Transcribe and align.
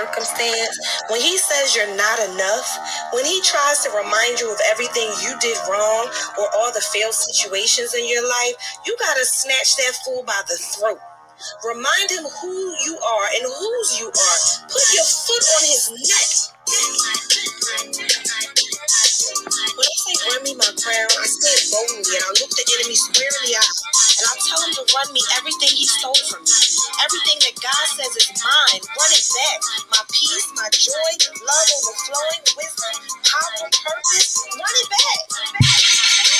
circumstance, 0.00 0.76
when 1.10 1.20
he 1.20 1.36
says 1.36 1.76
you're 1.76 1.96
not 1.96 2.18
enough, 2.32 2.68
when 3.12 3.24
he 3.24 3.40
tries 3.42 3.84
to 3.84 3.90
remind 3.92 4.40
you 4.40 4.50
of 4.52 4.58
everything 4.72 5.08
you 5.22 5.32
did 5.40 5.56
wrong 5.68 6.08
or 6.40 6.48
all 6.56 6.72
the 6.72 6.80
failed 6.92 7.14
situations 7.14 7.94
in 7.94 8.08
your 8.08 8.24
life, 8.26 8.54
you 8.86 8.96
gotta 8.98 9.24
snatch 9.24 9.76
that 9.76 9.94
fool 10.04 10.22
by 10.24 10.40
the 10.48 10.56
throat. 10.56 11.00
Remind 11.64 12.10
him 12.10 12.24
who 12.40 12.52
you 12.84 12.98
are 13.00 13.26
and 13.34 13.44
whose 13.44 14.00
you 14.00 14.08
are. 14.08 14.38
Put 14.68 14.84
your 14.94 15.04
foot 15.04 15.44
on 15.56 15.62
his 15.68 15.84
neck. 16.08 16.30
Run 20.30 20.42
me 20.46 20.54
my 20.54 20.70
crown, 20.78 21.10
I 21.18 21.26
it 21.26 21.66
boldly 21.74 22.14
and 22.14 22.22
I 22.22 22.30
look 22.38 22.54
the 22.54 22.62
enemy 22.78 22.94
squarely 22.94 23.52
out 23.58 23.76
and 24.14 24.26
I 24.30 24.34
tell 24.46 24.62
him 24.62 24.72
to 24.78 24.84
run 24.94 25.10
me 25.10 25.22
everything 25.34 25.74
he 25.74 25.86
stole 25.90 26.14
from 26.30 26.46
me. 26.46 26.54
Everything 27.02 27.38
that 27.50 27.58
God 27.58 27.86
says 27.98 28.14
is 28.14 28.30
mine, 28.38 28.82
run 28.86 29.10
it 29.10 29.26
back. 29.26 29.60
My 29.90 30.02
peace, 30.14 30.46
my 30.54 30.70
joy, 30.70 31.10
love 31.42 31.68
overflowing, 31.82 32.42
wisdom, 32.54 32.94
power, 33.26 33.66
purpose, 33.74 34.30
run 34.54 34.74
it 34.78 34.88
back. 34.94 36.39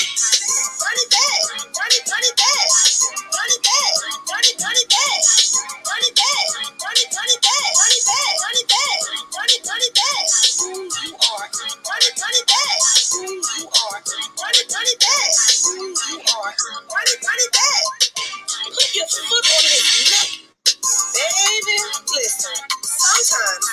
Listen. 22.14 22.52
Sometimes 22.82 23.66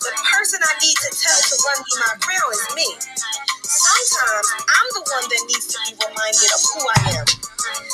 the 0.00 0.12
person 0.32 0.60
I 0.62 0.74
need 0.80 0.96
to 0.96 1.10
tell 1.18 1.40
to 1.40 1.56
run 1.66 1.78
me 1.80 1.94
my 2.00 2.14
crown 2.20 2.52
is 2.52 2.76
me. 2.76 2.88
Sometimes 3.68 4.48
I'm 4.64 4.88
the 4.96 5.04
one 5.12 5.28
that 5.28 5.42
needs 5.44 5.68
to 5.68 5.78
be 5.84 5.92
reminded 6.00 6.48
of 6.56 6.60
who 6.72 6.80
I 6.88 7.20
am. 7.20 7.28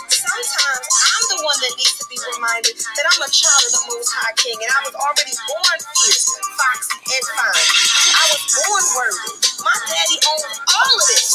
Sometimes 0.07 0.87
I'm 0.87 1.25
the 1.35 1.41
one 1.43 1.59
that 1.67 1.75
needs 1.75 1.99
to 1.99 2.07
be 2.07 2.15
reminded 2.15 2.79
that 2.79 3.07
I'm 3.11 3.19
a 3.19 3.31
child 3.35 3.63
of 3.67 3.73
the 3.75 3.83
Most 3.91 4.15
High 4.15 4.39
King 4.39 4.55
and 4.55 4.71
I 4.71 4.87
was 4.87 4.95
already 4.95 5.35
born 5.35 5.79
fierce, 5.83 6.31
foxy, 6.55 6.95
and 7.11 7.27
fine. 7.35 7.67
I 8.07 8.25
was 8.31 8.43
born 8.55 8.85
worthy. 9.03 9.35
My 9.67 9.75
daddy 9.91 10.19
owns 10.23 10.59
all 10.63 10.95
of 10.95 11.07
this, 11.11 11.27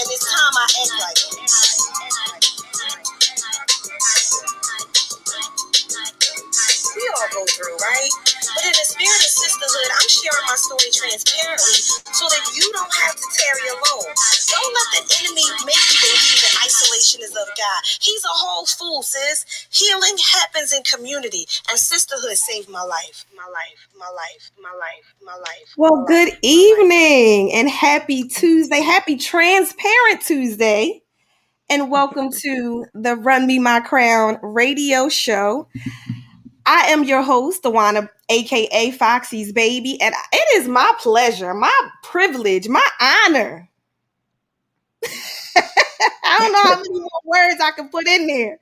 and 0.00 0.06
it's 0.16 0.24
time 0.24 0.54
I 0.56 0.64
act 0.64 0.94
like 1.04 1.20
it. 1.28 1.77
We 6.96 7.04
all 7.16 7.28
go 7.32 7.42
through, 7.46 7.76
right? 7.76 8.12
But 8.56 8.64
in 8.64 8.74
the 8.74 8.86
spirit 8.88 9.20
of 9.20 9.32
sisterhood, 9.32 9.90
I'm 9.92 10.08
sharing 10.08 10.46
my 10.48 10.56
story 10.56 10.90
transparently 10.92 11.78
so 12.16 12.24
that 12.28 12.44
you 12.56 12.64
don't 12.72 12.94
have 13.04 13.14
to 13.16 13.26
tarry 13.36 13.66
alone. 13.76 14.10
Don't 14.48 14.72
let 14.72 14.88
the 14.96 15.04
enemy 15.20 15.46
make 15.68 15.84
you 15.92 15.98
believe 16.00 16.40
that 16.42 16.54
isolation 16.64 17.20
is 17.22 17.36
of 17.36 17.48
God. 17.56 17.80
He's 18.00 18.24
a 18.24 18.34
whole 18.34 18.66
fool, 18.66 19.02
sis. 19.02 19.44
Healing 19.70 20.16
happens 20.34 20.72
in 20.72 20.82
community, 20.82 21.46
and 21.70 21.78
sisterhood 21.78 22.36
saved 22.36 22.68
my 22.68 22.82
life. 22.82 23.26
My 23.36 23.46
life, 23.46 23.88
my 23.98 24.08
life, 24.10 24.50
my 24.62 24.72
life, 24.72 25.06
my 25.24 25.36
life. 25.36 25.74
Well, 25.76 26.04
good 26.06 26.28
life. 26.30 26.38
evening 26.42 27.52
and 27.52 27.68
happy 27.68 28.24
Tuesday. 28.28 28.80
Happy 28.80 29.16
Transparent 29.16 30.22
Tuesday. 30.26 31.02
And 31.70 31.90
welcome 31.90 32.30
to 32.44 32.86
the 32.94 33.14
Run 33.16 33.46
Me 33.46 33.58
My 33.58 33.80
Crown 33.80 34.38
radio 34.42 35.08
show. 35.10 35.68
I 36.68 36.88
am 36.88 37.02
your 37.02 37.22
host, 37.22 37.62
Dawana, 37.62 38.10
aka 38.28 38.90
Foxy's 38.90 39.54
Baby, 39.54 39.98
and 40.02 40.14
it 40.34 40.60
is 40.60 40.68
my 40.68 40.92
pleasure, 40.98 41.54
my 41.54 41.72
privilege, 42.02 42.68
my 42.68 42.86
honor. 43.00 43.66
I 45.56 46.36
don't 46.38 46.52
know 46.52 46.62
how 46.64 46.76
many 46.76 47.00
more 47.00 47.22
words 47.24 47.58
I 47.62 47.70
can 47.70 47.88
put 47.88 48.06
in 48.06 48.26
there, 48.26 48.58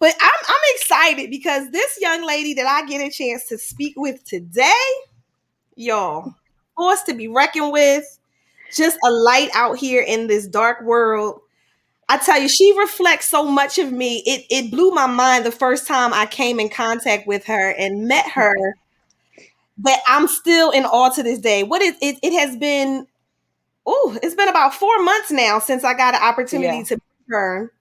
but 0.00 0.12
I'm, 0.20 0.40
I'm 0.48 0.60
excited 0.74 1.30
because 1.30 1.70
this 1.70 1.96
young 2.00 2.26
lady 2.26 2.52
that 2.54 2.66
I 2.66 2.84
get 2.84 3.00
a 3.00 3.12
chance 3.12 3.46
to 3.46 3.58
speak 3.58 3.94
with 3.96 4.24
today, 4.24 4.72
y'all, 5.76 6.34
force 6.76 7.04
to 7.04 7.14
be 7.14 7.28
reckoned 7.28 7.70
with, 7.70 8.18
just 8.74 8.98
a 9.04 9.10
light 9.12 9.50
out 9.54 9.78
here 9.78 10.02
in 10.02 10.26
this 10.26 10.48
dark 10.48 10.82
world. 10.82 11.40
I 12.08 12.18
tell 12.18 12.40
you, 12.40 12.48
she 12.48 12.76
reflects 12.78 13.26
so 13.28 13.44
much 13.44 13.78
of 13.78 13.92
me. 13.92 14.22
It 14.26 14.46
it 14.50 14.70
blew 14.70 14.90
my 14.92 15.06
mind 15.06 15.44
the 15.44 15.50
first 15.52 15.86
time 15.86 16.12
I 16.14 16.26
came 16.26 16.60
in 16.60 16.68
contact 16.68 17.26
with 17.26 17.44
her 17.46 17.70
and 17.70 18.06
met 18.06 18.28
her 18.30 18.54
that 19.78 20.00
I'm 20.06 20.26
still 20.28 20.70
in 20.70 20.84
awe 20.84 21.10
to 21.10 21.22
this 21.22 21.38
day. 21.38 21.62
What 21.62 21.82
is 21.82 21.94
it 22.00 22.16
it, 22.22 22.32
it 22.32 22.38
has 22.38 22.56
been 22.56 23.06
oh, 23.86 24.18
it's 24.22 24.34
been 24.34 24.48
about 24.48 24.74
four 24.74 25.02
months 25.02 25.30
now 25.30 25.58
since 25.58 25.84
I 25.84 25.94
got 25.94 26.14
an 26.14 26.22
opportunity 26.22 26.78
Yeah. 26.78 26.84
to 26.84 26.94
meet 26.94 27.26
her. 27.28 27.72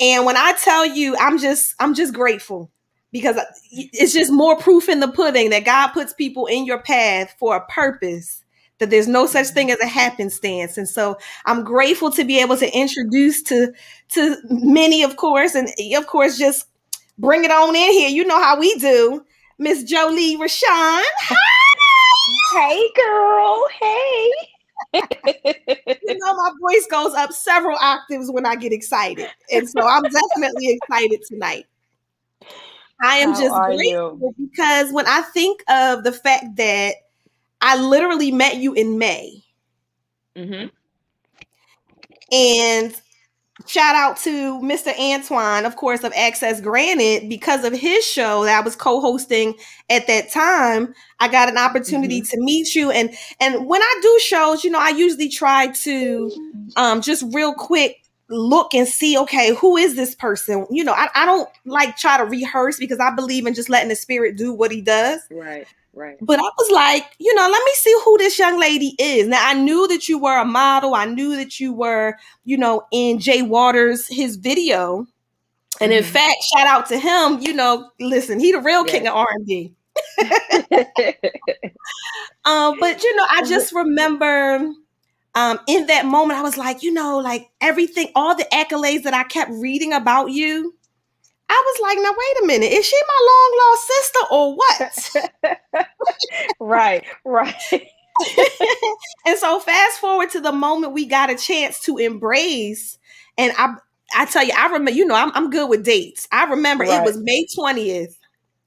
And 0.00 0.26
when 0.26 0.36
I 0.36 0.52
tell 0.54 0.86
you, 0.86 1.16
I'm 1.18 1.38
just 1.38 1.74
I'm 1.80 1.94
just 1.94 2.14
grateful 2.14 2.70
because 3.12 3.38
it's 3.72 4.12
just 4.12 4.32
more 4.32 4.56
proof 4.56 4.88
in 4.88 5.00
the 5.00 5.08
pudding 5.08 5.50
that 5.50 5.64
God 5.64 5.88
puts 5.88 6.12
people 6.14 6.46
in 6.46 6.64
your 6.66 6.78
path 6.80 7.34
for 7.38 7.56
a 7.56 7.66
purpose. 7.66 8.42
That 8.80 8.90
there's 8.90 9.08
no 9.08 9.26
such 9.26 9.48
thing 9.48 9.70
as 9.70 9.78
a 9.80 9.86
happenstance, 9.86 10.78
and 10.78 10.88
so 10.88 11.18
I'm 11.44 11.62
grateful 11.64 12.10
to 12.12 12.24
be 12.24 12.40
able 12.40 12.56
to 12.56 12.76
introduce 12.76 13.42
to 13.44 13.72
to 14.10 14.36
many, 14.48 15.02
of 15.02 15.16
course, 15.16 15.54
and 15.54 15.68
of 15.96 16.06
course, 16.06 16.38
just 16.38 16.66
bring 17.18 17.44
it 17.44 17.50
on 17.50 17.76
in 17.76 17.92
here. 17.92 18.08
You 18.08 18.24
know 18.24 18.42
how 18.42 18.58
we 18.58 18.74
do, 18.76 19.24
Miss 19.58 19.84
Jolie 19.84 20.36
Rashawn. 20.36 21.02
Hey, 22.54 22.90
girl. 22.96 23.66
Hey. 23.80 24.30
You 24.92 26.18
know 26.18 26.34
my 26.34 26.50
voice 26.60 26.86
goes 26.90 27.14
up 27.14 27.32
several 27.32 27.78
octaves 27.78 28.30
when 28.30 28.44
I 28.44 28.56
get 28.56 28.72
excited, 28.72 29.28
and 29.52 29.68
so 29.68 29.86
I'm 29.86 30.02
definitely 30.02 30.70
excited 30.70 31.20
tonight. 31.28 31.66
I 33.02 33.16
am 33.16 33.32
How 33.32 33.40
just 33.40 33.54
grateful 33.54 34.34
because 34.36 34.92
when 34.92 35.06
I 35.06 35.22
think 35.22 35.62
of 35.68 36.02
the 36.02 36.12
fact 36.12 36.56
that 36.56 36.94
I 37.60 37.76
literally 37.80 38.32
met 38.32 38.56
you 38.56 38.72
in 38.74 38.98
May, 38.98 39.42
hmm 40.36 40.66
and 42.32 42.94
shout 43.66 43.94
out 43.94 44.16
to 44.18 44.60
Mr. 44.60 44.92
Antoine, 44.98 45.64
of 45.64 45.76
course, 45.76 46.04
of 46.04 46.12
Access 46.16 46.60
Granted, 46.60 47.28
because 47.28 47.64
of 47.64 47.72
his 47.72 48.04
show 48.04 48.44
that 48.44 48.58
I 48.58 48.64
was 48.64 48.76
co-hosting 48.76 49.54
at 49.88 50.06
that 50.06 50.30
time. 50.30 50.94
I 51.18 51.28
got 51.28 51.48
an 51.48 51.58
opportunity 51.58 52.22
to 52.22 52.40
meet 52.40 52.74
you, 52.74 52.90
and 52.90 53.10
and 53.40 53.66
when 53.66 53.82
I 53.82 53.98
do 54.02 54.18
shows, 54.22 54.64
you 54.64 54.70
know, 54.70 54.80
I 54.80 54.90
usually 54.90 55.28
try 55.28 55.68
to 55.68 56.30
um, 56.76 57.02
just 57.02 57.24
real 57.32 57.54
quick 57.54 57.96
look 58.28 58.74
and 58.74 58.86
see, 58.86 59.18
okay, 59.18 59.54
who 59.54 59.76
is 59.76 59.96
this 59.96 60.14
person? 60.14 60.66
You 60.70 60.84
know, 60.84 60.92
I, 60.92 61.08
I 61.14 61.26
don't 61.26 61.48
like 61.66 61.96
try 61.96 62.16
to 62.16 62.24
rehearse 62.24 62.78
because 62.78 63.00
I 63.00 63.10
believe 63.10 63.46
in 63.46 63.54
just 63.54 63.68
letting 63.68 63.88
the 63.88 63.96
spirit 63.96 64.36
do 64.36 64.52
what 64.52 64.70
he 64.70 64.80
does. 64.80 65.20
Right. 65.30 65.66
Right. 66.00 66.18
But 66.20 66.38
I 66.38 66.42
was 66.58 66.70
like, 66.70 67.04
you 67.18 67.34
know, 67.34 67.42
let 67.42 67.64
me 67.64 67.72
see 67.76 67.94
who 68.04 68.18
this 68.18 68.38
young 68.38 68.58
lady 68.60 68.94
is. 68.98 69.26
Now 69.28 69.46
I 69.48 69.54
knew 69.54 69.88
that 69.88 70.08
you 70.08 70.18
were 70.18 70.36
a 70.38 70.44
model. 70.44 70.94
I 70.94 71.06
knew 71.06 71.36
that 71.36 71.60
you 71.60 71.72
were, 71.72 72.16
you 72.44 72.58
know, 72.58 72.82
in 72.92 73.18
Jay 73.18 73.42
Waters 73.42 74.06
his 74.06 74.36
video. 74.36 75.06
And 75.80 75.92
in 75.92 76.02
Mhm. 76.02 76.06
fact, 76.06 76.36
shout 76.54 76.66
out 76.66 76.86
to 76.88 76.98
him. 76.98 77.40
You 77.40 77.52
know, 77.54 77.90
listen, 78.00 78.40
he 78.40 78.52
the 78.52 78.60
real 78.60 78.84
king 78.84 79.06
of 79.08 79.14
R 79.14 79.28
and 79.32 79.46
B. 79.46 79.74
Um, 82.44 82.78
but 82.78 83.02
you 83.02 83.14
know, 83.16 83.26
I 83.30 83.42
just 83.46 83.72
remember 83.72 84.70
um 85.34 85.60
in 85.68 85.86
that 85.86 86.06
moment, 86.06 86.38
I 86.38 86.42
was 86.42 86.58
like, 86.58 86.82
you 86.82 86.92
know, 86.92 87.18
like 87.18 87.48
everything, 87.60 88.08
all 88.14 88.34
the 88.36 88.46
accolades 88.52 89.04
that 89.04 89.14
I 89.14 89.24
kept 89.24 89.50
reading 89.52 89.92
about 89.92 90.30
you. 90.30 90.74
I 91.50 91.62
was 91.66 91.80
like, 91.82 91.98
now 92.00 92.12
wait 92.12 92.44
a 92.44 92.46
minute, 92.46 92.72
is 92.72 92.86
she 92.86 92.96
my 93.08 93.26
long 93.28 93.58
lost 93.60 93.88
sister 93.88 94.20
or 94.30 94.56
what? 94.56 95.86
right. 96.60 97.04
Right. 97.24 97.54
and 99.26 99.38
so 99.38 99.60
fast 99.60 99.98
forward 100.00 100.30
to 100.30 100.40
the 100.40 100.52
moment 100.52 100.92
we 100.92 101.06
got 101.06 101.30
a 101.30 101.36
chance 101.36 101.80
to 101.80 101.98
embrace 101.98 102.98
and 103.38 103.52
i 103.56 103.74
i 104.14 104.26
tell 104.26 104.44
you 104.44 104.52
i 104.56 104.66
remember 104.66 104.90
you 104.90 105.06
know 105.06 105.14
i'm, 105.14 105.32
I'm 105.34 105.50
good 105.50 105.70
with 105.70 105.84
dates 105.84 106.28
i 106.32 106.44
remember 106.44 106.84
it 106.84 107.02
was 107.02 107.16
may 107.16 107.46
20th 107.56 108.14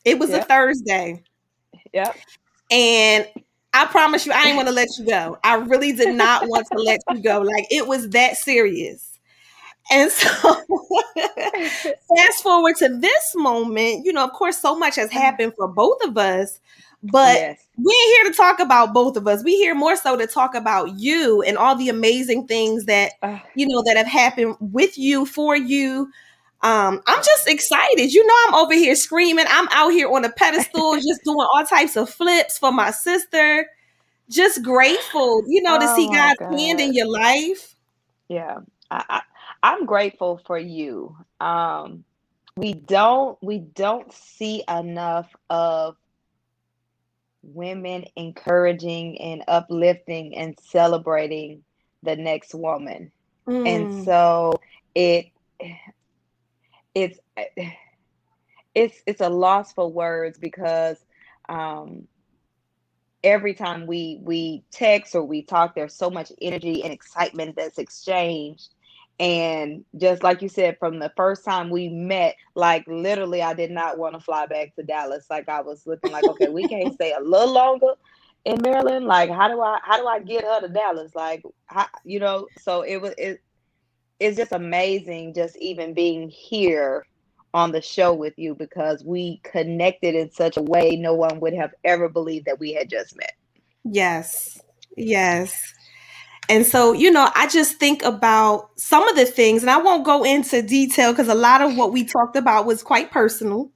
it 0.06 0.20
was 0.20 0.34
a 0.34 0.42
thursday 0.42 1.24
Yep. 1.94 2.18
and 2.72 3.28
i 3.74 3.86
promise 3.86 4.26
you 4.26 4.32
i 4.34 4.44
didn't 4.44 4.58
want 4.58 4.68
to 4.70 4.74
let 4.74 4.90
you 4.98 5.06
go 5.06 5.38
i 5.44 5.56
really 5.56 5.94
did 5.94 6.10
not 6.10 6.48
want 6.48 6.68
to 6.72 6.80
let 6.80 7.02
you 7.12 7.22
go 7.22 7.42
like 7.42 7.68
it 7.72 7.88
was 7.88 8.10
that 8.12 8.38
serious 8.38 9.13
and 9.94 10.12
so 10.12 10.56
fast 12.16 12.44
forward 12.44 12.76
to 12.76 12.90
this 12.90 13.34
moment 13.36 14.06
you 14.06 14.12
know 14.12 14.24
of 14.24 14.32
course 14.34 14.58
so 14.58 14.78
much 14.78 14.96
has 14.96 15.12
happened 15.12 15.54
for 15.56 15.68
both 15.68 16.02
of 16.04 16.18
us 16.18 16.60
but 17.04 17.36
yes. 17.36 17.68
we 17.78 17.92
ain't 17.92 18.18
here 18.18 18.32
to 18.32 18.38
talk 18.38 18.60
about 18.60 18.94
both 18.94 19.18
of 19.18 19.28
us. 19.28 19.44
We 19.44 19.58
here 19.58 19.76
more 19.76 19.98
so 19.98 20.16
to 20.16 20.26
talk 20.26 20.56
about 20.56 20.98
you 20.98 21.42
and 21.42 21.58
all 21.58 21.76
the 21.76 21.90
amazing 21.90 22.48
things 22.48 22.86
that 22.86 23.12
you 23.56 23.68
know 23.68 23.84
that 23.86 23.98
have 23.98 24.08
happened 24.08 24.56
with 24.60 24.98
you, 24.98 25.26
for 25.26 25.58
you, 25.58 26.10
Um, 26.62 27.02
I'm 27.08 27.22
just 27.22 27.50
excited. 27.50 28.14
You 28.14 28.26
know, 28.26 28.34
I'm 28.48 28.56
over 28.56 28.74
here 28.74 28.96
screaming. 28.96 29.46
I'm 29.50 29.68
out 29.72 29.90
here 29.90 30.10
on 30.10 30.24
a 30.24 30.32
pedestal, 30.32 30.96
just 31.06 31.24
doing 31.26 31.46
all 31.54 31.66
types 31.66 31.98
of 31.98 32.10
flips 32.10 32.58
for 32.58 32.72
my 32.72 32.92
sister. 32.92 33.68
Just 34.30 34.64
grateful, 34.64 35.44
you 35.46 35.62
know, 35.62 35.78
to 35.78 35.86
Oh 35.86 35.96
see 35.98 36.08
God's 36.08 36.40
hand 36.40 36.80
in 36.80 36.94
your 36.94 37.10
life. 37.10 37.76
Yeah. 38.30 38.60
I 38.90 39.22
I'm 39.64 39.86
grateful 39.86 40.42
for 40.46 40.60
you. 40.60 41.18
Um, 41.42 42.06
we 42.58 42.74
don't 42.76 43.38
we 43.44 43.60
don't 43.60 44.14
see 44.14 44.64
enough 44.70 45.36
of 45.50 45.98
women 47.44 48.06
encouraging 48.16 49.20
and 49.22 49.44
uplifting 49.48 50.36
and 50.36 50.58
celebrating 50.62 51.64
the 52.04 52.16
next 52.18 52.54
woman. 52.56 53.12
And 53.66 53.92
Mm, 53.92 54.04
so 54.06 54.54
it 54.96 55.28
it's 56.96 57.20
it's 58.76 59.02
it's 59.08 59.22
a 59.22 59.30
loss 59.30 59.74
for 59.74 59.92
words 59.92 60.40
because 60.40 60.98
um 61.50 62.08
every 63.24 63.54
time 63.54 63.88
we 63.88 64.20
we 64.22 64.64
text 64.72 65.16
or 65.16 65.24
we 65.24 65.44
talk 65.44 65.76
there's 65.76 65.96
so 65.96 66.10
much 66.10 66.32
energy 66.42 66.84
and 66.84 66.94
excitement 66.94 67.56
that's 67.56 67.80
exchanged 67.80 68.76
and 69.24 69.86
just 69.96 70.22
like 70.22 70.42
you 70.42 70.50
said 70.50 70.78
from 70.78 71.00
the 71.00 71.10
first 71.16 71.46
time 71.46 71.70
we 71.70 71.88
met 71.88 72.36
like 72.56 72.86
literally 72.88 73.42
i 73.42 73.54
did 73.54 73.72
not 73.72 73.98
want 73.98 74.14
to 74.14 74.20
fly 74.20 74.46
back 74.46 74.76
to 74.76 74.84
dallas 74.84 75.28
like 75.30 75.48
i 75.48 75.62
was 75.62 75.88
looking 75.88 76.12
like 76.12 76.26
okay 76.26 76.50
we 76.50 76.68
can't 76.68 76.94
stay 76.94 77.14
a 77.14 77.20
little 77.22 77.54
longer 77.54 77.94
in 78.44 78.62
maryland 78.62 79.06
like 79.06 79.30
how 79.30 79.48
do 79.48 79.62
i 79.62 79.80
how 79.82 79.98
do 79.98 80.06
i 80.06 80.20
get 80.20 80.44
her 80.44 80.60
to 80.60 80.68
dallas 80.68 81.16
like 81.16 81.42
how, 81.68 81.86
you 82.04 82.20
know 82.20 82.46
so 82.60 82.82
it 82.82 82.98
was 82.98 83.14
it, 83.18 83.42
it's 84.20 84.36
just 84.36 84.52
amazing 84.52 85.34
just 85.34 85.56
even 85.58 85.94
being 85.94 86.28
here 86.28 87.06
on 87.54 87.72
the 87.72 87.82
show 87.82 88.14
with 88.14 88.34
you 88.36 88.54
because 88.54 89.06
we 89.06 89.40
connected 89.44 90.16
in 90.16 90.30
such 90.32 90.58
a 90.58 90.62
way 90.62 90.98
no 90.98 91.14
one 91.14 91.40
would 91.40 91.54
have 91.54 91.72
ever 91.86 92.10
believed 92.10 92.46
that 92.46 92.60
we 92.60 92.74
had 92.74 92.90
just 92.90 93.16
met. 93.16 93.34
yes, 93.86 94.60
yes. 94.98 95.74
And 96.50 96.66
so, 96.66 96.92
you 96.92 97.10
know, 97.12 97.30
I 97.36 97.48
just 97.48 97.78
think 97.78 98.04
about 98.04 98.70
some 98.78 99.08
of 99.08 99.16
the 99.16 99.26
things, 99.26 99.64
and 99.64 99.70
I 99.70 99.78
won't 99.78 100.06
go 100.06 100.24
into 100.24 100.62
detail 100.62 101.12
because 101.12 101.30
a 101.30 101.36
lot 101.36 101.62
of 101.62 101.78
what 101.78 101.94
we 101.94 102.04
talked 102.04 102.36
about 102.36 102.66
was 102.66 102.84
quite 102.84 103.12
personal. 103.12 103.72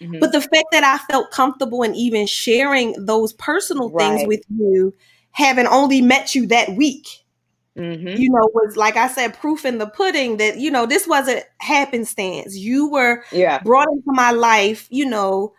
Mhm. 0.00 0.20
But 0.20 0.32
the 0.32 0.40
fact 0.40 0.66
that 0.72 0.84
I 0.84 0.98
felt 1.10 1.30
comfortable 1.30 1.82
in 1.82 1.94
even 1.94 2.26
sharing 2.26 2.94
those 3.06 3.32
personal 3.34 3.90
things 3.90 4.22
with 4.26 4.42
you, 4.48 4.92
having 5.32 5.66
only 5.66 6.00
met 6.00 6.34
you 6.34 6.46
that 6.46 6.76
week, 6.76 7.06
Mhm. 7.76 8.18
you 8.18 8.30
know, 8.30 8.48
was 8.54 8.76
like 8.76 8.96
I 8.96 9.08
said, 9.08 9.34
proof 9.38 9.64
in 9.64 9.78
the 9.78 9.86
pudding 9.86 10.36
that, 10.36 10.58
you 10.58 10.70
know, 10.70 10.86
this 10.86 11.06
wasn't 11.06 11.44
happenstance. 11.58 12.56
You 12.56 12.88
were 12.88 13.24
Yeah. 13.32 13.60
brought 13.60 13.88
into 13.90 14.12
my 14.12 14.30
life, 14.30 14.86
you 14.90 15.06
know, 15.06 15.54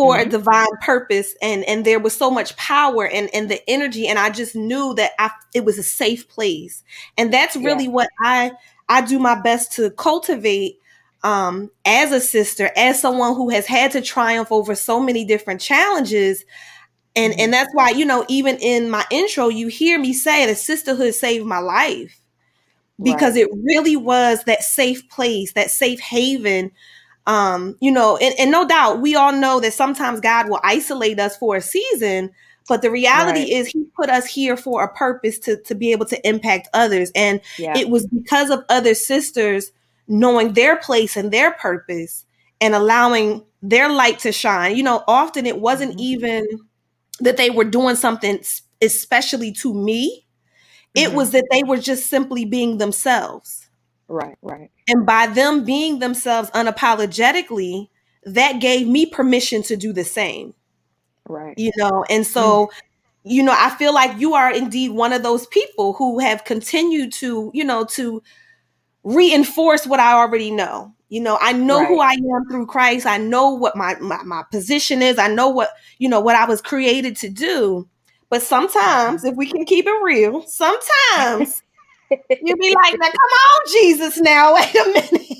for 0.00 0.18
a 0.18 0.24
Mhm. 0.24 0.30
divine 0.30 0.66
purpose. 0.82 1.34
And 1.42 1.64
and 1.64 1.84
there 1.84 2.00
was 2.00 2.16
so 2.16 2.30
much 2.30 2.56
power 2.56 3.06
and, 3.06 3.28
and 3.34 3.50
the 3.50 3.60
energy. 3.68 4.06
And 4.08 4.18
I 4.18 4.30
just 4.30 4.56
knew 4.56 4.94
that 4.94 5.12
I 5.18 5.30
it 5.54 5.64
was 5.64 5.78
a 5.78 5.82
safe 5.82 6.28
place. 6.28 6.82
And 7.18 7.32
that's 7.32 7.56
Yeah. 7.60 7.66
really 7.66 7.88
what 7.88 8.08
I 8.22 8.52
I 8.88 9.02
do 9.02 9.18
my 9.18 9.40
best 9.40 9.72
to 9.74 9.90
cultivate 9.90 10.78
um 11.22 11.70
as 11.84 12.12
a 12.12 12.20
sister, 12.20 12.70
as 12.76 13.00
someone 13.00 13.34
who 13.36 13.50
has 13.50 13.66
had 13.66 13.92
to 13.92 14.00
triumph 14.00 14.50
over 14.52 14.74
so 14.74 15.00
many 15.00 15.24
different 15.24 15.60
challenges 15.60 16.44
and 17.16 17.34
Mhm. 17.34 17.40
and 17.40 17.52
that's 17.52 17.70
why 17.74 17.90
you 17.90 18.04
know 18.04 18.24
even 18.28 18.56
in 18.58 18.90
my 18.90 19.04
intro 19.10 19.48
you 19.48 19.68
hear 19.68 19.98
me 19.98 20.12
say 20.12 20.46
that 20.46 20.56
sisterhood 20.58 21.14
saved 21.14 21.46
my 21.46 21.58
life 21.58 22.20
because 23.02 23.34
Right. 23.34 23.36
it 23.36 23.48
really 23.64 23.96
was 23.96 24.44
that 24.44 24.62
safe 24.62 25.08
place 25.08 25.52
that 25.54 25.70
safe 25.70 26.00
haven 26.00 26.70
um 27.30 27.76
you 27.80 27.90
know 27.92 28.16
and, 28.16 28.34
and 28.38 28.50
no 28.50 28.66
doubt 28.66 29.00
we 29.00 29.14
all 29.14 29.32
know 29.32 29.60
that 29.60 29.72
sometimes 29.72 30.20
god 30.20 30.48
will 30.48 30.60
isolate 30.64 31.18
us 31.20 31.36
for 31.36 31.56
a 31.56 31.60
season 31.60 32.30
but 32.68 32.82
the 32.82 32.90
reality 32.90 33.40
Right. 33.40 33.48
is 33.52 33.68
he 33.68 33.84
put 33.96 34.10
us 34.10 34.26
here 34.26 34.56
for 34.56 34.82
a 34.82 34.92
purpose 34.94 35.38
to 35.40 35.56
to 35.62 35.74
be 35.74 35.92
able 35.92 36.06
to 36.06 36.28
impact 36.28 36.68
others 36.74 37.10
and 37.14 37.40
Yeah. 37.58 37.76
it 37.78 37.88
was 37.88 38.06
because 38.08 38.50
of 38.50 38.64
other 38.68 38.94
sisters 38.94 39.70
knowing 40.08 40.54
their 40.54 40.76
place 40.76 41.16
and 41.16 41.30
their 41.32 41.52
purpose 41.52 42.24
and 42.60 42.74
allowing 42.74 43.44
their 43.62 43.88
light 43.88 44.18
to 44.20 44.32
shine 44.32 44.76
you 44.76 44.82
know 44.82 45.04
often 45.06 45.46
it 45.46 45.60
wasn't 45.60 45.94
Mhm. 45.96 46.00
even 46.00 46.46
that 47.20 47.36
they 47.36 47.50
were 47.50 47.64
doing 47.64 47.96
something 47.96 48.40
especially 48.82 49.52
to 49.52 49.72
me 49.74 50.26
it 50.94 51.10
Mhm. 51.10 51.14
was 51.14 51.30
that 51.32 51.44
they 51.52 51.62
were 51.62 51.76
just 51.78 52.08
simply 52.10 52.44
being 52.44 52.78
themselves 52.78 53.68
Right. 54.08 54.36
Right. 54.42 54.70
And 54.90 55.06
by 55.06 55.26
them 55.28 55.64
being 55.64 56.00
themselves 56.00 56.50
unapologetically 56.50 57.88
that 58.24 58.60
gave 58.60 58.86
me 58.86 59.06
permission 59.06 59.62
to 59.62 59.76
do 59.76 59.92
the 59.92 60.04
same. 60.04 60.54
Right. 61.28 61.56
you 61.56 61.70
know 61.76 62.04
and 62.10 62.26
so 62.26 62.66
mm. 62.66 62.68
you 63.22 63.44
know 63.44 63.54
i 63.56 63.70
feel 63.70 63.94
like 63.94 64.18
you 64.18 64.34
are 64.34 64.52
indeed 64.52 64.90
one 64.90 65.12
of 65.12 65.22
those 65.22 65.46
people 65.46 65.92
who 65.92 66.18
have 66.18 66.44
continued 66.44 67.12
to 67.12 67.52
you 67.54 67.62
know 67.62 67.84
to 67.84 68.20
reinforce 69.04 69.86
what 69.86 70.00
i 70.00 70.12
already 70.14 70.50
know. 70.50 70.92
You 71.08 71.20
know 71.20 71.38
i 71.40 71.52
know 71.52 71.84
who 71.86 72.00
i 72.00 72.12
am 72.12 72.48
through 72.50 72.66
christ. 72.66 73.06
I 73.06 73.18
know 73.18 73.50
what 73.50 73.76
my, 73.76 73.94
my 74.00 74.22
my 74.24 74.42
position 74.50 75.02
is. 75.02 75.18
I 75.18 75.28
know 75.28 75.48
what 75.48 75.70
you 75.98 76.08
know 76.08 76.20
what 76.20 76.34
i 76.34 76.46
was 76.46 76.60
created 76.60 77.14
to 77.16 77.28
do. 77.28 77.88
But 78.28 78.42
sometimes 78.42 79.20
mm-hmm. 79.20 79.28
if 79.28 79.36
we 79.36 79.46
can 79.46 79.64
keep 79.64 79.86
it 79.86 80.02
real 80.02 80.42
sometimes 80.46 81.62
you 82.10 82.56
be 82.56 82.74
like 82.74 82.94
now 82.98 83.06
come 83.06 83.14
on 83.14 83.72
jesus 83.72 84.18
now 84.18 84.54
wait 84.60 84.74
a 84.74 84.84
minute 84.86 85.38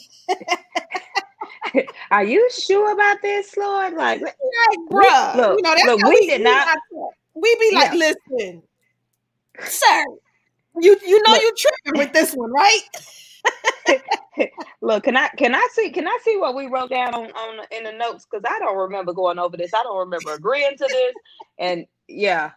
Are 2.11 2.25
you 2.25 2.49
sure 2.50 2.93
about 2.93 3.22
this, 3.22 3.56
Lord? 3.56 3.94
Like, 3.94 4.20
like 4.20 4.34
we 4.40 4.87
bruh 4.88 5.56
you 5.56 5.62
know 5.62 5.75
that's 5.75 5.84
look, 5.84 6.02
we 6.02 6.11
we 6.11 6.26
did 6.26 6.43
not. 6.43 6.76
we 7.34 7.56
be 7.61 7.72
like 7.75 7.93
Yeah. 7.93 8.12
listen 8.31 8.62
sir 9.61 10.05
you 10.81 10.96
you 11.06 11.22
know 11.22 11.32
Look. 11.32 11.43
you 11.43 11.55
tripping 11.56 11.99
with 11.99 12.12
this 12.12 12.34
one 12.34 12.52
right 12.52 12.82
Look, 14.82 15.05
can 15.05 15.16
I 15.16 15.28
can 15.28 15.55
I 15.55 15.69
see 15.73 15.90
can 15.90 16.06
I 16.06 16.18
see 16.25 16.37
what 16.37 16.54
we 16.54 16.66
wrote 16.66 16.90
down 16.90 17.14
on, 17.14 17.30
on 17.33 17.66
in 17.71 17.85
the 17.85 17.92
notes? 17.92 18.26
Because 18.30 18.44
I 18.49 18.59
don't 18.59 18.76
remember 18.76 19.12
going 19.12 19.38
over 19.38 19.56
this. 19.56 19.75
I 19.75 19.83
don't 19.83 19.99
remember 19.99 20.35
agreeing 20.35 20.76
to 20.78 20.88
this. 20.88 21.14
And 21.59 21.87
yeah. 22.09 22.52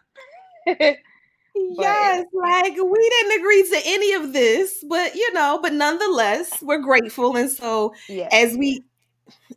But 1.54 1.80
Yes, 1.80 2.26
like 2.32 2.74
we 2.76 3.08
didn't 3.10 3.40
agree 3.40 3.62
to 3.62 3.80
any 3.84 4.12
of 4.14 4.32
this, 4.32 4.84
but 4.88 5.14
you 5.14 5.32
know, 5.32 5.58
but 5.62 5.72
nonetheless, 5.72 6.62
we're 6.62 6.78
grateful. 6.80 7.36
And 7.36 7.50
so 7.50 7.94
yeah. 8.08 8.28
as 8.32 8.56
we 8.56 8.82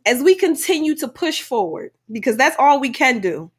as 0.06 0.22
we 0.22 0.34
continue 0.34 0.94
to 0.96 1.08
push 1.08 1.42
forward, 1.42 1.92
because 2.12 2.36
that's 2.36 2.56
all 2.58 2.80
we 2.80 2.90
can 2.90 3.20
do, 3.20 3.50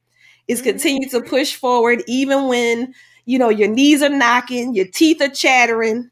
is 0.48 0.62
Mhm. 0.62 0.66
continue 0.66 1.10
to 1.10 1.22
push 1.22 1.56
forward 1.56 2.04
even 2.08 2.48
when 2.48 2.94
you 3.26 3.40
know 3.40 3.50
your 3.50 3.70
knees 3.70 4.02
are 4.02 4.10
knocking, 4.10 4.74
your 4.76 4.88
teeth 4.88 5.22
are 5.22 5.30
chattering, 5.30 6.10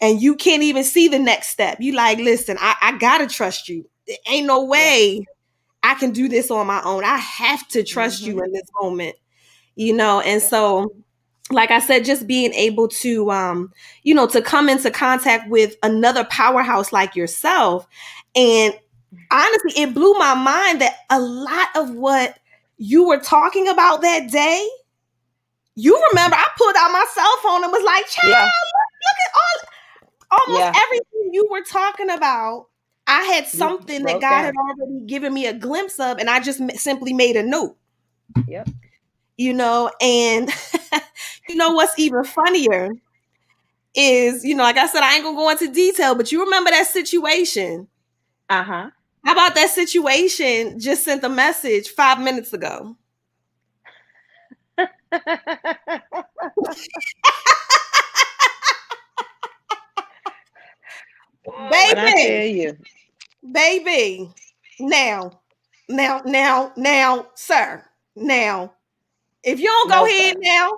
and 0.00 0.22
you 0.22 0.36
can't 0.36 0.62
even 0.64 0.84
see 0.84 1.08
the 1.08 1.18
next 1.18 1.48
step. 1.50 1.78
You 1.80 1.92
like, 1.94 2.18
listen, 2.18 2.56
I, 2.60 2.76
I 2.82 2.98
gotta 2.98 3.26
trust 3.28 3.68
you. 3.68 3.88
There 4.08 4.18
ain't 4.28 4.46
no 4.46 4.64
way 4.64 5.24
I 5.82 5.94
can 5.96 6.12
do 6.12 6.28
this 6.28 6.50
on 6.50 6.66
my 6.66 6.82
own. 6.84 7.04
I 7.04 7.16
have 7.18 7.66
to 7.68 7.82
trust 7.84 8.26
you 8.26 8.36
Mhm. 8.36 8.46
in 8.46 8.52
this 8.52 8.68
moment, 8.80 9.16
you 9.76 9.94
know, 9.94 10.20
and 10.20 10.42
so 10.42 10.92
like 11.50 11.70
I 11.70 11.80
said, 11.80 12.04
just 12.04 12.26
being 12.26 12.52
able 12.54 12.88
to, 12.88 13.30
um, 13.30 13.72
you 14.02 14.14
know, 14.14 14.26
to 14.28 14.40
come 14.40 14.68
into 14.68 14.90
contact 14.90 15.48
with 15.50 15.76
another 15.82 16.24
powerhouse 16.24 16.92
like 16.92 17.16
yourself. 17.16 17.86
And 18.36 18.72
honestly, 19.30 19.72
it 19.82 19.94
blew 19.94 20.14
my 20.14 20.34
mind 20.34 20.80
that 20.80 20.96
a 21.10 21.20
lot 21.20 21.68
of 21.76 21.90
what 21.90 22.38
you 22.78 23.06
were 23.06 23.18
talking 23.18 23.68
about 23.68 24.02
that 24.02 24.30
day, 24.30 24.66
you 25.76 26.00
remember 26.10 26.36
I 26.36 26.46
pulled 26.56 26.76
out 26.76 26.92
my 26.92 27.04
cell 27.12 27.36
phone 27.42 27.62
and 27.64 27.72
was 27.72 27.84
like, 27.84 28.06
child, 28.06 28.30
Yeah. 28.30 28.44
look 28.44 29.18
at 29.26 29.32
all, 30.30 30.38
almost 30.46 30.60
Yeah. 30.60 30.82
everything 30.84 31.30
you 31.32 31.48
were 31.50 31.62
talking 31.62 32.10
about. 32.10 32.66
I 33.06 33.22
had 33.24 33.48
something 33.48 34.04
that 34.04 34.20
God 34.20 34.44
had 34.44 34.54
already 34.56 35.04
given 35.06 35.34
me 35.34 35.46
a 35.46 35.52
glimpse 35.52 35.98
of, 35.98 36.18
and 36.18 36.30
I 36.30 36.38
just 36.38 36.60
m- 36.60 36.70
simply 36.70 37.12
made 37.12 37.34
a 37.36 37.42
note 37.42 37.76
Yep. 38.46 38.68
you 39.36 39.52
know 39.52 39.90
and 40.00 40.48
you 41.50 41.56
know 41.56 41.72
what's 41.72 41.98
even 41.98 42.24
funnier 42.24 42.90
is 43.94 44.44
you 44.44 44.54
know 44.54 44.62
like 44.62 44.76
i 44.76 44.86
said 44.86 45.02
i 45.02 45.14
ain't 45.14 45.24
gonna 45.24 45.36
go 45.36 45.50
into 45.50 45.70
detail 45.72 46.14
but 46.14 46.30
you 46.32 46.42
remember 46.44 46.70
that 46.70 46.86
situation 46.86 47.88
Uh-huh. 48.50 48.90
how 49.24 49.32
about 49.32 49.54
that 49.54 49.70
situation 49.70 50.78
just 50.78 51.04
sent 51.04 51.24
a 51.24 51.28
message 51.28 51.88
five 51.90 52.20
minutes 52.20 52.52
ago 52.52 52.96
When 61.84 61.98
I 61.98 62.12
tell 62.12 62.44
baby 62.44 62.46
you. 62.46 62.78
baby 63.52 64.30
now 64.80 65.40
now 65.88 66.22
now 66.24 66.72
now 66.76 67.26
sir 67.34 67.84
now 68.16 68.72
if 69.44 69.58
you 69.60 69.66
don't 69.66 69.90
go 69.90 70.04
No, 70.04 70.06
ahead 70.06 70.34
sir. 70.34 70.40
now 70.40 70.70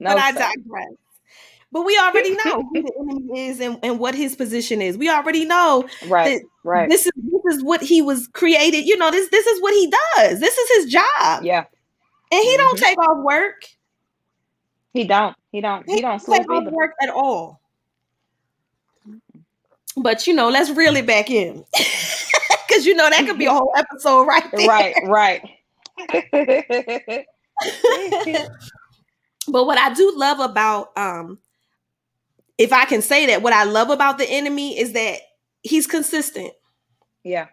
but 0.00 0.16
i 0.18 0.32
digress 0.32 0.92
But 1.70 1.82
we 1.84 1.98
already 1.98 2.30
know 2.36 2.62
who 2.62 2.82
the 2.82 2.92
enemy 3.00 3.48
is 3.48 3.60
and, 3.60 3.78
and 3.82 3.98
what 3.98 4.14
his 4.14 4.34
position 4.36 4.80
is. 4.80 4.96
We 4.96 5.10
already 5.10 5.44
know 5.44 5.86
Right. 6.06 6.40
Right. 6.64 6.88
this 6.88 7.04
is 7.06 7.12
this 7.16 7.56
is 7.56 7.62
what 7.62 7.82
he 7.82 8.00
was 8.00 8.26
created. 8.28 8.86
You 8.86 8.96
know, 8.96 9.10
this 9.10 9.28
this 9.30 9.46
is 9.46 9.60
what 9.60 9.74
he 9.74 9.92
does. 10.16 10.40
This 10.40 10.56
is 10.56 10.68
his 10.84 10.92
job. 10.92 11.42
Yeah. 11.42 11.64
And 12.32 12.42
he 12.42 12.56
don't 12.56 12.78
Mhm. 12.78 12.82
take 12.82 12.98
off 12.98 13.18
work. 13.22 13.64
He 14.94 15.04
don't. 15.04 15.36
He 15.52 15.60
don't. 15.60 15.86
He 15.88 16.00
don't 16.00 16.18
sleep 16.20 16.40
take 16.40 16.50
off 16.50 16.64
work 16.72 16.92
at 17.02 17.10
all. 17.10 17.60
But 19.96 20.26
you 20.26 20.32
know, 20.34 20.48
let's 20.48 20.70
reel 20.70 20.96
it 20.96 21.06
back 21.06 21.28
in. 21.30 21.64
Cause 22.72 22.86
you 22.86 22.94
know 22.94 23.10
that 23.10 23.26
could 23.26 23.38
be 23.38 23.44
a 23.46 23.52
whole 23.58 23.72
episode 23.76 24.24
right 24.26 24.44
there. 24.52 24.66
Right. 24.66 24.94
Right. 25.04 25.42
But 29.50 29.66
what 29.66 29.78
I 29.78 29.92
do 29.94 30.12
love 30.16 30.40
about 30.40 30.96
um 30.96 31.38
if 32.58 32.72
I 32.72 32.84
can 32.84 33.02
say 33.02 33.26
that 33.26 33.42
what 33.42 33.52
I 33.52 33.64
love 33.64 33.90
about 33.90 34.18
the 34.18 34.28
enemy 34.28 34.78
is 34.78 34.92
that 34.92 35.18
he's 35.62 35.86
consistent. 35.86 36.52
yeah. 37.24 37.48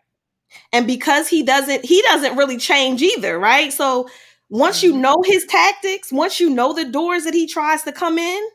And 0.72 0.88
because 0.88 1.28
he 1.28 1.44
doesn't 1.44 1.86
he 1.86 2.02
doesn't 2.04 2.38
really 2.38 2.58
change 2.58 3.02
either, 3.02 3.38
right? 3.40 3.72
So 3.74 4.08
once 4.50 4.84
you 4.84 4.94
Mhm. 4.94 5.02
know 5.02 5.16
his 5.26 5.46
tactics, 5.46 6.12
once 6.12 6.40
you 6.40 6.50
know 6.50 6.74
the 6.74 6.86
doors 6.86 7.24
that 7.24 7.34
he 7.34 7.48
tries 7.48 7.84
to 7.84 7.92
come 7.92 8.18
in, 8.18 8.50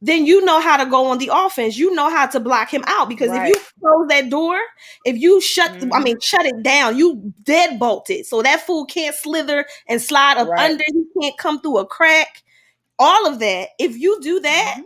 then 0.00 0.26
you 0.26 0.44
know 0.44 0.60
how 0.60 0.76
to 0.76 0.86
go 0.90 1.06
on 1.06 1.18
the 1.18 1.30
offense. 1.32 1.76
You 1.78 1.94
know 1.94 2.10
how 2.10 2.26
to 2.26 2.40
block 2.40 2.72
him 2.72 2.84
out 2.86 3.08
because 3.08 3.32
Right. 3.32 3.42
if 3.42 3.44
you 3.44 3.54
close 3.80 4.08
that 4.08 4.30
door, 4.30 4.58
if 5.04 5.16
you 5.18 5.40
shut 5.40 5.72
I 5.92 6.00
Mhm. 6.00 6.02
mean 6.02 6.18
shut 6.20 6.46
it 6.46 6.62
down, 6.62 6.96
you 6.98 7.32
deadbolt 7.42 8.10
it. 8.10 8.26
So 8.26 8.42
that 8.42 8.62
fool 8.66 8.86
can't 8.86 9.14
slither 9.14 9.66
and 9.88 10.00
slide 10.02 10.38
up 10.38 10.48
Right. 10.48 10.58
under, 10.58 10.84
he 10.88 11.04
can't 11.20 11.38
come 11.38 11.60
through 11.60 11.78
a 11.78 11.86
crack. 11.86 12.42
All 12.98 13.26
of 13.26 13.38
that. 13.40 13.70
If 13.78 13.96
you 13.96 14.20
do 14.20 14.40
that, 14.40 14.76
Mhm. 14.78 14.84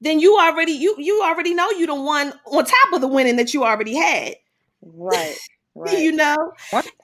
then 0.00 0.20
you 0.20 0.38
already 0.38 0.72
you 0.72 0.94
you 0.98 1.22
already 1.24 1.54
know 1.54 1.70
you 1.70 1.86
the 1.86 1.94
one 1.94 2.32
on 2.46 2.64
top 2.64 2.92
of 2.92 3.00
the 3.00 3.08
winning 3.08 3.36
that 3.36 3.52
you 3.54 3.64
already 3.64 3.94
had. 3.96 4.36
Right. 4.82 5.36
Right. 5.74 5.96
You 6.00 6.10
know? 6.10 6.36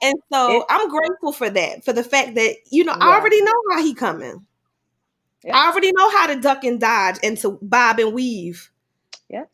And 0.01 0.15
so 0.33 0.57
It- 0.57 0.65
I'm 0.69 0.89
grateful 0.89 1.31
for 1.31 1.49
that, 1.49 1.85
for 1.85 1.93
the 1.93 2.03
fact 2.03 2.35
that, 2.35 2.57
you 2.71 2.83
know, 2.83 2.91
I 2.91 3.17
already 3.17 3.41
know 3.41 3.53
how 3.71 3.81
he 3.81 3.93
coming. 3.93 4.45
Yeah. 5.45 5.55
I 5.55 5.69
already 5.71 5.93
know 5.93 6.09
how 6.11 6.27
to 6.27 6.35
duck 6.41 6.65
and 6.65 6.77
dodge 6.77 7.17
and 7.23 7.37
to 7.37 7.57
bob 7.61 7.99
and 7.99 8.13
weave. 8.13 8.69
Yeah 9.29 9.45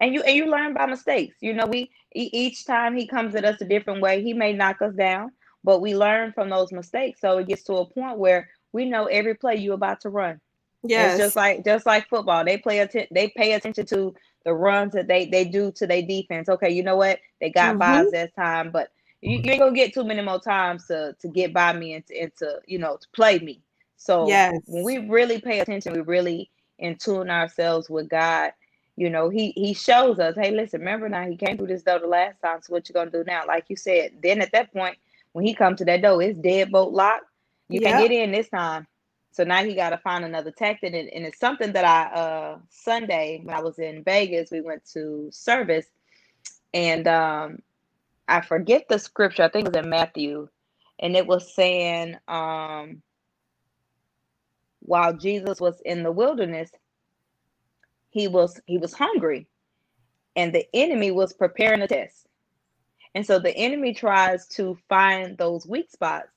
and 0.00 0.12
you 0.14 0.22
and 0.22 0.36
you 0.36 0.46
learn 0.46 0.74
by 0.74 0.86
mistakes. 0.86 1.36
You 1.40 1.54
know, 1.54 1.66
we 1.66 1.90
each 2.12 2.64
time 2.66 2.96
he 2.96 3.06
comes 3.06 3.34
at 3.34 3.44
us 3.44 3.60
a 3.60 3.64
different 3.64 4.02
way, 4.02 4.22
he 4.22 4.32
may 4.32 4.52
knock 4.52 4.82
us 4.82 4.94
down, 4.94 5.32
but 5.64 5.80
we 5.80 5.96
learn 5.96 6.32
from 6.32 6.50
those 6.50 6.72
mistakes. 6.72 7.20
So 7.20 7.38
it 7.38 7.48
gets 7.48 7.62
to 7.64 7.74
a 7.74 7.86
point 7.86 8.18
where 8.18 8.48
we 8.76 8.84
know 8.90 9.06
every 9.06 9.34
play 9.34 9.56
you're 9.56 9.74
about 9.74 10.00
to 10.02 10.10
run. 10.10 10.40
Yes. 10.84 11.18
It's 11.18 11.24
just 11.24 11.36
like 11.36 11.64
just 11.64 11.86
like 11.86 12.08
football. 12.08 12.44
They 12.44 12.58
play 12.58 12.80
atten- 12.80 13.08
they 13.10 13.28
pay 13.30 13.54
attention 13.54 13.86
to 13.86 14.14
the 14.44 14.54
runs 14.54 14.92
that 14.92 15.08
they 15.08 15.26
they 15.26 15.44
do 15.46 15.72
to 15.72 15.86
their 15.86 16.02
defense. 16.02 16.48
Okay, 16.48 16.70
you 16.70 16.82
know 16.84 16.96
what? 16.96 17.18
They 17.40 17.50
got 17.50 17.78
by 17.78 17.98
Mhm. 17.98 18.02
us 18.02 18.10
that 18.12 18.34
time, 18.36 18.70
but 18.70 18.90
you, 19.22 19.38
you 19.42 19.50
ain't 19.50 19.60
gonna 19.60 19.72
get 19.74 19.94
too 19.94 20.04
many 20.04 20.22
more 20.22 20.40
times 20.40 20.86
to 20.88 21.16
to 21.20 21.28
get 21.28 21.54
by 21.54 21.72
me 21.72 21.94
and 21.94 22.06
to, 22.06 22.18
and 22.18 22.36
to 22.36 22.60
you 22.66 22.78
know 22.78 22.98
to 22.98 23.08
play 23.14 23.38
me. 23.40 23.62
So 23.96 24.26
Yes. 24.28 24.60
when 24.66 24.84
we 24.84 24.98
really 24.98 25.40
pay 25.40 25.60
attention, 25.60 25.94
we 25.94 26.00
really 26.00 26.50
in 26.78 26.96
tune 26.96 27.30
ourselves 27.30 27.90
with 27.90 28.08
God. 28.10 28.52
You 28.96 29.10
know, 29.10 29.30
He 29.30 29.52
He 29.52 29.74
shows 29.74 30.18
us, 30.20 30.36
hey, 30.36 30.50
listen, 30.52 30.80
remember 30.80 31.08
now 31.08 31.26
He 31.26 31.36
came 31.36 31.56
through 31.56 31.68
this 31.68 31.82
door 31.82 31.98
the 31.98 32.06
last 32.06 32.40
time. 32.42 32.60
So 32.62 32.72
what 32.74 32.88
you 32.88 32.92
gonna 32.92 33.10
do 33.10 33.24
now? 33.26 33.46
Like 33.46 33.66
you 33.70 33.76
said, 33.76 34.18
then 34.22 34.40
at 34.42 34.52
that 34.52 34.72
point, 34.72 34.98
when 35.32 35.46
He 35.46 35.54
come 35.54 35.76
to 35.76 35.84
that 35.86 36.02
door, 36.02 36.22
it's 36.22 36.38
deadbolt 36.38 36.92
locked. 36.92 37.24
You 37.70 37.80
Yep. 37.80 37.82
can 37.82 37.96
get 37.96 38.12
in 38.12 38.32
this 38.32 38.50
time. 38.50 38.88
So 39.32 39.44
now 39.44 39.64
he 39.64 39.74
got 39.76 39.90
to 39.90 39.98
find 39.98 40.24
another 40.24 40.52
tactic, 40.52 40.94
and, 40.94 41.10
and 41.10 41.26
it's 41.26 41.40
something 41.40 41.74
that 41.74 41.84
I 41.86 42.20
uh 42.20 42.58
Sunday 42.70 43.40
when 43.44 43.56
I 43.56 43.62
was 43.62 43.78
in 43.80 44.04
Vegas, 44.04 44.50
we 44.52 44.62
went 44.62 44.84
to 44.94 45.28
service, 45.32 45.86
and 46.74 47.08
um 47.08 47.60
I 48.28 48.42
forget 48.42 48.86
the 48.88 48.98
scripture. 48.98 49.44
I 49.44 49.50
think 49.50 49.66
it 49.68 49.74
was 49.74 49.84
in 49.84 49.90
Matthew, 49.90 50.48
and 51.00 51.16
it 51.16 51.26
was 51.26 51.54
saying 51.54 52.16
um 52.28 53.02
while 54.80 55.14
Jesus 55.14 55.60
was 55.60 55.80
in 55.84 56.02
the 56.04 56.12
wilderness, 56.12 56.70
he 58.10 58.28
was 58.28 58.60
he 58.66 58.78
was 58.78 58.94
hungry, 58.94 59.48
and 60.36 60.54
the 60.54 60.66
enemy 60.74 61.12
was 61.12 61.32
preparing 61.34 61.82
a 61.82 61.88
test, 61.88 62.26
and 63.14 63.26
so 63.26 63.38
the 63.40 63.56
enemy 63.56 63.94
tries 63.94 64.46
to 64.48 64.78
find 64.88 65.38
those 65.38 65.66
weak 65.66 65.90
spots 65.90 66.28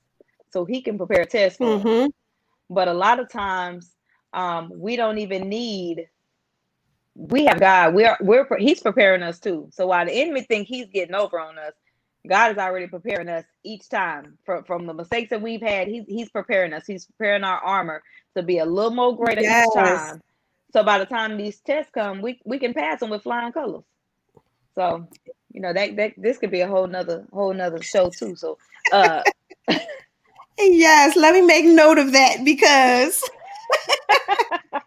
so 0.50 0.64
he 0.64 0.82
can 0.82 0.98
prepare 0.98 1.22
a 1.22 1.26
test 1.26 1.58
for 1.58 1.82
us. 1.82 1.86
Mhm. 1.86 2.12
but 2.70 2.88
a 2.88 2.94
lot 2.94 3.20
of 3.20 3.30
times 3.30 3.94
um 4.34 4.72
we 4.74 4.96
don't 4.96 5.18
even 5.18 5.48
need 5.48 6.08
we 7.16 7.44
have 7.46 7.60
god. 7.60 7.94
We're 7.94 8.16
we're 8.20 8.46
he's 8.58 8.80
preparing 8.80 9.22
us 9.22 9.38
too. 9.40 9.68
So 9.72 9.86
while 9.88 10.06
the 10.06 10.12
enemy 10.12 10.42
think 10.42 10.68
he's 10.68 10.88
getting 10.88 11.14
over 11.14 11.40
on 11.40 11.58
us 11.58 11.74
god 12.28 12.52
is 12.52 12.58
already 12.58 12.86
preparing 12.88 13.28
us 13.28 13.44
each 13.64 13.88
time 13.88 14.38
from 14.44 14.64
from 14.64 14.86
the 14.86 14.94
mistakes 14.94 15.30
that 15.30 15.42
we've 15.42 15.62
had. 15.62 15.88
He's 15.88 16.04
he's 16.08 16.30
preparing 16.30 16.72
us. 16.72 16.86
He's 16.86 17.06
preparing 17.06 17.44
our 17.44 17.58
armor 17.58 18.02
to 18.36 18.42
be 18.42 18.58
a 18.58 18.64
little 18.66 18.92
more 18.94 19.16
greater 19.16 19.42
Yes. 19.42 19.66
each 19.66 19.70
time. 19.72 20.20
So 20.72 20.84
by 20.84 20.98
the 20.98 21.06
time 21.06 21.36
these 21.36 21.60
tests 21.60 21.92
come 21.94 22.22
we 22.22 22.40
we 22.44 22.58
can 22.58 22.74
pass 22.74 23.00
them 23.00 23.10
with 23.10 23.22
flying 23.24 23.52
colors. 23.52 23.84
So 24.76 25.08
you 25.52 25.60
know 25.60 25.72
that 25.72 25.96
that 25.96 26.14
this 26.16 26.38
could 26.38 26.50
be 26.50 26.60
a 26.62 26.68
whole 26.68 26.86
nother 26.86 27.26
whole 27.32 27.54
nother 27.54 27.82
show 27.82 28.10
too. 28.10 28.36
So 28.36 28.58
uh 28.92 29.24
Yes, 30.60 31.16
let 31.16 31.34
me 31.34 31.42
make 31.42 31.64
note 31.64 31.98
of 31.98 32.12
that 32.12 32.44
because 32.44 33.22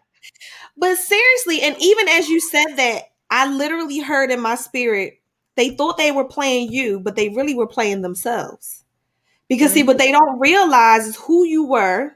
But 0.76 0.96
seriously, 0.98 1.60
and 1.62 1.76
even 1.80 2.08
as 2.08 2.28
you 2.28 2.40
said 2.40 2.76
that, 2.76 3.04
I 3.30 3.50
literally 3.50 4.00
heard 4.00 4.30
in 4.30 4.40
my 4.40 4.54
spirit, 4.54 5.20
they 5.56 5.70
thought 5.70 5.96
they 5.96 6.12
were 6.12 6.24
playing 6.24 6.72
you, 6.72 7.00
but 7.00 7.16
they 7.16 7.28
really 7.28 7.54
were 7.54 7.66
playing 7.66 8.02
themselves. 8.02 8.84
Because 9.48 9.72
see, 9.72 9.82
what 9.82 9.98
they 9.98 10.10
don't 10.10 10.40
realize 10.40 11.06
is 11.06 11.16
who 11.16 11.44
you 11.44 11.64
were, 11.66 12.12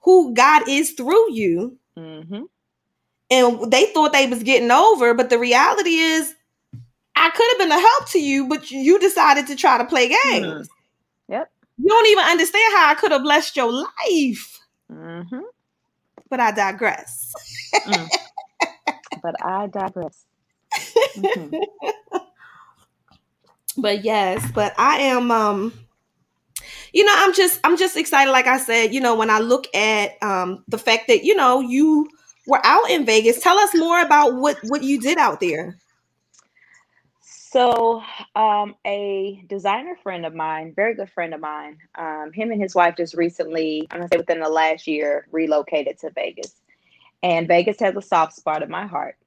who 0.00 0.34
God 0.34 0.68
is 0.68 0.92
through 0.92 1.32
you, 1.32 1.78
mhm. 1.96 2.44
and 3.30 3.70
they 3.70 3.86
thought 3.86 4.12
they 4.12 4.26
was 4.26 4.42
getting 4.42 4.70
over, 4.70 5.14
but 5.14 5.30
the 5.30 5.38
reality 5.38 5.96
is 5.96 6.34
I 7.16 7.30
could 7.30 7.46
have 7.50 7.58
been 7.58 7.72
a 7.72 7.80
help 7.80 8.08
to 8.10 8.20
you, 8.20 8.48
but 8.48 8.70
you 8.70 8.98
decided 8.98 9.46
to 9.46 9.56
try 9.56 9.78
to 9.78 9.84
play 9.84 10.08
games. 10.08 10.68
Mhm. 10.68 10.70
Yep. 11.28 11.52
You 11.82 11.88
don't 11.88 12.06
even 12.08 12.24
understand 12.24 12.74
how 12.76 12.90
I 12.90 12.94
could 12.94 13.12
have 13.12 13.22
blessed 13.22 13.56
your 13.56 13.72
life. 13.72 14.60
Mhm. 14.90 15.42
But 16.30 16.40
I 16.40 16.52
digress. 16.52 17.32
but 19.22 19.34
I 19.44 19.66
digress. 19.68 20.24
Mhm. 21.16 21.56
but 23.76 24.04
yes 24.04 24.44
but 24.54 24.74
i 24.78 24.98
am 24.98 25.30
um 25.30 25.72
you 26.92 27.04
know 27.04 27.14
i'm 27.16 27.32
just 27.34 27.60
i'm 27.64 27.76
just 27.76 27.96
excited 27.96 28.30
like 28.30 28.46
i 28.46 28.58
said 28.58 28.92
you 28.94 29.00
know 29.00 29.14
when 29.14 29.30
i 29.30 29.38
look 29.38 29.66
at 29.74 30.12
um 30.22 30.64
the 30.68 30.78
fact 30.78 31.08
that 31.08 31.24
you 31.24 31.34
know 31.34 31.60
you 31.60 32.08
were 32.46 32.60
out 32.64 32.88
in 32.90 33.04
vegas 33.04 33.40
tell 33.40 33.58
us 33.58 33.74
more 33.74 34.00
about 34.00 34.36
what 34.36 34.58
what 34.68 34.82
you 34.82 35.00
did 35.00 35.18
out 35.18 35.40
there 35.40 35.76
So, 37.52 38.02
um, 38.34 38.76
a 38.86 39.44
designer 39.46 39.94
friend 40.02 40.24
of 40.24 40.34
mine, 40.34 40.72
very 40.74 40.94
good 40.94 41.10
friend 41.10 41.34
of 41.34 41.40
mine, 41.40 41.76
um, 41.96 42.32
him 42.32 42.50
and 42.50 42.58
his 42.58 42.74
wife 42.74 42.94
just 42.96 43.12
recently, 43.12 43.86
I'm 43.90 43.98
gonna 43.98 44.08
say 44.10 44.16
within 44.16 44.40
the 44.40 44.48
last 44.48 44.86
year, 44.86 45.26
relocated 45.30 45.98
to 45.98 46.10
Vegas. 46.12 46.54
And 47.22 47.46
Vegas 47.46 47.78
has 47.80 47.94
a 47.94 48.00
soft 48.00 48.32
spot 48.32 48.62
in 48.62 48.70
my 48.70 48.86
heart. 48.86 49.18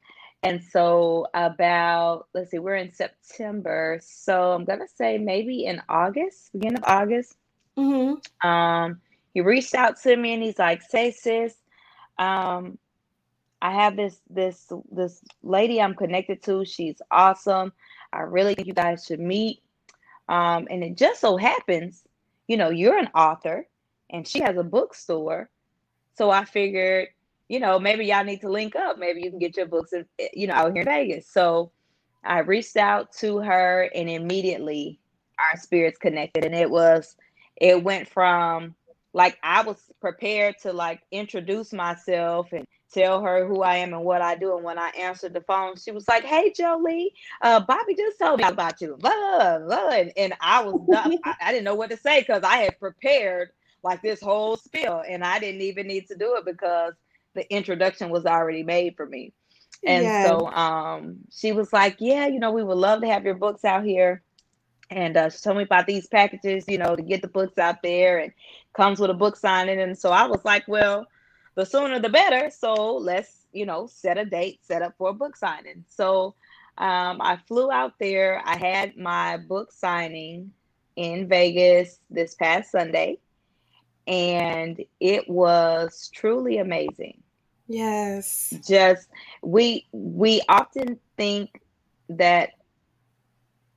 And 0.41 0.63
so, 0.63 1.27
about, 1.35 2.27
let's 2.33 2.49
see, 2.49 2.57
we're 2.57 2.77
in 2.77 2.91
September. 2.91 3.99
So, 4.01 4.53
I'm 4.53 4.65
gonna 4.65 4.87
say 4.87 5.19
maybe 5.19 5.65
in 5.65 5.79
August, 5.87 6.51
beginning 6.51 6.79
of 6.79 6.83
August, 6.87 7.37
mm-hmm. 7.77 8.49
um, 8.49 9.01
he 9.35 9.41
reached 9.41 9.75
out 9.75 10.01
to 10.01 10.17
me 10.17 10.33
and 10.33 10.41
he's 10.41 10.57
like, 10.57 10.81
"Say, 10.81 11.11
sis, 11.11 11.53
um, 12.17 12.79
I 13.61 13.71
have 13.71 13.95
this 13.95 14.19
this 14.31 14.71
this 14.91 15.21
lady 15.43 15.79
I'm 15.79 15.93
connected 15.93 16.41
to. 16.43 16.65
She's 16.65 16.99
awesome. 17.11 17.71
I 18.13 18.21
really 18.21 18.55
think 18.55 18.67
you 18.67 18.73
guys 18.73 19.05
should 19.05 19.19
meet. 19.19 19.61
Um, 20.27 20.67
and 20.69 20.83
it 20.83 20.97
just 20.97 21.21
so 21.21 21.37
happens, 21.37 22.03
you 22.47 22.57
know, 22.57 22.69
you're 22.69 22.97
an 22.97 23.09
author, 23.15 23.67
and 24.09 24.27
she 24.27 24.39
has 24.41 24.57
a 24.57 24.63
bookstore. 24.63 25.49
So 26.15 26.31
I 26.31 26.45
figured, 26.45 27.09
you 27.49 27.59
know, 27.59 27.79
maybe 27.79 28.05
y'all 28.05 28.23
need 28.23 28.41
to 28.41 28.49
link 28.49 28.75
up. 28.75 28.97
Maybe 28.97 29.21
you 29.21 29.29
can 29.29 29.39
get 29.39 29.57
your 29.57 29.67
books, 29.67 29.93
in, 29.93 30.05
you 30.33 30.47
know, 30.47 30.53
out 30.53 30.73
here 30.73 30.81
in 30.81 30.87
Vegas. 30.87 31.27
So 31.29 31.71
I 32.23 32.39
reached 32.39 32.77
out 32.77 33.11
to 33.19 33.37
her, 33.39 33.89
and 33.93 34.09
immediately 34.09 34.99
our 35.37 35.59
spirits 35.59 35.99
connected, 35.99 36.45
and 36.45 36.55
it 36.55 36.69
was, 36.69 37.15
it 37.57 37.83
went 37.83 38.07
from 38.07 38.75
like 39.15 39.37
I 39.41 39.63
was 39.63 39.77
prepared 40.01 40.55
to 40.63 40.73
like 40.73 41.01
introduce 41.09 41.71
myself 41.71 42.51
and 42.51 42.67
tell 42.93 43.21
her 43.21 43.45
who 43.47 43.61
I 43.61 43.77
am 43.77 43.93
and 43.93 44.03
what 44.03 44.21
I 44.21 44.35
do. 44.35 44.55
And 44.55 44.63
when 44.63 44.77
I 44.79 44.89
answered 44.89 45.33
the 45.33 45.41
phone, 45.41 45.75
she 45.77 45.91
was 45.91 46.07
like, 46.07 46.23
"Hey, 46.23 46.51
Jolie, 46.55 47.13
uh, 47.41 47.59
Bobby 47.61 47.95
just 47.95 48.19
told 48.19 48.39
me 48.39 48.45
about 48.45 48.81
you." 48.81 48.97
Blah, 48.99 49.59
blah. 49.59 49.89
And, 49.89 50.11
and 50.17 50.33
I 50.41 50.63
was. 50.63 50.77
I, 50.93 51.35
I 51.41 51.51
didn't 51.51 51.65
know 51.65 51.75
what 51.75 51.89
to 51.91 51.97
say 51.97 52.21
because 52.21 52.43
I 52.43 52.57
had 52.57 52.79
prepared 52.79 53.49
like 53.83 54.01
this 54.01 54.21
whole 54.21 54.57
spiel, 54.57 55.03
and 55.07 55.23
I 55.23 55.39
didn't 55.39 55.61
even 55.61 55.87
need 55.87 56.07
to 56.07 56.15
do 56.15 56.35
it 56.37 56.45
because 56.45 56.93
the 57.35 57.51
introduction 57.53 58.09
was 58.09 58.25
already 58.25 58.63
made 58.63 58.95
for 58.95 59.05
me. 59.05 59.33
And 59.85 60.13
so 60.13 60.47
um, 60.47 61.17
she 61.31 61.51
was 61.51 61.71
like, 61.71 61.97
Yeah, 61.99 62.27
you 62.27 62.39
know, 62.39 62.51
we 62.51 62.63
would 62.63 62.77
love 62.77 63.01
to 63.01 63.07
have 63.07 63.25
your 63.25 63.35
books 63.35 63.63
out 63.63 63.83
here. 63.83 64.23
And 64.89 65.17
uh, 65.17 65.29
she 65.29 65.39
told 65.39 65.57
me 65.57 65.63
about 65.63 65.87
these 65.87 66.07
packages, 66.07 66.65
you 66.67 66.77
know, 66.77 66.95
to 66.95 67.01
get 67.01 67.21
the 67.21 67.27
books 67.27 67.57
out 67.57 67.81
there 67.83 68.19
and 68.19 68.31
comes 68.75 68.99
with 68.99 69.09
a 69.09 69.15
book 69.15 69.35
signing. 69.35 69.79
And 69.79 69.97
so 69.97 70.11
I 70.11 70.25
was 70.25 70.43
like, 70.43 70.67
Well, 70.67 71.05
the 71.55 71.65
sooner 71.65 71.99
the 71.99 72.09
better. 72.09 72.49
So 72.49 72.97
let's, 72.97 73.47
you 73.51 73.65
know, 73.65 73.87
set 73.87 74.17
a 74.17 74.25
date, 74.25 74.59
set 74.63 74.81
up 74.81 74.95
for 74.97 75.09
a 75.09 75.13
book 75.13 75.35
signing. 75.35 75.85
So 75.89 76.35
um, 76.77 77.21
I 77.21 77.39
flew 77.47 77.71
out 77.71 77.93
there. 77.99 78.41
I 78.45 78.57
had 78.57 78.97
my 78.97 79.37
book 79.37 79.71
signing 79.71 80.51
in 80.95 81.27
Vegas 81.27 81.99
this 82.09 82.35
past 82.35 82.71
Sunday, 82.71 83.19
and 84.07 84.81
it 84.99 85.29
was 85.29 86.09
truly 86.13 86.57
amazing 86.57 87.21
Yes. 87.67 88.53
just 88.67 89.07
we 89.41 89.87
we 89.91 90.41
often 90.49 90.99
think 91.17 91.49
that 92.09 92.51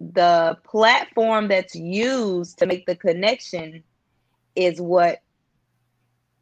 the 0.00 0.58
platform 0.64 1.48
that's 1.48 1.74
used 1.74 2.58
to 2.58 2.66
make 2.66 2.86
the 2.86 2.96
connection 2.96 3.82
is 4.54 4.80
what 4.80 5.20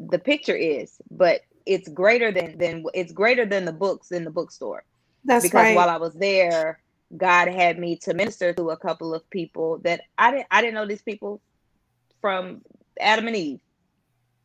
the 0.00 0.18
picture 0.18 0.56
is 0.56 0.96
but 1.10 1.40
it's 1.66 1.88
greater 1.88 2.32
than 2.32 2.58
than 2.58 2.84
it's 2.94 3.12
greater 3.12 3.46
than 3.46 3.64
the 3.64 3.72
books 3.72 4.12
in 4.12 4.24
the 4.24 4.30
bookstore. 4.30 4.84
That's 5.24 5.44
because 5.44 5.54
right. 5.54 5.74
while 5.74 5.88
I 5.90 5.96
was 5.98 6.14
there 6.14 6.80
God 7.16 7.48
had 7.48 7.78
me 7.78 7.96
to 8.02 8.14
minister 8.14 8.52
to 8.54 8.70
a 8.70 8.76
couple 8.76 9.14
of 9.14 9.28
people 9.30 9.78
that 9.84 10.02
I 10.18 10.30
didn't 10.32 10.46
I 10.50 10.60
didn't 10.62 10.74
know 10.74 10.86
these 10.86 11.02
people 11.02 11.40
from 12.20 12.62
Adam 13.00 13.26
and 13.28 13.36
Eve. 13.36 13.60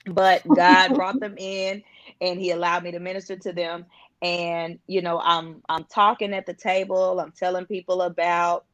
But 0.06 0.44
God 0.54 0.96
brought 0.96 1.20
them 1.20 1.36
in 1.38 1.84
and 2.22 2.40
he 2.40 2.52
allowed 2.52 2.84
me 2.84 2.92
to 2.92 3.00
minister 3.00 3.38
to 3.38 3.54
them. 3.54 3.86
And 4.22 4.80
you 4.88 5.02
know 5.02 5.20
I'm 5.20 5.62
I'm 5.70 5.86
talking 5.86 6.34
at 6.34 6.46
the 6.46 6.54
table. 6.54 7.20
I'm 7.20 7.34
telling 7.34 7.66
people 7.66 8.02
about 8.04 8.66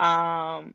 um 0.00 0.74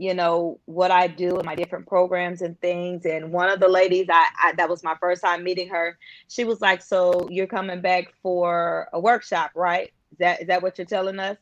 you 0.00 0.14
know 0.14 0.58
what 0.64 0.90
I 0.90 1.06
do 1.08 1.38
in 1.38 1.44
my 1.44 1.54
different 1.54 1.86
programs 1.86 2.40
and 2.40 2.58
things. 2.60 3.04
And 3.04 3.32
one 3.32 3.50
of 3.50 3.60
the 3.60 3.68
ladies 3.68 4.06
I, 4.10 4.26
I 4.42 4.52
that 4.56 4.70
was 4.70 4.82
my 4.82 4.96
first 4.98 5.22
time 5.22 5.44
meeting 5.44 5.68
her 5.68 5.98
she 6.28 6.44
was 6.44 6.60
like 6.60 6.82
so 6.82 7.28
you're 7.30 7.46
coming 7.46 7.82
back 7.82 8.06
for 8.22 8.88
a 8.94 8.98
workshop 8.98 9.50
right? 9.54 9.92
Is 10.12 10.18
that 10.18 10.40
is 10.40 10.46
that 10.48 10.62
what 10.62 10.78
you're 10.78 10.86
telling 10.86 11.18
us? 11.18 11.36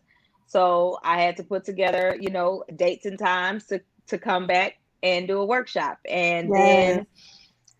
So 0.46 0.98
I 1.04 1.20
had 1.22 1.36
to 1.36 1.44
put 1.44 1.64
together 1.64 2.16
you 2.20 2.30
know 2.30 2.64
dates 2.74 3.06
and 3.06 3.18
times 3.18 3.66
to 3.66 3.80
to 4.08 4.18
come 4.18 4.48
back 4.48 4.74
and 5.04 5.28
do 5.28 5.38
a 5.38 5.46
workshop. 5.46 5.98
And 6.08 6.52
then 6.54 7.06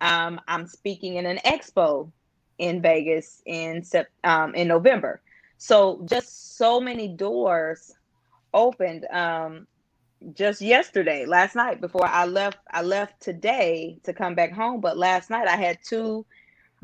um, 0.00 0.40
I'm 0.46 0.66
speaking 0.66 1.16
in 1.16 1.26
an 1.26 1.38
expo 1.44 2.12
in 2.58 2.80
Vegas 2.82 3.42
in 3.46 3.82
Sep- 3.82 4.12
um, 4.22 4.54
in 4.54 4.68
November. 4.68 5.20
So 5.56 6.04
just 6.08 6.56
so 6.56 6.80
many 6.80 7.08
doors 7.08 7.92
opened 8.54 9.06
um, 9.10 9.66
just 10.34 10.60
yesterday, 10.60 11.26
last 11.26 11.54
night 11.54 11.80
before 11.80 12.06
I 12.06 12.26
left. 12.26 12.58
I 12.70 12.82
left 12.82 13.20
today 13.20 13.98
to 14.04 14.12
come 14.12 14.34
back 14.34 14.52
home, 14.52 14.80
but 14.80 14.96
last 14.96 15.30
night 15.30 15.48
I 15.48 15.56
had 15.56 15.78
two 15.82 16.26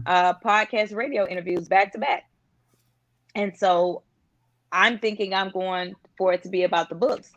uh, 0.06 0.34
podcast 0.34 0.94
radio 0.94 1.26
interviews 1.26 1.68
back 1.68 1.92
to 1.92 1.98
back, 1.98 2.24
and 3.34 3.56
so 3.56 4.02
I'm 4.70 4.98
thinking 4.98 5.34
I'm 5.34 5.50
going 5.50 5.94
for 6.16 6.32
it 6.32 6.42
to 6.44 6.48
be 6.48 6.62
about 6.62 6.88
the 6.88 6.94
books, 6.94 7.32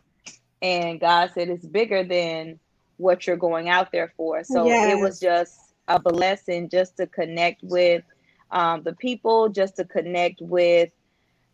and 0.62 1.00
God 1.00 1.32
said 1.34 1.48
it's 1.48 1.66
bigger 1.66 2.04
than 2.04 2.58
what 2.96 3.26
you're 3.26 3.36
going 3.36 3.68
out 3.68 3.92
there 3.92 4.12
for. 4.16 4.44
So 4.44 4.66
it 4.66 5.00
was 5.00 5.20
just 5.20 5.56
a 5.88 5.98
blessing 5.98 6.68
just 6.68 6.96
to 6.98 7.06
connect 7.06 7.62
with 7.62 8.04
um, 8.50 8.82
the 8.82 8.94
people, 8.94 9.48
just 9.48 9.76
to 9.76 9.84
connect 9.84 10.40
with 10.40 10.90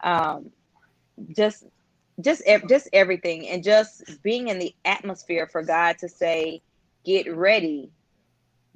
um, 0.02 0.50
just 1.36 1.64
just 2.20 2.42
just 2.68 2.88
everything, 2.92 3.48
and 3.48 3.64
just 3.64 4.04
being 4.22 4.48
in 4.48 4.58
the 4.58 4.74
atmosphere 4.84 5.48
for 5.50 5.62
God 5.64 5.98
to 6.00 6.08
say, 6.08 6.62
"Get 7.04 7.34
ready," 7.34 7.92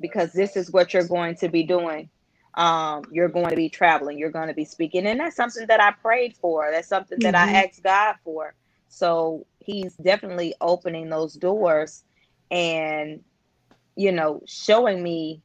because 0.01 0.33
this 0.33 0.57
is 0.57 0.72
what 0.72 0.94
you're 0.94 1.09
going 1.09 1.37
to 1.37 1.48
be 1.51 1.64
doing. 1.64 2.11
Um, 2.57 3.05
you're 3.12 3.29
going 3.31 3.51
to 3.51 3.57
be 3.57 3.70
traveling, 3.70 4.18
you're 4.18 4.31
going 4.33 4.48
to 4.48 4.55
be 4.55 4.64
speaking, 4.66 5.07
and 5.07 5.20
that's 5.20 5.37
something 5.37 5.66
that 5.68 5.83
I 5.83 5.92
prayed 5.92 6.37
for. 6.37 6.70
That's 6.72 6.88
something 6.88 7.20
that 7.22 7.35
I 7.37 7.46
hmm 7.46 7.61
asked 7.64 7.83
God 7.85 8.16
for. 8.24 8.55
So 8.88 9.46
He's 9.61 9.94
definitely 9.96 10.55
opening 10.61 11.11
those 11.11 11.35
doors 11.35 12.05
and 12.51 13.20
you 13.96 14.12
know 14.12 14.40
showing 14.46 15.03
me 15.03 15.42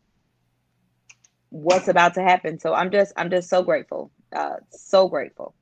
what's 1.52 1.90
about 1.90 2.16
to 2.16 2.24
happen 2.24 2.60
so 2.60 2.74
i'm 2.74 2.92
just 2.92 3.14
i'm 3.18 3.32
just 3.32 3.50
so 3.50 3.64
grateful 3.64 4.12
uh 4.36 4.58
so 4.72 5.10
grateful 5.10 5.56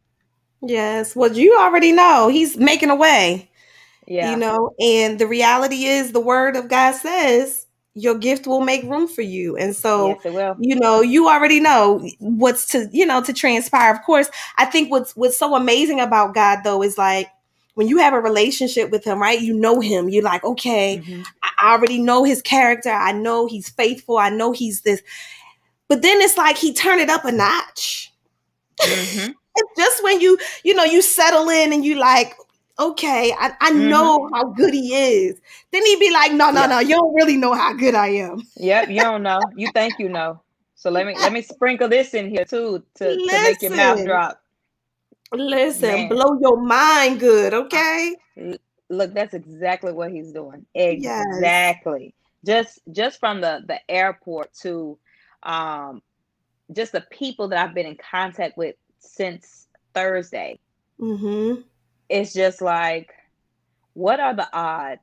Yes. 0.62 1.16
Well, 1.16 1.32
you 1.34 1.58
already 1.58 1.92
know 1.92 2.28
he's 2.28 2.58
making 2.58 2.90
a 2.90 2.96
way, 2.96 3.50
Yeah. 4.08 4.32
you 4.32 4.38
know, 4.38 4.72
and 4.80 5.20
the 5.20 5.28
reality 5.28 5.86
is 5.86 6.12
the 6.12 6.20
word 6.20 6.56
of 6.56 6.68
God 6.70 6.94
says 6.96 7.66
your 7.96 8.16
gift 8.18 8.48
will 8.48 8.62
make 8.62 8.84
room 8.84 9.08
for 9.08 9.22
you. 9.22 9.58
And 9.58 9.76
so, 9.76 10.08
yes 10.10 10.18
you 10.60 10.76
know, 10.76 11.02
you 11.02 11.28
already 11.28 11.60
know 11.60 12.08
what's 12.20 12.66
to, 12.68 12.90
you 12.92 13.06
know, 13.06 13.22
to 13.24 13.34
transpire. 13.34 13.92
Of 13.94 14.04
course, 14.04 14.30
I 14.58 14.66
think 14.66 14.92
what's 14.92 15.16
what's 15.16 15.38
so 15.38 15.56
amazing 15.56 16.00
about 16.00 16.36
God 16.36 16.60
though 16.64 16.84
is 16.84 16.98
like 16.98 17.28
when 17.76 17.88
you 17.88 17.98
have 18.00 18.14
a 18.14 18.20
relationship 18.20 18.92
with 18.92 19.04
him, 19.04 19.20
right? 19.22 19.42
You 19.42 19.54
know 19.54 19.80
him. 19.80 20.10
You're 20.10 20.24
like, 20.24 20.44
okay, 20.44 21.02
hmm 21.06 21.22
I 21.44 21.74
already 21.74 22.00
know 22.02 22.24
his 22.24 22.42
character. 22.42 22.90
I 22.92 23.12
know 23.12 23.48
he's 23.48 23.70
faithful. 23.70 24.18
I 24.18 24.30
know 24.30 24.52
he's 24.52 24.82
this. 24.82 25.02
But 25.88 26.02
then 26.02 26.22
it's 26.22 26.38
like 26.38 26.58
he 26.58 26.74
turned 26.74 27.02
it 27.02 27.10
up 27.10 27.26
a 27.26 27.32
notch. 27.32 28.14
hmm 28.84 29.32
It's 29.56 29.72
just 29.78 30.04
when 30.04 30.22
you, 30.22 30.38
you 30.64 30.74
know, 30.74 30.84
you 30.84 31.02
settle 31.02 31.50
in 31.50 31.74
and 31.74 31.84
you 31.86 31.96
like, 32.00 32.36
okay, 32.80 33.34
I, 33.40 33.54
I 33.62 33.72
hmm 33.74 33.90
know 33.90 34.30
how 34.34 34.46
good 34.46 34.74
he 34.74 34.96
is. 34.96 35.40
Then 35.72 35.86
he'd 35.86 36.00
be 36.00 36.12
like, 36.12 36.32
no, 36.34 36.52
no, 36.52 36.66
yep 36.66 36.68
no, 36.68 36.80
you 36.80 36.96
don't 36.96 37.14
really 37.14 37.38
know 37.38 37.54
how 37.54 37.74
good 37.74 37.96
I 37.96 38.08
am. 38.08 38.42
yep 38.56 38.90
you 38.90 39.02
don't 39.02 39.24
know. 39.24 39.52
You 39.56 39.70
think 39.70 40.00
you 40.00 40.10
know. 40.10 40.42
So 40.76 40.90
let 40.90 41.06
me 41.06 41.18
let 41.20 41.32
me 41.34 41.42
sprinkle 41.44 41.90
this 41.90 42.14
in 42.14 42.30
here 42.30 42.46
too 42.46 42.84
to 42.96 43.18
to 43.30 43.40
make 43.40 43.62
your 43.62 43.72
mouth 43.72 44.04
drop. 44.04 44.42
Listen, 45.34 45.88
man. 45.88 46.10
blow 46.10 46.40
your 46.42 46.62
mind 46.62 47.20
good, 47.20 47.54
okay? 47.54 48.16
look 48.90 49.14
that's 49.14 49.34
exactly 49.34 49.94
what 49.94 50.12
he's 50.12 50.32
doing. 50.32 50.66
Yes. 50.96 51.26
exactly. 51.26 52.14
Just 52.46 52.80
just 52.92 53.20
from 53.20 53.42
the 53.42 53.62
the 53.68 53.80
airport 53.90 54.54
to 54.62 54.98
um 55.44 56.02
just 56.74 56.92
the 56.94 57.02
people 57.12 57.48
that 57.50 57.60
i've 57.68 57.76
been 57.76 57.86
in 57.88 57.98
contact 57.98 58.58
with 58.58 58.76
since 59.02 59.68
thursday 59.94 60.60
Mm-hmm. 61.02 61.62
it's 62.10 62.34
just 62.34 62.62
like 62.62 63.12
what 63.94 64.20
are 64.20 64.36
the 64.36 64.48
odds 64.54 65.02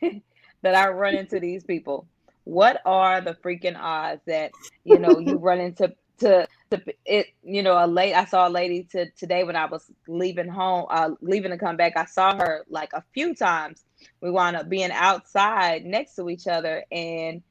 that 0.62 0.74
I 0.74 0.88
run 0.90 1.14
into 1.14 1.40
these 1.40 1.64
people? 1.64 2.08
What 2.44 2.80
are 2.84 3.20
the 3.20 3.34
freaking 3.34 3.78
odds 3.78 4.22
that 4.26 4.52
you 4.84 4.98
know 4.98 5.18
you 5.18 5.38
run 5.38 5.60
into 5.60 5.94
to 6.20 6.48
to 6.70 6.82
it? 7.04 7.28
You 7.42 7.62
know, 7.62 7.82
a 7.82 7.86
late. 7.86 8.14
I 8.14 8.24
saw 8.24 8.48
a 8.48 8.50
lady 8.50 8.84
to 8.92 9.10
today 9.12 9.44
when 9.44 9.56
I 9.56 9.66
was 9.66 9.90
leaving 10.08 10.48
home, 10.48 10.86
uh, 10.90 11.10
leaving 11.20 11.50
to 11.50 11.58
come 11.58 11.76
back. 11.76 11.96
I 11.96 12.06
saw 12.06 12.36
her 12.36 12.64
like 12.68 12.92
a 12.92 13.04
few 13.14 13.34
times. 13.34 13.84
We 14.20 14.30
wound 14.30 14.56
up 14.56 14.68
being 14.68 14.92
outside 14.92 15.84
next 15.84 16.16
to 16.16 16.28
each 16.28 16.46
other, 16.46 16.84
and 16.92 17.42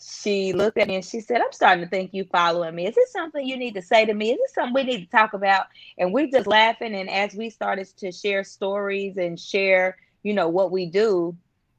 she 0.00 0.52
looked 0.52 0.78
at 0.78 0.88
me 0.88 0.96
and 0.96 1.04
she 1.04 1.20
said, 1.20 1.40
"I'm 1.40 1.52
starting 1.52 1.84
to 1.84 1.90
think 1.90 2.12
you 2.14 2.24
following 2.24 2.74
me. 2.74 2.86
Is 2.86 2.94
this 2.94 3.12
something 3.12 3.46
you 3.46 3.56
need 3.56 3.74
to 3.74 3.82
say 3.82 4.04
to 4.06 4.14
me? 4.14 4.32
Is 4.32 4.38
this 4.38 4.54
something 4.54 4.74
we 4.74 4.84
need 4.84 5.04
to 5.04 5.10
talk 5.10 5.34
about?" 5.34 5.66
And 5.98 6.12
we 6.12 6.30
just 6.30 6.46
laughing, 6.46 6.94
and 6.94 7.10
as 7.10 7.34
we 7.34 7.50
started 7.50 7.86
to 7.98 8.12
share 8.12 8.44
stories 8.44 9.16
and 9.16 9.38
share, 9.38 9.96
you 10.22 10.34
know, 10.34 10.48
what 10.48 10.70
we 10.72 10.86
do, 10.86 11.36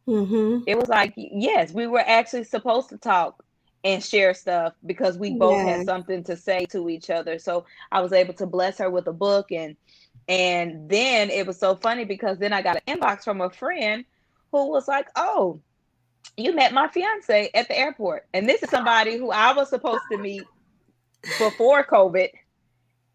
Mm-hmm. 0.08 0.64
it 0.66 0.78
was 0.78 0.90
like, 0.90 1.14
yes, 1.18 1.74
we 1.74 1.88
were 1.88 2.04
actually 2.06 2.44
supposed 2.44 2.90
to 2.90 2.98
talk 2.98 3.44
and 3.84 4.04
share 4.04 4.34
stuff 4.34 4.74
because 4.86 5.18
we 5.18 5.32
both 5.32 5.62
had 5.62 5.82
something 5.82 6.24
to 6.24 6.36
say 6.36 6.66
to 6.68 6.90
each 6.90 7.10
other. 7.10 7.40
So 7.40 7.66
I 7.92 8.02
was 8.02 8.14
able 8.14 8.34
to 8.36 8.46
bless 8.46 8.78
her 8.80 8.90
with 8.90 9.08
a 9.08 9.14
book 9.14 9.52
and 9.52 9.76
and 10.28 10.90
then 10.90 11.30
it 11.30 11.46
was 11.48 11.60
so 11.60 11.76
funny 11.76 12.06
because 12.06 12.38
then 12.40 12.54
I 12.54 12.62
got 12.62 12.78
an 12.86 13.00
inbox 13.00 13.24
from 13.24 13.42
a 13.42 13.50
friend 13.50 14.06
who 14.52 14.70
was 14.70 14.88
like, 14.88 15.08
"Oh, 15.16 15.62
you 16.38 16.56
met 16.56 16.74
my 16.74 16.88
fiance 16.90 17.52
at 17.56 17.68
the 17.70 17.78
airport." 17.78 18.24
And 18.34 18.50
this 18.50 18.64
is 18.64 18.70
somebody 18.70 19.18
who 19.18 19.32
I 19.32 19.54
was 19.54 19.70
supposed 19.70 20.10
to 20.12 20.18
meet 20.18 20.52
before 21.38 21.86
COVID 21.86 22.30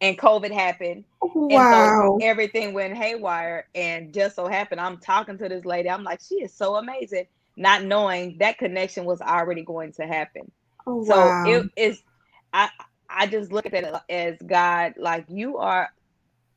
and 0.01 0.19
COVID 0.19 0.53
happened. 0.53 1.05
And 1.51 1.67
so 1.67 1.97
Wow. 1.97 2.21
everything 2.21 2.75
went 2.75 2.97
haywire. 2.97 3.67
And 3.75 4.13
just 4.15 4.37
so 4.37 4.47
happened, 4.49 4.81
I'm 4.81 4.99
talking 4.99 5.39
to 5.39 5.49
this 5.49 5.65
lady. 5.65 5.91
I'm 5.91 6.05
like, 6.05 6.21
she 6.21 6.37
is 6.37 6.55
so 6.55 6.77
amazing, 6.77 7.27
not 7.57 7.85
knowing 7.85 8.39
that 8.41 8.59
connection 8.59 9.05
was 9.07 9.21
already 9.23 9.65
going 9.65 9.93
to 9.95 10.07
happen. 10.07 10.51
Oh 10.87 10.97
So 11.01 11.37
wow. 11.37 11.45
it 11.45 11.71
is, 11.77 12.03
I, 12.53 12.71
I 13.11 13.27
just 13.27 13.53
look 13.53 13.67
at 13.67 13.75
it 13.75 13.95
as 14.11 14.37
God, 14.47 14.95
like 14.99 15.27
you 15.29 15.59
are, 15.59 15.89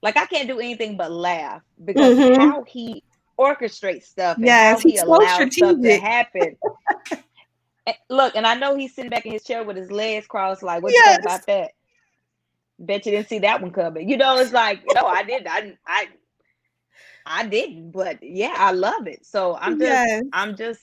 like 0.01 0.17
I 0.17 0.25
can't 0.25 0.47
do 0.47 0.59
anything 0.59 0.97
but 0.97 1.11
laugh 1.11 1.61
because 1.83 2.19
Mm-hmm. 2.19 2.37
how 2.37 2.63
He 2.67 3.03
orchestrates 3.39 4.03
stuff 4.03 4.37
and 4.37 4.45
Yes, 4.45 4.81
He 4.83 4.91
he's 4.91 4.99
so 5.01 5.15
stuff 5.15 5.21
to 5.21 5.33
strategic. 5.33 6.01
happen. 6.01 6.57
And 7.87 7.95
look, 8.09 8.35
and 8.35 8.45
I 8.45 8.55
know 8.55 8.75
he's 8.75 8.93
sitting 8.93 9.09
back 9.09 9.25
in 9.25 9.31
his 9.31 9.43
chair 9.43 9.63
with 9.63 9.77
his 9.77 9.89
legs 9.89 10.27
crossed, 10.27 10.61
like, 10.61 10.83
what 10.83 10.93
you 10.93 11.01
think 11.01 11.21
about 11.21 11.45
that? 11.47 11.71
Bet 12.77 13.05
you 13.05 13.13
didn't 13.13 13.29
see 13.29 13.39
that 13.39 13.61
one 13.61 13.71
coming. 13.71 14.07
You 14.07 14.17
know, 14.17 14.37
it's 14.37 14.51
like, 14.51 14.81
no, 14.93 15.05
I 15.05 15.23
didn't. 15.23 15.47
I 15.47 15.77
I 15.87 16.07
I 17.25 17.45
didn't, 17.47 17.91
but 17.91 18.19
yeah, 18.21 18.53
I 18.57 18.71
love 18.71 19.07
it. 19.07 19.25
So 19.25 19.55
I'm 19.55 19.79
just 19.79 19.81
Yes. 19.81 20.23
I'm 20.33 20.55
just 20.55 20.81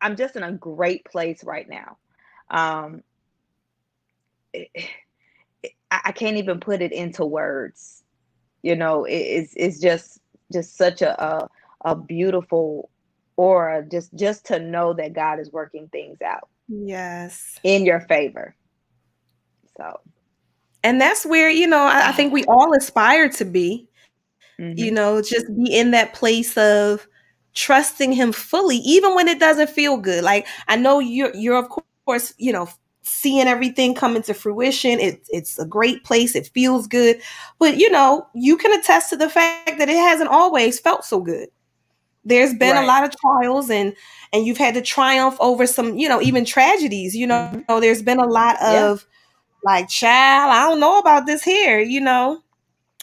I'm 0.00 0.16
just 0.16 0.36
in 0.36 0.42
a 0.42 0.52
great 0.52 1.04
place 1.04 1.44
right 1.44 1.68
now. 1.68 1.96
Um 2.50 3.02
it- 4.52 4.70
it- 4.74 4.90
I, 5.90 6.00
I 6.06 6.12
can't 6.12 6.36
even 6.36 6.60
put 6.60 6.82
it 6.82 6.92
into 6.92 7.24
words. 7.24 8.02
You 8.62 8.76
know, 8.76 9.04
it, 9.04 9.12
it's 9.14 9.54
it's 9.56 9.80
just 9.80 10.19
just 10.52 10.76
such 10.76 11.02
a, 11.02 11.20
a 11.22 11.48
a 11.84 11.96
beautiful 11.96 12.90
aura 13.36 13.82
just 13.90 14.14
just 14.14 14.44
to 14.46 14.58
know 14.58 14.92
that 14.94 15.12
God 15.14 15.38
is 15.40 15.50
working 15.52 15.88
things 15.88 16.18
out 16.22 16.48
Yes. 16.68 17.58
in 17.64 17.84
your 17.86 18.00
favor. 18.00 18.54
So 19.76 20.00
And 20.84 21.00
that's 21.00 21.24
where, 21.26 21.50
you 21.50 21.66
know, 21.66 21.82
I, 21.84 22.08
I 22.08 22.12
think 22.12 22.32
we 22.32 22.44
all 22.44 22.74
aspire 22.76 23.28
to 23.30 23.44
be. 23.44 23.88
mhm. 24.60 24.76
you 24.78 24.90
know 24.90 25.20
just 25.22 25.46
be 25.56 25.74
in 25.74 25.90
that 25.92 26.12
place 26.14 26.56
of 26.56 27.06
trusting 27.54 28.12
him 28.12 28.32
fully 28.32 28.76
even 28.78 29.14
when 29.14 29.26
it 29.28 29.40
doesn't 29.40 29.70
feel 29.70 29.96
good 29.96 30.22
like 30.22 30.46
i 30.68 30.76
know 30.76 31.00
you're 31.00 31.34
you're 31.34 31.56
of 31.58 31.68
course 32.06 32.32
you 32.38 32.52
know 32.52 32.68
seeing 33.10 33.46
everything 33.48 33.94
come 33.94 34.16
into 34.16 34.34
fruition 34.34 34.98
it, 35.00 35.20
it's 35.30 35.58
a 35.58 35.66
great 35.66 36.04
place 36.04 36.34
it 36.34 36.48
feels 36.54 36.86
good 36.86 37.20
but 37.58 37.76
you 37.76 37.90
know 37.90 38.26
you 38.34 38.56
can 38.56 38.72
attest 38.78 39.10
to 39.10 39.16
the 39.16 39.28
fact 39.28 39.78
that 39.78 39.88
it 39.88 39.96
hasn't 39.96 40.30
always 40.30 40.78
felt 40.80 41.04
so 41.04 41.20
good 41.20 41.48
there's 42.24 42.54
been 42.54 42.76
a 42.76 42.86
lot 42.86 43.04
of 43.04 43.10
trials 43.20 43.70
and 43.70 43.94
and 44.32 44.46
you've 44.46 44.58
had 44.58 44.74
to 44.74 44.82
triumph 44.82 45.36
over 45.40 45.66
some 45.66 45.96
you 45.98 46.08
know 46.08 46.20
even 46.22 46.44
tragedies 46.44 47.14
you 47.16 47.26
know 47.26 47.50
Mhm. 47.68 47.80
there's 47.80 48.02
been 48.02 48.18
a 48.20 48.26
lot 48.26 48.56
Yeah. 48.62 48.90
of 48.90 49.06
like 49.64 49.88
child 49.88 50.50
i 50.52 50.68
don't 50.68 50.80
know 50.80 50.98
about 50.98 51.26
this 51.26 51.42
here 51.42 51.80
you 51.80 52.00
know 52.00 52.40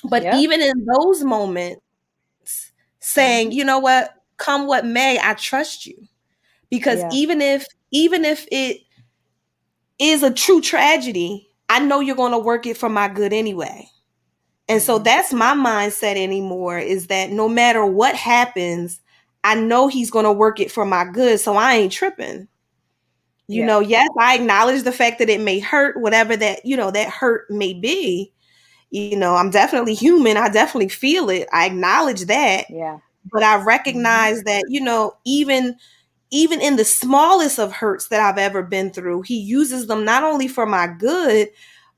but 0.10 0.24
Yep. 0.24 0.34
even 0.36 0.62
in 0.62 0.86
those 0.86 1.24
moments 1.24 1.82
saying 3.00 3.52
Mhm. 3.52 3.54
you 3.54 3.64
know 3.64 3.80
what 3.80 4.16
come 4.38 4.68
what 4.68 4.86
may 4.86 5.20
i 5.24 5.34
trust 5.34 5.86
you 5.86 5.96
because 6.70 7.00
Yeah. 7.00 7.10
even 7.12 7.42
if 7.42 7.66
even 7.92 8.26
if 8.26 8.46
it 8.52 8.82
is 10.00 10.24
a 10.24 10.32
true 10.34 10.62
tragedy 10.62 11.50
i 11.70 11.80
know 11.80 12.00
you're 12.00 12.16
going 12.16 12.32
to 12.32 12.38
work 12.40 12.66
it 12.66 12.78
for 12.78 12.90
my 12.90 13.08
good 13.08 13.34
anyway 13.34 13.88
and 14.70 14.82
so 14.82 15.00
Mhm. 15.00 15.04
that's 15.06 15.34
my 15.34 15.54
mindset 15.54 16.18
anymore 16.18 16.78
is 16.80 17.08
that 17.08 17.32
no 17.32 17.50
matter 17.50 17.86
what 17.86 18.16
happens 18.16 19.02
i 19.44 19.56
know 19.56 19.88
he's 19.88 20.12
going 20.12 20.26
to 20.26 20.32
work 20.32 20.60
it 20.60 20.72
for 20.72 20.86
my 20.86 21.06
good 21.06 21.40
so 21.40 21.56
i 21.56 21.76
ain't 21.76 21.94
tripping 21.94 22.48
you 23.48 23.62
Yeah. 23.62 23.66
know 23.66 23.80
yes 23.80 24.10
i 24.20 24.36
acknowledge 24.36 24.84
the 24.84 24.92
fact 24.92 25.20
that 25.20 25.30
it 25.30 25.42
may 25.42 25.60
hurt 25.60 26.00
whatever 26.02 26.36
that 26.38 26.66
you 26.66 26.76
know 26.78 26.92
that 26.92 27.10
hurt 27.10 27.50
may 27.50 27.74
be 27.74 28.32
you 28.92 29.16
know 29.18 29.36
i'm 29.36 29.52
definitely 29.52 29.94
human 29.96 30.38
i 30.38 30.50
definitely 30.50 30.90
feel 30.90 31.30
it 31.30 31.48
i 31.54 31.66
acknowledge 31.66 32.26
that 32.26 32.66
Yeah. 32.70 33.00
but 33.32 33.44
I 33.44 33.64
recognize 33.64 34.44
that 34.44 34.64
you 34.70 34.82
know 34.82 35.16
even 35.26 35.78
even 36.32 36.62
in 36.62 36.76
the 36.76 36.86
smallest 36.86 37.60
of 37.60 37.72
hurts 37.72 38.08
that 38.10 38.20
I've 38.20 38.38
ever 38.38 38.62
been 38.64 38.92
through, 38.92 39.24
he 39.24 39.38
uses 39.38 39.88
them 39.88 40.04
not 40.06 40.24
only 40.24 40.48
for 40.48 40.66
my 40.66 40.88
good, 40.88 41.50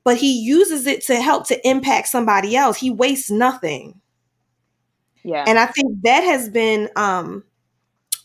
but 0.04 0.16
he 0.16 0.40
uses 0.40 0.86
it 0.86 1.04
to 1.06 1.20
help 1.20 1.46
to 1.48 1.68
impact 1.68 2.08
somebody 2.08 2.56
else. 2.56 2.76
He 2.76 2.90
wastes 2.90 3.30
nothing. 3.30 4.00
Yeah. 5.22 5.44
And 5.46 5.58
I 5.58 5.66
think 5.66 6.02
that 6.02 6.20
has 6.22 6.48
been 6.48 6.88
um 6.96 7.44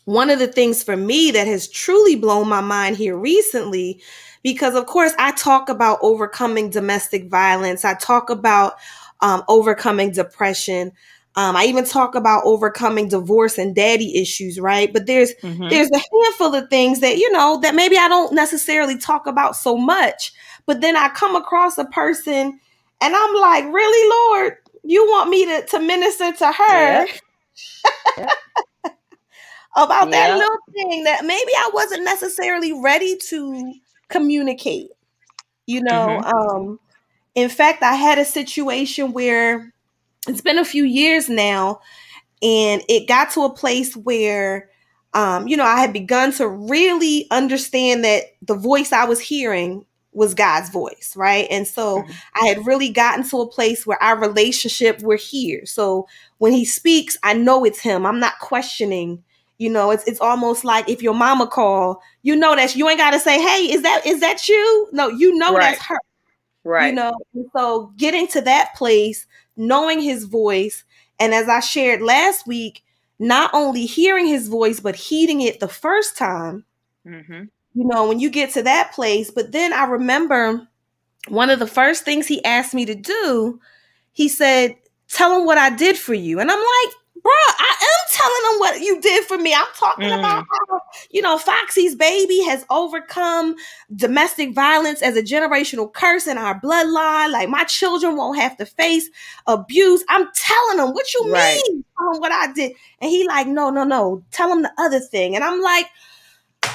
one 0.04 0.30
of 0.30 0.38
the 0.38 0.46
things 0.46 0.82
for 0.82 0.96
me 0.96 1.32
that 1.32 1.46
has 1.46 1.68
truly 1.68 2.14
blown 2.16 2.48
my 2.48 2.60
mind 2.60 2.96
here 2.96 3.16
recently 3.18 4.00
because 4.42 4.74
of 4.76 4.86
course 4.86 5.12
I 5.18 5.32
talk 5.32 5.68
about 5.68 5.98
overcoming 6.00 6.70
domestic 6.70 7.28
violence. 7.28 7.84
I 7.84 7.94
talk 7.94 8.30
about 8.30 8.74
um, 9.20 9.42
overcoming 9.48 10.12
depression. 10.12 10.92
Um, 11.36 11.54
I 11.56 11.64
even 11.64 11.84
talk 11.84 12.14
about 12.14 12.42
overcoming 12.44 13.08
divorce 13.08 13.58
and 13.58 13.74
daddy 13.74 14.16
issues, 14.20 14.58
right? 14.58 14.92
But 14.92 15.06
there's 15.06 15.32
Mhm. 15.42 15.68
there's 15.70 15.90
a 15.90 15.98
handful 15.98 16.54
of 16.54 16.68
things 16.70 17.00
that 17.00 17.18
you 17.18 17.30
know 17.32 17.60
that 17.62 17.74
maybe 17.74 17.98
I 17.98 18.08
don't 18.08 18.34
necessarily 18.34 18.96
talk 18.98 19.26
about 19.26 19.56
so 19.56 19.76
much, 19.76 20.32
but 20.66 20.80
then 20.80 20.96
I 20.96 21.08
come 21.10 21.36
across 21.36 21.76
a 21.78 21.84
person 21.86 22.58
and 23.02 23.14
I'm 23.16 23.34
like, 23.36 23.64
really, 23.72 24.10
Lord, 24.10 24.56
you 24.84 25.04
want 25.06 25.28
me 25.30 25.44
to 25.46 25.66
to 25.66 25.78
minister 25.80 26.32
to 26.32 26.52
her 26.52 27.06
about 29.76 30.10
that 30.10 30.30
little 30.30 30.56
thing 30.72 31.04
that 31.04 31.24
maybe 31.24 31.52
I 31.56 31.70
wasn't 31.72 32.04
necessarily 32.04 32.72
ready 32.72 33.16
to 33.28 33.72
communicate. 34.08 34.88
You 35.66 35.82
know, 35.82 36.20
Mhm. 36.20 36.24
um, 36.24 36.80
in 37.34 37.48
fact, 37.48 37.82
I 37.82 37.94
had 37.94 38.18
a 38.18 38.24
situation 38.24 39.12
where 39.12 39.72
it's 40.28 40.40
been 40.40 40.58
a 40.58 40.64
few 40.64 40.84
years 40.84 41.28
now, 41.28 41.80
and 42.42 42.82
it 42.88 43.08
got 43.08 43.30
to 43.32 43.44
a 43.44 43.52
place 43.54 43.96
where, 43.96 44.70
um, 45.14 45.48
you 45.48 45.56
know, 45.56 45.64
I 45.64 45.80
had 45.80 45.92
begun 45.92 46.32
to 46.34 46.48
really 46.48 47.26
understand 47.30 48.04
that 48.04 48.24
the 48.42 48.54
voice 48.54 48.92
I 48.92 49.04
was 49.04 49.20
hearing 49.20 49.84
was 50.12 50.34
God's 50.34 50.70
voice, 50.70 51.14
right? 51.16 51.46
And 51.50 51.66
so 51.66 52.02
Mhm. 52.02 52.14
I 52.34 52.46
had 52.46 52.66
really 52.66 52.88
gotten 52.90 53.22
to 53.28 53.40
a 53.42 53.46
place 53.48 53.86
where 53.86 54.02
our 54.02 54.18
relationship 54.18 55.00
we're 55.02 55.16
here. 55.18 55.66
So 55.66 56.06
when 56.38 56.52
he 56.52 56.64
speaks, 56.64 57.16
I 57.22 57.34
know 57.34 57.64
it's 57.64 57.80
him. 57.80 58.06
I'm 58.06 58.18
not 58.20 58.38
questioning. 58.40 59.22
You 59.58 59.70
know, 59.70 59.90
it's 59.90 60.04
it's 60.06 60.20
almost 60.20 60.64
like 60.64 60.88
if 60.88 61.02
your 61.02 61.14
mama 61.14 61.46
call, 61.46 62.00
you 62.22 62.36
know 62.36 62.54
that 62.56 62.76
you 62.76 62.88
ain't 62.88 62.98
got 62.98 63.12
to 63.12 63.20
say, 63.20 63.40
"Hey, 63.40 63.72
is 63.72 63.82
that 63.82 64.06
is 64.06 64.20
that 64.20 64.48
you?" 64.48 64.88
No, 64.92 65.08
you 65.08 65.36
know 65.38 65.54
Right. 65.54 65.60
that's 65.60 65.82
her 65.86 65.98
Right. 66.64 66.88
you 66.88 66.92
know 66.94 67.12
and 67.34 67.46
so 67.56 67.92
getting 67.96 68.26
to 68.28 68.40
that 68.42 68.74
place 68.74 69.26
knowing 69.56 70.00
his 70.00 70.24
voice. 70.24 70.84
And 71.18 71.32
as 71.34 71.48
i 71.48 71.60
shared 71.60 72.02
last 72.02 72.46
week 72.46 72.82
not 73.18 73.50
only 73.54 73.86
hearing 73.86 74.26
his 74.26 74.48
voice 74.48 74.78
but 74.80 74.94
heeding 74.96 75.40
it 75.40 75.60
the 75.60 75.68
first 75.68 76.16
time 76.16 76.64
Mhm. 77.06 77.48
you 77.74 77.84
know 77.86 78.08
when 78.08 78.20
you 78.20 78.28
get 78.30 78.52
to 78.54 78.62
that 78.62 78.92
place. 78.92 79.30
But 79.30 79.52
then 79.52 79.72
i 79.72 79.84
remember 79.84 80.66
one 81.28 81.50
of 81.50 81.58
the 81.58 81.66
first 81.66 82.04
things 82.04 82.26
he 82.26 82.44
asked 82.44 82.74
me 82.74 82.84
to 82.86 82.94
do 82.94 83.60
he 84.12 84.28
said 84.28 84.76
tell 85.08 85.38
him 85.38 85.46
what 85.46 85.58
i 85.58 85.70
did 85.70 85.96
for 85.96 86.14
you. 86.14 86.40
And 86.40 86.50
i'm 86.50 86.58
like 86.58 86.94
bruh 87.26 87.54
i 87.58 87.74
am 87.80 88.06
telling 88.12 88.54
him 88.54 88.60
what 88.60 88.80
you 88.80 89.00
did 89.00 89.24
for 89.24 89.36
me 89.38 89.52
i'm 89.54 89.66
talking 89.76 90.12
Mm. 90.12 90.18
about 90.18 90.44
how 90.50 90.80
you 91.10 91.20
know 91.22 91.38
foxy's 91.38 91.94
baby 91.94 92.40
has 92.42 92.64
overcome 92.70 93.54
domestic 93.94 94.54
violence 94.54 95.02
as 95.02 95.16
a 95.16 95.22
generational 95.22 95.92
curse 95.92 96.26
in 96.26 96.38
our 96.38 96.58
bloodline 96.60 97.30
like 97.32 97.48
my 97.48 97.64
children 97.64 98.16
won't 98.16 98.38
have 98.38 98.56
to 98.56 98.66
face 98.66 99.08
abuse 99.46 100.04
i'm 100.08 100.28
telling 100.34 100.78
him 100.78 100.94
what 100.94 101.12
you 101.14 101.32
Right. 101.32 101.62
mean 101.68 101.84
tell 101.98 102.14
him 102.14 102.20
what 102.20 102.32
i 102.32 102.52
did 102.52 102.72
and 103.00 103.10
he 103.10 103.26
like 103.26 103.46
no 103.46 103.70
no 103.70 103.84
no 103.84 104.22
tell 104.30 104.52
him 104.52 104.62
the 104.62 104.72
other 104.78 105.00
thing 105.00 105.34
and 105.34 105.44
i'm 105.44 105.60
like 105.62 105.86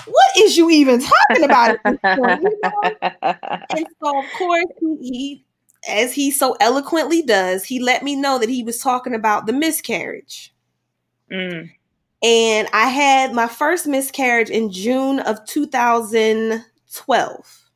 what 0.05 0.27
is 0.39 0.57
you 0.57 0.69
even 0.69 0.99
talking 1.01 1.43
about 1.43 1.71
at 1.71 1.79
this 1.85 1.99
point 2.15 2.41
you 2.41 2.51
know? 2.63 2.91
and 3.71 3.85
so 4.01 4.19
of 4.25 4.31
course 4.31 4.65
he, 4.79 4.97
he 5.01 5.45
as 5.87 6.13
he 6.13 6.31
so 6.31 6.57
eloquently 6.59 7.21
does 7.21 7.63
he 7.63 7.79
let 7.79 8.03
me 8.03 8.13
know 8.15 8.37
that 8.37 8.49
he 8.49 8.63
was 8.63 8.77
talking 8.77 9.15
about 9.15 9.47
the 9.47 9.53
miscarriage. 9.53 10.53
Mm. 11.31 11.71
and 12.21 12.67
i 12.73 12.89
had 12.89 13.33
my 13.33 13.47
first 13.47 13.87
miscarriage 13.87 14.49
in 14.49 14.69
june 14.69 15.21
of 15.21 15.45
2012 15.45 17.69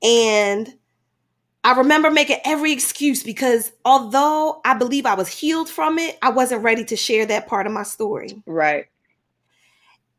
and 0.00 0.74
i 1.64 1.72
remember 1.72 2.12
making 2.12 2.38
every 2.44 2.70
excuse 2.70 3.24
because 3.24 3.72
although 3.84 4.60
i 4.64 4.74
believe 4.74 5.06
i 5.06 5.14
was 5.14 5.26
healed 5.26 5.68
from 5.68 5.98
it 5.98 6.16
i 6.22 6.30
wasn't 6.30 6.62
ready 6.62 6.84
to 6.84 6.94
share 6.94 7.26
that 7.26 7.48
part 7.48 7.66
of 7.66 7.72
my 7.72 7.82
story. 7.82 8.40
Right. 8.46 8.86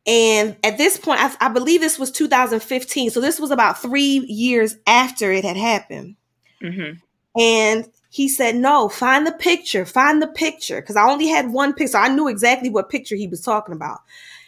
and 0.05 0.57
at 0.61 0.77
this 0.77 0.97
point 0.97 1.21
I, 1.21 1.33
I 1.39 1.47
believe 1.47 1.79
this 1.79 1.97
was 1.97 2.11
2015 2.11 3.09
so 3.09 3.21
this 3.21 3.39
was 3.39 3.51
about 3.51 3.81
three 3.81 4.25
years 4.27 4.75
after 4.85 5.31
it 5.31 5.45
had 5.45 5.55
happened 5.55 6.17
Mhm. 6.65 6.99
And 7.39 7.85
he 8.09 8.29
said, 8.29 8.55
No, 8.55 8.89
find 8.89 9.27
the 9.27 9.31
picture, 9.31 9.85
find 9.85 10.21
the 10.21 10.27
picture. 10.27 10.81
Because 10.81 10.95
I 10.95 11.09
only 11.09 11.27
had 11.27 11.51
one 11.51 11.73
picture. 11.73 11.97
I 11.97 12.07
knew 12.09 12.27
exactly 12.27 12.69
what 12.69 12.89
picture 12.89 13.15
he 13.15 13.27
was 13.27 13.41
talking 13.41 13.75
about. 13.75 13.99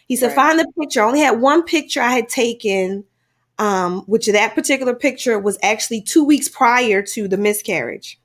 He 0.08 0.16
said, 0.16 0.28
Right. 0.28 0.36
Find 0.36 0.60
the 0.60 0.68
picture. 0.80 1.02
I 1.02 1.08
only 1.08 1.20
had 1.20 1.42
one 1.42 1.64
picture 1.64 2.02
I 2.02 2.12
had 2.12 2.30
taken, 2.30 3.04
um, 3.60 4.02
which 4.08 4.28
that 4.28 4.56
particular 4.56 4.94
picture 4.96 5.38
was 5.40 5.58
actually 5.62 6.02
two 6.02 6.24
weeks 6.24 6.48
prior 6.50 7.02
to 7.02 7.28
the 7.28 7.38
miscarriage. 7.38 8.20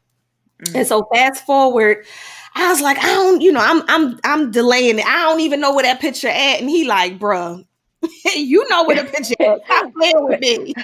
Mhm. 0.65 0.77
And 0.77 0.87
so 0.87 1.09
fast 1.15 1.45
forward, 1.47 2.07
I 2.55 2.69
was 2.71 2.81
like, 2.81 2.99
I 2.99 3.07
don't, 3.07 3.41
you 3.41 3.53
know, 3.53 3.61
I'm 3.63 3.83
I'm 3.89 4.21
I'm 4.25 4.51
delaying 4.51 4.99
it. 4.99 5.07
I 5.07 5.23
don't 5.25 5.41
even 5.41 5.61
know 5.61 5.75
where 5.75 5.85
that 5.85 6.01
picture 6.01 6.29
at. 6.29 6.61
And 6.61 6.71
he 6.71 6.85
like, 6.85 7.19
bruh, 7.19 7.65
you 8.37 8.67
know 8.71 8.85
where 8.85 9.03
the 9.03 9.11
picture 9.11 9.35
at. 9.41 9.65
Stop 9.65 9.93
playing 9.95 10.29
with 10.29 10.41
me. 10.41 10.75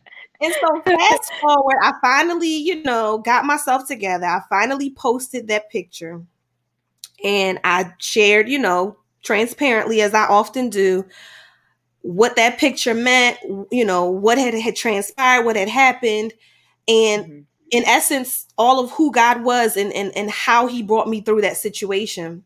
And 0.40 0.54
so 0.54 0.82
fast 0.82 1.32
forward, 1.40 1.76
I 1.82 1.92
finally, 2.02 2.56
you 2.56 2.82
know, 2.82 3.18
got 3.18 3.44
myself 3.44 3.86
together. 3.86 4.26
I 4.26 4.40
finally 4.48 4.90
posted 4.90 5.48
that 5.48 5.70
picture. 5.70 6.22
And 7.24 7.58
I 7.64 7.92
shared, 7.98 8.48
you 8.48 8.58
know, 8.58 8.98
transparently 9.22 10.02
as 10.02 10.14
I 10.14 10.26
often 10.26 10.70
do, 10.70 11.04
what 12.02 12.36
that 12.36 12.58
picture 12.58 12.94
meant, 12.94 13.38
you 13.72 13.84
know, 13.84 14.10
what 14.10 14.38
had, 14.38 14.54
had 14.54 14.76
transpired, 14.76 15.44
what 15.44 15.56
had 15.56 15.68
happened, 15.68 16.32
and 16.86 17.24
Mhm. 17.24 17.44
in 17.72 17.84
essence, 17.84 18.46
all 18.56 18.78
of 18.78 18.92
who 18.92 19.10
God 19.10 19.42
was 19.42 19.76
and, 19.76 19.92
and, 19.92 20.16
and 20.16 20.30
how 20.30 20.68
he 20.68 20.82
brought 20.82 21.08
me 21.08 21.20
through 21.20 21.40
that 21.42 21.56
situation. 21.56 22.44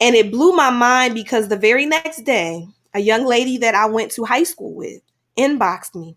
And 0.00 0.14
it 0.14 0.30
blew 0.30 0.52
my 0.54 0.70
mind 0.70 1.14
because 1.14 1.48
the 1.48 1.56
very 1.56 1.86
next 1.86 2.24
day, 2.24 2.66
a 2.94 3.00
young 3.00 3.24
lady 3.24 3.58
that 3.58 3.74
I 3.74 3.86
went 3.86 4.12
to 4.12 4.24
high 4.24 4.42
school 4.44 4.74
with 4.74 5.00
inboxed 5.38 5.94
me. 5.94 6.16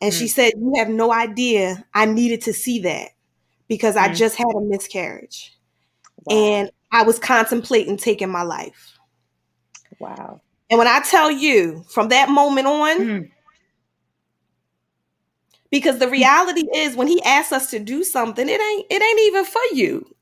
And 0.00 0.14
she 0.14 0.26
Mm. 0.26 0.30
said, 0.30 0.52
You 0.56 0.74
have 0.78 0.88
no 0.88 1.12
idea 1.12 1.84
I 1.94 2.06
needed 2.06 2.42
to 2.42 2.52
see 2.52 2.80
that 2.80 3.10
because 3.68 3.96
I 3.96 4.08
Mm. 4.08 4.16
just 4.16 4.36
had 4.36 4.46
a 4.56 4.60
miscarriage. 4.60 5.56
Wow. 6.24 6.36
And 6.36 6.70
I 6.92 7.02
was 7.02 7.18
contemplating 7.18 7.96
taking 7.96 8.30
my 8.30 8.42
life. 8.42 8.94
wow. 9.98 10.40
And 10.70 10.78
when 10.78 10.86
I 10.86 11.00
tell 11.00 11.30
you 11.30 11.84
from 11.88 12.08
that 12.08 12.28
moment 12.28 12.66
on, 12.66 12.96
Mm. 13.00 13.30
because 15.70 15.98
the 15.98 16.08
reality 16.08 16.64
is 16.74 16.94
when 16.96 17.08
he 17.08 17.22
asks 17.22 17.52
us 17.52 17.70
to 17.70 17.78
do 17.78 18.04
something, 18.04 18.48
it 18.48 18.60
ain't 18.60 18.86
it 18.90 19.02
ain't 19.02 19.20
even 19.20 19.44
for 19.44 19.62
you. 19.72 20.14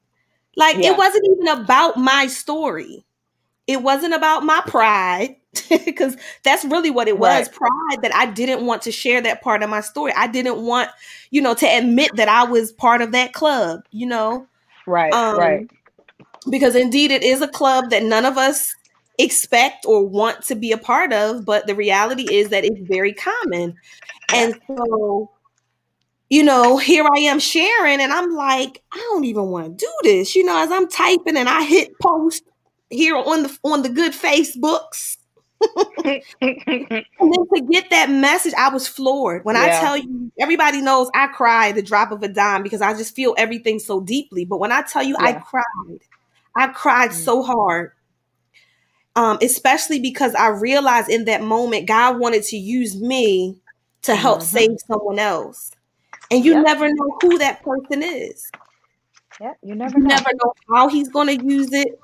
Like 0.57 0.77
Yeah. 0.77 0.93
it 0.93 0.97
wasn't 0.97 1.25
even 1.31 1.49
about 1.61 1.97
my 1.99 2.27
story. 2.27 3.05
It 3.67 3.83
wasn't 3.83 4.15
about 4.15 4.45
my 4.45 4.63
pride. 4.67 5.37
Because 5.85 6.17
that's 6.43 6.65
really 6.65 6.91
what 6.91 7.09
it 7.09 7.19
was 7.19 7.49
Right. 7.49 7.53
pride 7.53 8.03
that 8.03 8.15
I 8.15 8.27
didn't 8.27 8.67
want 8.67 8.83
to 8.83 8.93
share 8.93 9.21
that 9.23 9.43
part 9.43 9.63
of 9.63 9.71
my 9.71 9.81
story. 9.81 10.13
I 10.17 10.27
didn't 10.27 10.59
want, 10.63 10.91
you 11.31 11.41
know, 11.43 11.55
to 11.55 11.67
admit 11.67 12.11
that 12.17 12.29
I 12.29 12.45
was 12.45 12.73
part 12.73 13.03
of 13.03 13.13
that 13.13 13.33
club, 13.33 13.81
you 13.91 14.07
know? 14.07 14.47
Right. 14.87 15.13
Um, 15.13 15.37
right. 15.39 15.69
because 16.51 16.75
indeed 16.77 17.11
it 17.11 17.23
is 17.23 17.43
a 17.43 17.49
club 17.49 17.91
that 17.91 18.03
none 18.03 18.25
of 18.25 18.39
us 18.39 18.75
expect 19.19 19.87
or 19.87 20.07
want 20.07 20.43
to 20.43 20.55
be 20.55 20.73
a 20.73 20.79
part 20.79 21.13
of 21.13 21.45
but 21.45 21.67
the 21.67 21.75
reality 21.75 22.25
is 22.35 22.51
that 22.51 22.65
it's 22.65 22.81
very 22.87 23.13
common 23.15 23.75
and 24.33 24.55
so 24.67 25.31
you 26.29 26.43
know 26.43 26.77
here 26.77 27.05
i 27.17 27.21
am 27.21 27.39
sharing 27.39 28.01
and 28.01 28.13
i'm 28.13 28.35
like 28.35 28.83
i 28.93 28.97
don't 28.99 29.25
even 29.25 29.45
want 29.47 29.79
to 29.79 29.85
do 29.87 29.93
this 30.03 30.35
you 30.37 30.45
know 30.45 30.63
as 30.63 30.71
i'm 30.71 30.89
typing 30.89 31.37
and 31.37 31.49
i 31.49 31.65
hit 31.65 31.99
post 32.01 32.43
here 32.91 33.17
on 33.17 33.45
the 33.45 33.59
on 33.65 33.83
the 33.83 33.89
good 33.89 34.13
facebooks 34.13 35.17
and 37.21 37.33
then 37.33 37.47
to 37.55 37.67
get 37.73 37.91
that 37.91 38.11
message 38.11 38.53
i 38.59 38.69
was 38.69 38.87
floored 38.89 39.45
when 39.45 39.57
i 39.57 39.69
tell 39.81 39.97
you 39.97 40.31
everybody 40.39 40.81
knows 40.81 41.09
i 41.15 41.27
cry 41.29 41.73
the 41.73 41.83
drop 41.83 42.11
of 42.13 42.23
a 42.23 42.29
dime 42.29 42.63
because 42.63 42.81
i 42.83 42.93
just 42.93 43.15
feel 43.15 43.35
everything 43.39 43.79
so 43.79 44.01
deeply 44.01 44.45
but 44.45 44.59
when 44.59 44.73
i 44.73 44.83
tell 44.83 45.03
you 45.03 45.17
i 45.21 45.33
cried 45.33 45.99
i 46.55 46.67
cried 46.69 47.11
Mm. 47.11 47.15
so 47.15 47.43
hard 47.43 47.93
um, 49.17 49.39
especially 49.41 49.99
because 49.99 50.35
I 50.35 50.49
realized 50.49 51.09
in 51.09 51.25
that 51.25 51.43
moment 51.43 51.89
God 51.89 52.19
wanted 52.19 52.43
to 52.45 52.57
use 52.59 53.01
me 53.01 53.57
to 54.03 54.15
help 54.15 54.41
Mhm. 54.41 54.45
save 54.45 54.71
someone 54.87 55.19
else. 55.19 55.71
And 56.31 56.45
you 56.45 56.53
Yep. 56.53 56.65
never 56.65 56.87
know 56.89 57.19
who 57.23 57.39
that 57.39 57.63
person 57.63 58.03
is. 58.03 58.51
yeah. 59.41 59.55
You 59.63 59.75
never 59.75 59.99
You 59.99 60.05
know. 60.05 60.09
never 60.09 60.29
know 60.35 60.53
how 60.71 60.89
he's 60.89 61.09
going 61.09 61.29
to 61.29 61.37
use 61.47 61.73
it, 61.73 61.99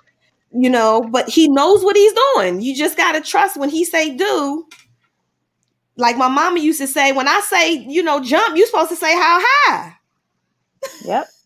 you 0.55 0.71
know, 0.71 1.03
but 1.11 1.29
he 1.29 1.49
knows 1.49 1.85
what 1.85 1.97
he's 1.97 2.13
doing. 2.35 2.61
You 2.61 2.75
just 2.77 2.97
got 2.97 3.13
to 3.13 3.21
trust 3.21 3.57
when 3.57 3.71
he 3.71 3.85
say 3.85 4.17
do. 4.17 4.67
Like 5.97 6.17
my 6.17 6.29
mama 6.29 6.59
used 6.61 6.81
to 6.81 6.87
say, 6.87 7.13
when 7.13 7.29
I 7.29 7.41
say, 7.41 7.73
you 7.73 8.03
know, 8.03 8.21
jump, 8.21 8.57
you're 8.57 8.67
supposed 8.67 8.91
to 8.91 8.97
say 8.97 9.13
how 9.15 9.39
high. 9.43 9.95
Yep. 11.05 11.29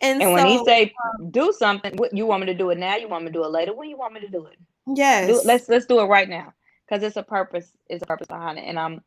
And, 0.00 0.22
And 0.22 0.28
so, 0.28 0.32
when 0.32 0.46
he 0.46 0.64
say 0.64 0.94
do 1.32 1.52
something, 1.52 1.96
what 1.96 2.16
you 2.16 2.24
want 2.24 2.42
me 2.42 2.46
to 2.46 2.54
do 2.54 2.70
it 2.70 2.78
now? 2.78 2.94
You 2.96 3.08
want 3.08 3.24
me 3.24 3.30
to 3.30 3.32
do 3.32 3.44
it 3.44 3.48
later? 3.50 3.74
When 3.74 3.90
you 3.90 3.96
want 3.96 4.14
me 4.14 4.20
to 4.20 4.28
do 4.28 4.46
it? 4.46 4.56
yes. 4.94 5.26
Do, 5.26 5.42
let's 5.44 5.68
let's 5.68 5.86
do 5.86 5.98
it 5.98 6.04
right 6.04 6.28
now 6.28 6.54
because 6.86 7.02
it's 7.02 7.16
a 7.16 7.22
purpose. 7.24 7.72
It's 7.88 8.04
a 8.04 8.06
purpose 8.06 8.28
behind 8.28 8.58
it, 8.58 8.62
and 8.62 8.78
I'm 8.78 9.02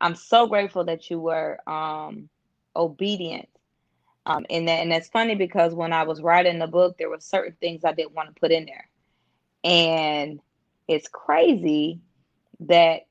I'm 0.00 0.14
so 0.14 0.46
grateful 0.46 0.82
that 0.86 1.10
you 1.10 1.20
were 1.20 1.58
um 1.68 2.30
obedient 2.74 3.49
um 4.26 4.44
in 4.48 4.66
that. 4.66 4.80
And 4.80 4.90
that's 4.92 5.08
funny 5.08 5.34
because 5.34 5.74
when 5.74 5.92
I 5.92 6.04
was 6.04 6.22
writing 6.22 6.58
the 6.58 6.66
book, 6.66 6.96
there 6.98 7.10
were 7.10 7.20
certain 7.20 7.56
things 7.60 7.84
I 7.84 7.92
didn't 7.92 8.14
want 8.14 8.28
to 8.34 8.40
put 8.40 8.52
in 8.52 8.66
there, 8.66 8.88
and 9.64 10.40
it's 10.88 11.08
crazy 11.08 12.00
that 12.60 13.02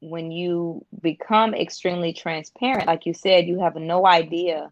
when 0.00 0.30
you 0.30 0.84
become 1.00 1.54
extremely 1.54 2.12
transparent, 2.12 2.86
like 2.86 3.06
you 3.06 3.14
said, 3.14 3.46
you 3.46 3.60
have 3.60 3.76
no 3.76 4.06
idea 4.06 4.70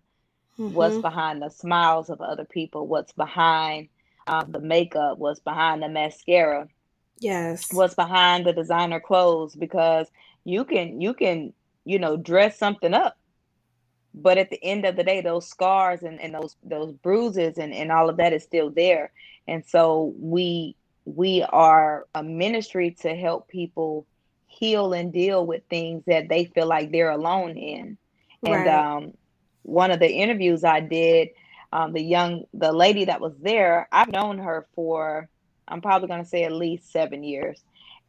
what's 0.66 0.98
Mhm. 0.98 0.98
behind 0.98 1.42
the 1.42 1.50
smiles 1.50 2.11
of 2.11 2.20
other 2.20 2.44
people, 2.44 2.87
what's 2.87 3.12
behind 3.12 3.88
um, 4.26 4.50
the 4.52 4.61
makeup, 4.61 5.18
what's 5.18 5.40
behind 5.40 5.82
the 5.82 5.88
mascara, 5.88 6.68
Yes. 7.20 7.70
what's 7.70 7.94
behind 7.94 8.46
the 8.46 8.52
designer 8.52 9.00
clothes, 9.00 9.54
because 9.56 10.11
you 10.44 10.64
can 10.64 11.00
you 11.00 11.14
can 11.14 11.52
you 11.85 11.98
know 11.98 12.16
dress 12.16 12.59
something 12.59 12.94
up, 12.94 13.16
but 14.16 14.38
at 14.38 14.50
the 14.50 14.62
end 14.64 14.87
of 14.87 14.96
the 14.96 15.05
day, 15.05 15.20
those 15.20 15.48
scars 15.48 16.02
and, 16.02 16.20
and 16.20 16.35
those 16.35 16.57
those 16.64 16.92
bruises 16.94 17.59
and, 17.59 17.74
and 17.74 17.92
all 17.92 18.11
of 18.11 18.18
that 18.18 18.33
is 18.35 18.44
still 18.44 18.70
there. 18.70 19.12
And 19.48 19.64
so 19.66 20.14
we 20.18 20.76
we 21.05 21.44
are 21.44 22.07
a 22.14 22.22
ministry 22.24 22.96
to 23.02 23.14
help 23.14 23.48
people 23.48 24.07
heal 24.48 24.94
and 24.94 25.12
deal 25.12 25.46
with 25.46 25.62
things 25.70 26.05
that 26.07 26.29
they 26.31 26.46
feel 26.46 26.66
like 26.66 26.92
they're 26.92 27.11
alone 27.11 27.57
in. 27.59 27.98
And 28.46 28.66
Right. 28.66 28.68
um, 28.68 29.12
one 29.64 29.92
of 29.92 30.00
the 30.00 30.11
interviews 30.11 30.64
I 30.64 30.81
did, 30.81 31.29
um, 31.72 31.92
the 31.92 32.02
young 32.02 32.44
the 32.55 32.72
lady 32.72 33.07
that 33.07 33.20
was 33.20 33.35
there, 33.40 33.88
I've 33.92 34.09
known 34.12 34.38
her 34.38 34.66
for 34.74 35.29
I'm 35.68 35.83
probably 35.83 36.09
going 36.09 36.22
to 36.24 36.29
say 36.29 36.44
at 36.44 36.52
least 36.52 36.92
seven 36.92 37.24
years, 37.24 37.61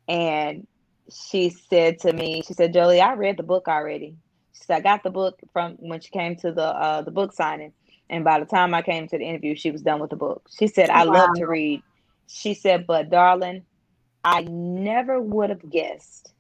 and 0.08 0.68
she 1.12 1.50
said 1.50 2.00
to 2.02 2.14
me, 2.14 2.44
she 2.48 2.54
said, 2.54 2.74
Jolie, 2.74 3.02
I 3.02 3.14
read 3.16 3.38
the 3.38 3.44
book 3.44 3.68
already. 3.68 4.16
She 4.58 4.64
said, 4.66 4.78
I 4.78 4.80
got 4.82 5.04
the 5.04 5.10
book 5.10 5.40
from 5.54 5.74
when 5.80 6.02
she 6.02 6.10
came 6.10 6.36
to 6.38 6.52
the 6.52 6.66
uh, 6.66 7.02
the 7.04 7.12
book 7.12 7.34
signing, 7.34 7.74
and 8.10 8.24
by 8.24 8.40
the 8.40 8.46
time 8.46 8.74
I 8.74 8.82
came 8.82 9.08
to 9.08 9.18
the 9.18 9.24
interview, 9.26 9.56
she 9.56 9.72
was 9.72 9.82
done 9.82 10.00
with 10.00 10.10
the 10.10 10.16
book. 10.16 10.50
She 10.58 10.68
said, 10.68 10.90
I 10.90 11.04
love 11.04 11.36
to 11.36 11.46
read. 11.46 11.84
She 12.28 12.54
said, 12.54 12.88
but 12.88 13.10
darling, 13.10 13.64
I 14.24 14.42
never 14.42 15.22
would 15.22 15.50
have 15.50 15.70
guessed 15.70 16.34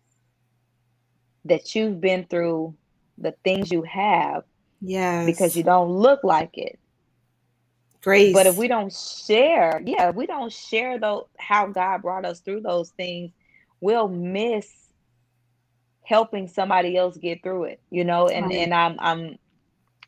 that 1.46 1.76
you've 1.76 2.02
been 2.02 2.26
through 2.26 2.76
the 3.18 3.34
things 3.44 3.72
you 3.72 3.84
have 3.84 4.44
Yes. 4.82 5.26
because 5.26 5.56
you 5.56 5.64
don't 5.64 5.90
look 5.90 6.24
like 6.24 6.58
it. 6.58 6.80
Grace. 8.02 8.34
But 8.34 8.48
if 8.48 8.56
we 8.56 8.68
don't 8.68 8.94
share, 8.94 9.82
yeah, 9.86 10.10
if 10.10 10.16
we 10.16 10.28
don't 10.28 10.52
share 10.52 11.00
though 11.00 11.30
how 11.38 11.68
God 11.68 12.02
brought 12.02 12.26
us 12.26 12.42
through 12.42 12.62
those 12.62 12.92
things, 12.92 13.32
we'll 13.82 14.08
miss 14.08 14.68
helping 16.08 16.48
somebody 16.48 16.96
else 16.96 17.18
get 17.18 17.44
through 17.44 17.66
it. 17.66 17.82
You 17.90 18.04
know, 18.06 18.28
and 18.28 18.52
and 18.52 18.74
I'm 18.74 18.96
I'm 19.00 19.38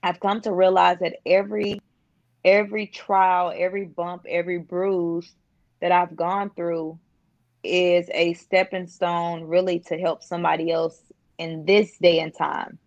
I've 0.01 0.19
come 0.19 0.41
to 0.41 0.53
realize 0.53 0.99
that 0.99 1.17
every 1.25 1.81
every 2.43 2.87
trial, 2.87 3.53
every 3.55 3.85
bump, 3.85 4.23
every 4.27 4.59
bruise 4.59 5.33
that 5.81 5.91
I've 5.91 6.15
gone 6.15 6.51
through 6.55 6.99
is 7.63 8.09
a 8.13 8.33
stepping 8.33 8.87
stone 8.87 9.43
really 9.43 9.79
to 9.87 9.97
help 9.97 10.23
somebody 10.23 10.71
else 10.71 10.97
in 11.37 11.65
this 11.65 11.97
day 11.97 12.19
and 12.19 12.33
time. 12.33 12.79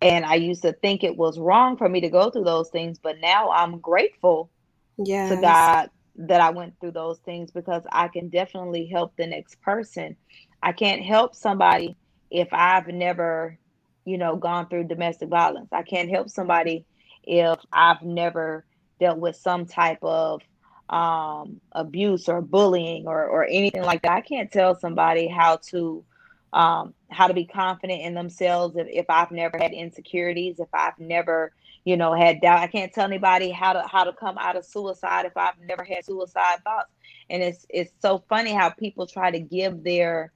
And 0.00 0.24
I 0.24 0.34
used 0.34 0.62
to 0.62 0.72
think 0.72 1.02
it 1.02 1.16
was 1.16 1.38
wrong 1.38 1.76
for 1.76 1.88
me 1.88 2.02
to 2.02 2.10
go 2.10 2.30
through 2.30 2.44
those 2.44 2.68
things, 2.68 2.98
but 3.02 3.16
now 3.20 3.50
I'm 3.50 3.80
grateful 3.80 4.50
yes. 4.98 5.30
to 5.30 5.40
God 5.40 5.90
that 6.16 6.40
I 6.40 6.50
went 6.50 6.74
through 6.80 6.92
those 6.92 7.18
things 7.20 7.50
because 7.50 7.82
I 7.90 8.08
can 8.08 8.28
definitely 8.28 8.86
help 8.86 9.14
the 9.16 9.26
next 9.26 9.60
person. 9.62 10.16
I 10.62 10.72
can't 10.72 11.02
help 11.02 11.34
somebody 11.34 11.96
if 12.30 12.48
I've 12.52 12.88
never, 12.88 13.58
you 14.04 14.18
know, 14.18 14.36
gone 14.36 14.68
through 14.68 14.84
domestic 14.84 15.28
violence. 15.28 15.68
I 15.72 15.82
can't 15.82 16.10
help 16.10 16.28
somebody 16.28 16.84
if 17.22 17.58
I've 17.72 18.02
never 18.02 18.64
dealt 18.98 19.18
with 19.18 19.36
some 19.36 19.66
type 19.66 19.98
of 20.02 20.42
um, 20.88 21.60
abuse 21.72 22.28
or 22.28 22.40
bullying 22.40 23.06
or 23.06 23.26
or 23.26 23.44
anything 23.44 23.82
like 23.82 24.02
that. 24.02 24.12
I 24.12 24.20
can't 24.20 24.50
tell 24.50 24.74
somebody 24.74 25.26
how 25.26 25.56
to 25.70 26.04
um, 26.52 26.94
how 27.10 27.26
to 27.26 27.34
be 27.34 27.44
confident 27.44 28.02
in 28.02 28.14
themselves 28.14 28.76
if, 28.76 28.86
if 28.88 29.06
I've 29.08 29.30
never 29.30 29.58
had 29.58 29.72
insecurities, 29.72 30.58
if 30.58 30.68
I've 30.72 30.98
never 30.98 31.52
you 31.86 31.96
know 31.96 32.12
had 32.12 32.40
doubt 32.42 32.58
i 32.58 32.66
can't 32.66 32.92
tell 32.92 33.04
anybody 33.06 33.48
how 33.50 33.72
to 33.72 33.82
how 33.86 34.04
to 34.04 34.12
come 34.12 34.36
out 34.36 34.56
of 34.56 34.66
suicide 34.66 35.24
if 35.24 35.36
i've 35.36 35.58
never 35.60 35.84
had 35.84 36.04
suicide 36.04 36.58
thoughts 36.64 36.92
and 37.30 37.42
it's 37.42 37.64
it's 37.70 37.92
so 38.00 38.22
funny 38.28 38.52
how 38.52 38.68
people 38.68 39.06
try 39.06 39.30
to 39.30 39.38
give 39.38 39.82
their 39.84 40.32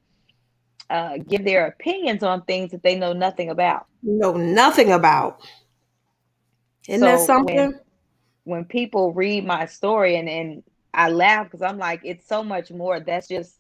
uh 0.91 1.19
give 1.19 1.45
their 1.45 1.67
opinions 1.67 2.23
on 2.23 2.43
things 2.45 2.73
that 2.73 2.83
they 2.83 2.97
know 2.97 3.13
nothing 3.13 3.49
about. 3.51 3.87
Know 4.03 4.33
nothing 4.37 4.91
about. 4.93 5.41
Isn't 6.89 7.01
that 7.03 7.21
something? 7.21 7.57
when- 7.57 7.81
when 8.45 8.65
people 8.65 9.13
read 9.13 9.45
my 9.45 9.67
story 9.67 10.17
and 10.17 10.29
and 10.29 10.63
i 10.95 11.11
laugh 11.11 11.45
because 11.45 11.63
i'm 11.63 11.79
like 11.79 12.01
it's 12.05 12.27
so 12.27 12.43
much 12.43 12.71
more. 12.71 12.99
That's 12.99 13.29
just 13.29 13.55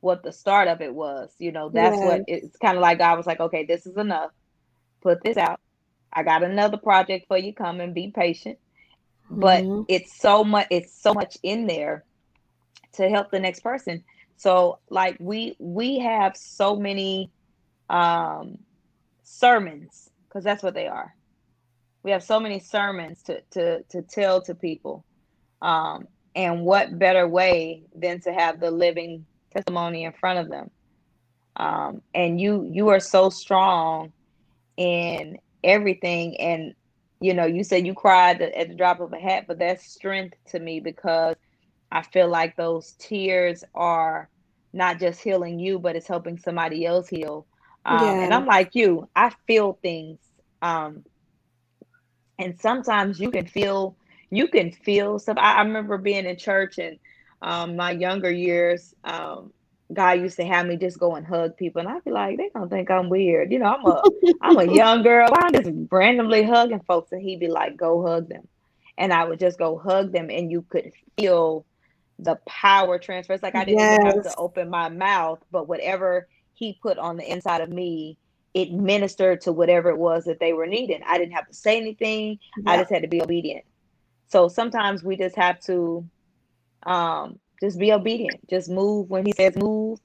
what 0.00 0.22
the 0.22 0.32
start 0.32 0.68
of 0.68 0.80
it 0.80 0.94
was 0.94 1.34
you 1.38 1.52
know? 1.52 1.68
That's 1.68 2.00
what 2.00 2.22
it's 2.28 2.56
kind 2.58 2.76
of 2.78 2.80
like 2.82 3.00
i 3.00 3.14
was 3.14 3.26
like 3.26 3.40
okay 3.40 3.64
this 3.64 3.86
is 3.86 3.96
enough. 3.96 4.30
Put 5.02 5.22
this 5.22 5.36
out. 5.36 5.58
I 6.12 6.22
got 6.22 6.42
another 6.44 6.76
project 6.76 7.26
for 7.28 7.36
you. 7.38 7.52
Come 7.54 7.80
and 7.80 7.94
be 7.94 8.12
patient. 8.14 8.58
But 9.30 9.64
Mhm. 9.64 9.84
it's 9.88 10.18
so 10.18 10.44
much 10.44 10.68
it's 10.70 10.94
so 11.02 11.12
much 11.12 11.36
in 11.42 11.66
there 11.66 12.04
to 12.94 13.08
help 13.10 13.30
the 13.30 13.40
next 13.40 13.60
person 13.60 14.04
So 14.40 14.78
like 14.88 15.18
we 15.20 15.54
we 15.58 15.98
have 15.98 16.34
so 16.34 16.74
many 16.74 17.30
um 17.90 18.56
sermons 19.22 20.08
because 20.28 20.44
that's 20.44 20.62
what 20.62 20.72
they 20.72 20.86
are. 20.86 21.14
We 22.04 22.12
have 22.12 22.22
so 22.24 22.40
many 22.40 22.58
sermons 22.58 23.22
to 23.24 23.42
to 23.50 23.82
to 23.90 24.00
tell 24.00 24.40
to 24.42 24.54
people. 24.54 25.04
Um 25.60 26.06
and 26.34 26.64
what 26.64 26.98
better 26.98 27.28
way 27.28 27.84
than 27.94 28.22
to 28.22 28.32
have 28.32 28.60
the 28.60 28.70
living 28.70 29.26
testimony 29.52 30.04
in 30.04 30.12
front 30.12 30.38
of 30.38 30.48
them. 30.48 30.70
Um 31.56 32.00
and 32.14 32.40
you 32.40 32.66
you 32.72 32.88
are 32.88 33.00
so 33.00 33.28
strong 33.28 34.14
in 34.78 35.36
everything 35.62 36.40
and 36.40 36.72
you 37.20 37.34
know 37.34 37.44
you 37.44 37.62
said 37.62 37.86
you 37.86 37.92
cried 37.92 38.40
at 38.40 38.68
the 38.68 38.74
drop 38.74 39.00
of 39.00 39.12
a 39.12 39.18
hat 39.18 39.44
but 39.46 39.58
that's 39.58 39.92
strength 39.92 40.38
to 40.46 40.58
me 40.58 40.80
because 40.80 41.36
I 41.92 42.02
feel 42.02 42.28
like 42.28 42.56
those 42.56 42.92
tears 42.98 43.64
are 43.74 44.28
not 44.72 45.00
just 45.00 45.20
healing 45.20 45.58
you, 45.58 45.78
but 45.78 45.96
it's 45.96 46.06
helping 46.06 46.38
somebody 46.38 46.86
else 46.86 47.08
heal. 47.08 47.46
Um, 47.84 48.00
yeah. 48.00 48.24
And 48.24 48.34
I'm 48.34 48.46
like 48.46 48.74
you, 48.74 49.08
I 49.16 49.32
feel 49.46 49.78
things. 49.82 50.18
Um, 50.62 51.04
and 52.38 52.58
sometimes 52.60 53.18
you 53.18 53.30
can 53.30 53.46
feel, 53.46 53.96
you 54.30 54.48
can 54.48 54.72
feel 54.72 55.18
some. 55.18 55.38
I, 55.38 55.54
I 55.54 55.62
remember 55.62 55.98
being 55.98 56.26
in 56.26 56.36
church 56.36 56.78
and 56.78 56.98
um, 57.42 57.76
my 57.76 57.90
younger 57.90 58.30
years, 58.30 58.94
um, 59.04 59.52
God 59.92 60.20
used 60.20 60.36
to 60.36 60.44
have 60.44 60.66
me 60.66 60.76
just 60.76 61.00
go 61.00 61.16
and 61.16 61.26
hug 61.26 61.56
people, 61.56 61.80
and 61.80 61.88
I'd 61.88 62.04
be 62.04 62.12
like, 62.12 62.36
they 62.36 62.50
don't 62.54 62.68
think 62.68 62.90
I'm 62.90 63.08
weird. 63.08 63.50
You 63.50 63.58
know, 63.58 63.74
I'm 63.74 63.86
a 63.86 64.02
I'm 64.40 64.58
a 64.58 64.72
young 64.74 65.02
girl. 65.02 65.28
I'm 65.32 65.52
just 65.52 65.70
randomly 65.90 66.44
hugging 66.44 66.80
folks, 66.86 67.10
and 67.12 67.20
he'd 67.20 67.40
be 67.40 67.48
like, 67.48 67.76
go 67.76 68.06
hug 68.06 68.28
them, 68.28 68.46
and 68.96 69.12
I 69.12 69.24
would 69.24 69.40
just 69.40 69.58
go 69.58 69.78
hug 69.78 70.12
them, 70.12 70.30
and 70.30 70.50
you 70.50 70.62
could 70.62 70.92
feel 71.18 71.66
the 72.22 72.36
power 72.46 72.98
transfer. 72.98 73.32
It's 73.32 73.42
like 73.42 73.54
I 73.54 73.64
didn't 73.64 73.80
yes. 73.80 74.02
have 74.02 74.22
to 74.24 74.36
open 74.36 74.68
my 74.70 74.88
mouth, 74.88 75.40
but 75.50 75.68
whatever 75.68 76.28
he 76.54 76.78
put 76.82 76.98
on 76.98 77.16
the 77.16 77.30
inside 77.30 77.60
of 77.60 77.70
me, 77.70 78.18
it 78.54 78.72
ministered 78.72 79.40
to 79.42 79.52
whatever 79.52 79.90
it 79.90 79.98
was 79.98 80.24
that 80.24 80.40
they 80.40 80.52
were 80.52 80.66
needing. 80.66 81.00
I 81.06 81.18
didn't 81.18 81.32
have 81.32 81.46
to 81.48 81.54
say 81.54 81.76
anything. 81.76 82.38
Yeah. 82.58 82.72
I 82.72 82.76
just 82.78 82.90
had 82.90 83.02
to 83.02 83.08
be 83.08 83.22
obedient. 83.22 83.64
So 84.28 84.48
sometimes 84.48 85.02
we 85.02 85.16
just 85.16 85.36
have 85.36 85.60
to 85.60 86.08
um, 86.84 87.38
just 87.60 87.78
be 87.78 87.92
obedient. 87.92 88.48
Just 88.48 88.68
move 88.68 89.08
when 89.08 89.24
he 89.24 89.32
says 89.32 89.56
move. 89.56 90.00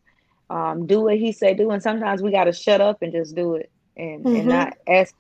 Um, 0.50 0.86
do 0.86 1.02
what 1.02 1.18
he 1.18 1.32
say 1.32 1.56
do. 1.56 1.72
And 1.72 1.82
sometimes 1.82 2.22
we 2.22 2.32
got 2.32 2.44
to 2.46 2.54
shut 2.54 2.82
up 2.82 3.02
and 3.02 3.12
just 3.12 3.36
do 3.36 3.56
it 3.56 3.72
and, 3.98 4.24
mm-hmm. 4.24 4.36
and 4.36 4.48
not 4.48 4.78
ask 4.88 5.16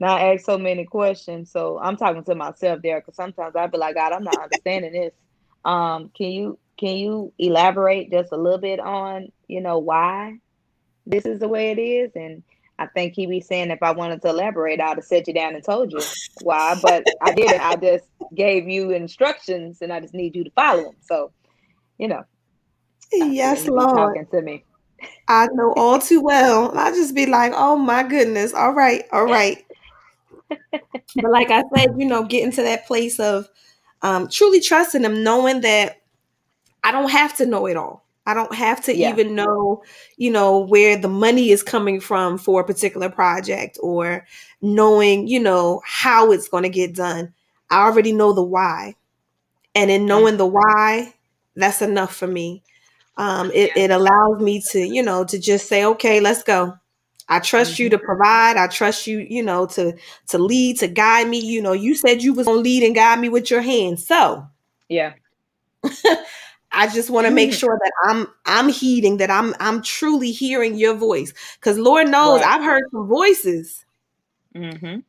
not 0.00 0.20
ask 0.20 0.44
so 0.44 0.58
many 0.58 0.84
questions. 0.84 1.52
So 1.52 1.78
I'm 1.78 1.96
talking 1.96 2.24
to 2.24 2.34
myself 2.34 2.80
there 2.82 3.00
because 3.00 3.14
sometimes 3.14 3.54
I'd 3.54 3.70
be 3.70 3.78
like, 3.78 3.94
God, 3.94 4.12
I'm 4.12 4.24
not 4.24 4.42
understanding 4.42 4.92
this. 4.92 5.12
Um, 5.64 6.10
can 6.16 6.30
you 6.30 6.58
can 6.78 6.96
you 6.96 7.32
elaborate 7.38 8.10
just 8.10 8.32
a 8.32 8.36
little 8.36 8.58
bit 8.58 8.80
on 8.80 9.30
you 9.48 9.60
know 9.60 9.78
why 9.78 10.38
this 11.06 11.26
is 11.26 11.40
the 11.40 11.48
way 11.48 11.70
it 11.70 11.78
is? 11.78 12.12
And 12.14 12.42
I 12.78 12.86
think 12.86 13.14
he 13.14 13.26
be 13.26 13.40
saying 13.40 13.70
if 13.70 13.82
I 13.82 13.90
wanted 13.90 14.22
to 14.22 14.28
elaborate, 14.28 14.80
I'd 14.80 14.96
have 14.96 15.04
set 15.04 15.28
you 15.28 15.34
down 15.34 15.54
and 15.54 15.62
told 15.62 15.92
you 15.92 16.00
why, 16.42 16.78
but 16.80 17.04
I 17.20 17.34
didn't. 17.34 17.60
I 17.60 17.76
just 17.76 18.04
gave 18.34 18.68
you 18.68 18.90
instructions, 18.90 19.82
and 19.82 19.92
I 19.92 20.00
just 20.00 20.14
need 20.14 20.34
you 20.34 20.44
to 20.44 20.50
follow 20.52 20.84
them. 20.84 20.96
So, 21.02 21.32
you 21.98 22.08
know. 22.08 22.24
Yes, 23.12 23.66
Lord. 23.66 24.16
Talking 24.16 24.26
to 24.30 24.42
me. 24.42 24.64
I 25.28 25.48
know 25.52 25.74
all 25.76 25.98
too 25.98 26.22
well. 26.22 26.76
I 26.76 26.90
just 26.90 27.14
be 27.14 27.26
like, 27.26 27.52
oh 27.54 27.76
my 27.76 28.02
goodness. 28.02 28.54
All 28.54 28.72
right, 28.72 29.04
all 29.12 29.26
right. 29.26 29.64
but 30.50 31.30
like 31.30 31.50
I 31.50 31.62
said, 31.74 31.90
you 31.96 32.06
know, 32.06 32.24
getting 32.24 32.52
to 32.52 32.62
that 32.62 32.86
place 32.86 33.20
of 33.20 33.46
um, 34.02 34.28
truly 34.28 34.60
trusting 34.60 35.02
Him, 35.02 35.22
knowing 35.22 35.60
that 35.62 36.00
I 36.82 36.92
don't 36.92 37.10
have 37.10 37.36
to 37.36 37.46
know 37.46 37.66
it 37.66 37.76
all. 37.76 38.06
I 38.26 38.34
don't 38.34 38.54
have 38.54 38.84
to 38.84 38.96
yeah. 38.96 39.10
even 39.10 39.34
know, 39.34 39.82
you 40.16 40.30
know, 40.30 40.58
where 40.58 40.96
the 40.96 41.08
money 41.08 41.50
is 41.50 41.62
coming 41.62 42.00
from 42.00 42.38
for 42.38 42.60
a 42.60 42.64
particular 42.64 43.08
project 43.08 43.78
or 43.82 44.26
knowing, 44.60 45.26
you 45.26 45.40
know, 45.40 45.80
how 45.84 46.30
it's 46.30 46.48
going 46.48 46.62
to 46.62 46.68
get 46.68 46.94
done. 46.94 47.32
I 47.70 47.80
already 47.86 48.12
know 48.12 48.32
the 48.32 48.42
why. 48.42 48.94
And 49.74 49.90
in 49.90 50.06
knowing 50.06 50.36
the 50.36 50.46
why, 50.46 51.14
that's 51.56 51.82
enough 51.82 52.14
for 52.14 52.26
me. 52.26 52.62
Um, 53.16 53.50
it, 53.52 53.76
it 53.76 53.90
allows 53.90 54.40
me 54.40 54.62
to, 54.70 54.78
you 54.80 55.02
know, 55.02 55.24
to 55.24 55.38
just 55.38 55.68
say, 55.68 55.84
okay, 55.84 56.20
let's 56.20 56.42
go. 56.42 56.76
I 57.30 57.38
trust 57.38 57.74
mm-hmm. 57.74 57.84
you 57.84 57.90
to 57.90 57.98
provide. 57.98 58.56
I 58.56 58.66
trust 58.66 59.06
you, 59.06 59.20
you 59.20 59.42
know, 59.42 59.64
to 59.68 59.96
to 60.28 60.38
lead, 60.38 60.78
to 60.80 60.88
guide 60.88 61.28
me. 61.28 61.38
You 61.38 61.62
know, 61.62 61.72
you 61.72 61.94
said 61.94 62.22
you 62.22 62.34
was 62.34 62.46
gonna 62.46 62.60
lead 62.60 62.82
and 62.82 62.94
guide 62.94 63.20
me 63.20 63.28
with 63.28 63.50
your 63.50 63.62
hand. 63.62 64.00
So 64.00 64.46
yeah. 64.88 65.14
I 66.72 66.86
just 66.88 67.10
want 67.10 67.26
to 67.26 67.32
make 67.32 67.52
sure 67.52 67.78
that 67.82 67.92
I'm 68.04 68.26
I'm 68.46 68.68
heeding, 68.68 69.16
that 69.16 69.30
I'm 69.30 69.54
I'm 69.60 69.82
truly 69.82 70.32
hearing 70.32 70.76
your 70.76 70.94
voice. 70.94 71.32
Because 71.54 71.78
Lord 71.78 72.08
knows 72.08 72.42
right. 72.42 72.56
I've 72.56 72.64
heard 72.64 72.82
some 72.90 73.08
voices. 73.08 73.84
Mm-hmm. 74.54 75.00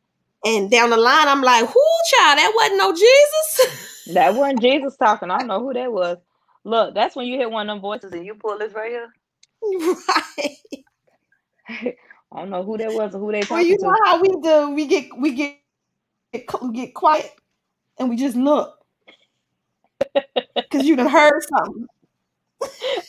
And 0.44 0.70
down 0.70 0.90
the 0.90 0.96
line, 0.96 1.28
I'm 1.28 1.42
like, 1.42 1.62
whoo, 1.62 1.82
child, 2.10 2.38
that 2.38 2.52
wasn't 2.54 2.78
no 2.78 2.92
Jesus. 2.92 4.04
that 4.14 4.34
wasn't 4.34 4.60
Jesus 4.60 4.96
talking. 4.96 5.30
I 5.30 5.38
don't 5.38 5.48
know 5.48 5.60
who 5.60 5.72
that 5.72 5.92
was. 5.92 6.18
Look, 6.64 6.94
that's 6.94 7.14
when 7.14 7.26
you 7.26 7.36
hear 7.36 7.48
one 7.48 7.68
of 7.68 7.76
them 7.76 7.80
voices 7.80 8.12
and 8.12 8.24
you 8.24 8.34
pull 8.34 8.58
this 8.58 8.72
right 8.74 8.90
here. 8.90 9.12
Right. 11.70 11.96
I 12.34 12.40
don't 12.40 12.50
know 12.50 12.62
who 12.62 12.78
that 12.78 12.92
was 12.92 13.14
or 13.14 13.18
who 13.18 13.32
they 13.32 13.40
talking 13.42 13.56
well, 13.56 13.66
you 13.66 13.78
know 13.80 13.92
to. 13.92 13.98
how 14.04 14.20
we 14.20 14.28
do. 14.40 14.70
We 14.70 14.86
get 14.86 15.16
we 15.18 15.32
get 15.34 15.58
we 16.62 16.72
get 16.72 16.94
quiet 16.94 17.30
and 17.98 18.08
we 18.08 18.16
just 18.16 18.36
look 18.36 18.78
because 20.56 20.86
you've 20.86 20.98
heard 20.98 21.42
something. 21.42 21.86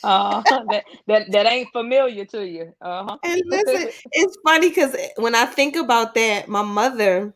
uh 0.03 0.41
that, 0.69 0.83
that 1.07 1.31
that 1.31 1.45
ain't 1.45 1.69
familiar 1.71 2.25
to 2.25 2.45
you. 2.45 2.73
Uh-huh. 2.81 3.17
And 3.23 3.41
listen, 3.45 3.89
it's 4.11 4.37
funny 4.43 4.69
because 4.69 4.95
when 5.17 5.35
I 5.35 5.45
think 5.45 5.75
about 5.75 6.15
that, 6.15 6.47
my 6.49 6.63
mother, 6.63 7.33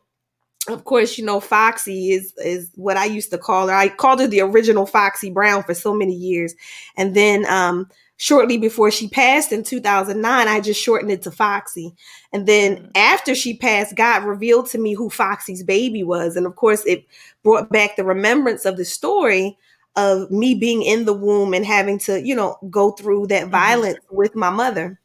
of 0.68 0.84
course, 0.84 1.18
you 1.18 1.24
know, 1.24 1.40
Foxy 1.40 2.12
is 2.12 2.32
is 2.38 2.70
what 2.74 2.96
I 2.96 3.06
used 3.06 3.30
to 3.30 3.38
call 3.38 3.68
her. 3.68 3.74
I 3.74 3.88
called 3.88 4.20
her 4.20 4.26
the 4.26 4.40
original 4.40 4.86
Foxy 4.86 5.30
Brown 5.30 5.62
for 5.62 5.74
so 5.74 5.94
many 5.94 6.14
years, 6.14 6.54
and 6.96 7.14
then 7.14 7.44
um 7.46 7.88
shortly 8.18 8.58
before 8.58 8.90
she 8.90 9.08
passed 9.08 9.52
in 9.52 9.62
2009, 9.62 10.48
I 10.48 10.60
just 10.60 10.82
shortened 10.82 11.12
it 11.12 11.22
to 11.22 11.30
Foxy. 11.30 11.94
And 12.32 12.46
then 12.46 12.76
mm. 12.76 12.90
after 12.96 13.34
she 13.34 13.56
passed, 13.56 13.96
God 13.96 14.24
revealed 14.24 14.66
to 14.70 14.78
me 14.78 14.92
who 14.92 15.08
Foxy's 15.08 15.62
baby 15.62 16.02
was. 16.02 16.36
And 16.36 16.44
of 16.44 16.56
course, 16.56 16.84
it 16.84 17.06
brought 17.42 17.70
back 17.70 17.96
the 17.96 18.04
remembrance 18.04 18.64
of 18.64 18.76
the 18.76 18.84
story 18.84 19.56
of 19.96 20.30
me 20.30 20.54
being 20.54 20.82
in 20.82 21.04
the 21.04 21.12
womb 21.14 21.54
and 21.54 21.64
having 21.64 21.98
to, 22.00 22.20
you 22.20 22.34
know, 22.34 22.58
go 22.70 22.90
through 22.90 23.28
that 23.28 23.42
mm-hmm. 23.42 23.52
violence 23.52 23.98
with 24.10 24.34
my 24.34 24.50
mother. 24.50 25.00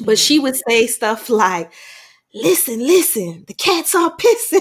But 0.00 0.18
she 0.18 0.36
mm-hmm. 0.36 0.44
would 0.44 0.56
say 0.68 0.86
stuff 0.86 1.28
like, 1.28 1.72
listen, 2.32 2.78
listen, 2.78 3.44
the 3.46 3.54
cats 3.54 3.94
are 3.94 4.16
pissing. 4.16 4.60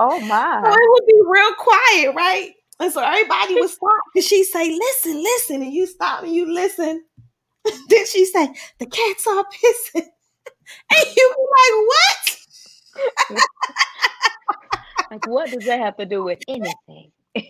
Oh 0.00 0.20
my. 0.20 0.60
So 0.64 0.70
it 0.70 0.90
would 0.90 1.06
be 1.06 1.20
real 1.26 1.54
quiet, 1.54 2.14
right? 2.14 2.52
And 2.80 2.92
so 2.92 3.02
everybody 3.02 3.54
would 3.56 3.70
stop 3.70 4.00
and 4.14 4.24
she'd 4.24 4.44
say, 4.44 4.70
listen, 4.70 5.22
listen. 5.22 5.62
And 5.62 5.72
you 5.72 5.86
stop 5.86 6.22
and 6.22 6.34
you 6.34 6.52
listen. 6.52 7.04
then 7.88 8.06
she 8.06 8.24
say, 8.24 8.48
the 8.78 8.86
cats 8.86 9.26
are 9.26 9.44
pissing. 9.44 10.06
and 10.90 11.06
you 11.16 11.34
be 11.36 11.44
like, 11.58 11.76
what? 11.86 13.38
like, 15.10 15.26
what 15.26 15.50
does 15.50 15.66
that 15.66 15.80
have 15.80 15.96
to 15.98 16.06
do 16.06 16.24
with 16.24 16.38
anything? 16.48 17.12
so 17.36 17.42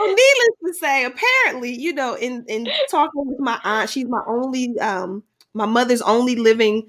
needless 0.00 0.56
to 0.66 0.74
say, 0.80 1.04
apparently, 1.04 1.70
you 1.78 1.92
know, 1.92 2.14
in 2.14 2.44
in 2.48 2.66
talking 2.90 3.26
with 3.26 3.38
my 3.38 3.60
aunt, 3.62 3.90
she's 3.90 4.08
my 4.08 4.22
only 4.26 4.78
um 4.80 5.22
my 5.52 5.66
mother's 5.66 6.02
only 6.02 6.36
living 6.36 6.88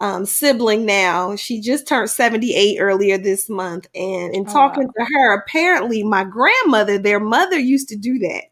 um, 0.00 0.26
sibling 0.26 0.86
now. 0.86 1.36
She 1.36 1.60
just 1.60 1.86
turned 1.86 2.10
78 2.10 2.78
earlier 2.78 3.18
this 3.18 3.48
month. 3.48 3.88
And 3.94 4.34
in 4.34 4.44
oh, 4.48 4.52
talking 4.52 4.84
wow. 4.84 4.92
to 4.98 5.04
her, 5.04 5.34
apparently 5.34 6.02
my 6.02 6.24
grandmother, 6.24 6.98
their 6.98 7.20
mother 7.20 7.58
used 7.58 7.88
to 7.88 7.96
do 7.96 8.18
that. 8.20 8.44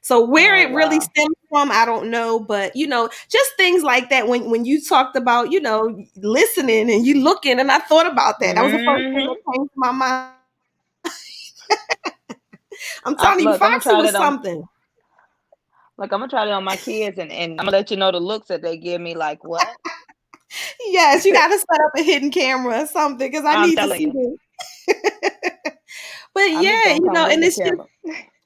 So 0.00 0.24
where 0.24 0.56
oh, 0.56 0.60
it 0.60 0.74
really 0.74 0.98
wow. 0.98 1.06
stems 1.12 1.36
from, 1.48 1.70
I 1.70 1.84
don't 1.84 2.10
know, 2.10 2.40
but 2.40 2.74
you 2.74 2.88
know, 2.88 3.08
just 3.28 3.52
things 3.56 3.84
like 3.84 4.10
that. 4.10 4.26
When 4.26 4.50
when 4.50 4.64
you 4.64 4.82
talked 4.82 5.16
about, 5.16 5.52
you 5.52 5.60
know, 5.60 6.04
listening 6.16 6.90
and 6.90 7.06
you 7.06 7.22
looking, 7.22 7.60
and 7.60 7.70
I 7.70 7.78
thought 7.78 8.10
about 8.10 8.40
that. 8.40 8.56
That 8.56 8.64
was 8.64 8.72
the 8.72 8.84
first 8.84 9.02
thing 9.02 9.14
that 9.14 9.28
mm-hmm. 9.28 9.52
came 9.52 9.68
to 9.68 9.74
my 9.76 9.92
mind. 9.92 10.32
I'm 13.04 13.16
telling 13.16 13.46
uh, 13.46 13.52
you, 13.52 13.58
Foxy 13.58 13.90
was 13.90 14.10
something. 14.10 14.64
Look, 15.98 16.12
I'm 16.12 16.18
gonna 16.18 16.28
try 16.28 16.46
it 16.46 16.50
on 16.50 16.64
my 16.64 16.76
kids, 16.76 17.18
and, 17.18 17.30
and 17.30 17.52
I'm 17.52 17.66
gonna 17.66 17.70
let 17.70 17.90
you 17.92 17.96
know 17.96 18.10
the 18.10 18.18
looks 18.18 18.48
that 18.48 18.60
they 18.60 18.76
give 18.76 19.00
me. 19.00 19.14
Like 19.14 19.44
what? 19.44 19.68
Yes, 20.86 21.24
you 21.24 21.32
got 21.32 21.48
to 21.48 21.58
set 21.58 21.80
up 21.84 21.92
a 21.96 22.02
hidden 22.02 22.30
camera 22.30 22.82
or 22.82 22.86
something 22.86 23.30
because 23.30 23.44
I 23.44 23.54
I'm 23.54 23.68
need 23.68 23.76
to 23.76 23.88
see 23.96 24.04
you. 24.04 24.38
but 26.34 26.42
I'm 26.42 26.62
yeah, 26.62 26.94
you 26.94 27.12
know, 27.12 27.26
and 27.26 27.42
it's 27.44 27.56
just 27.56 27.72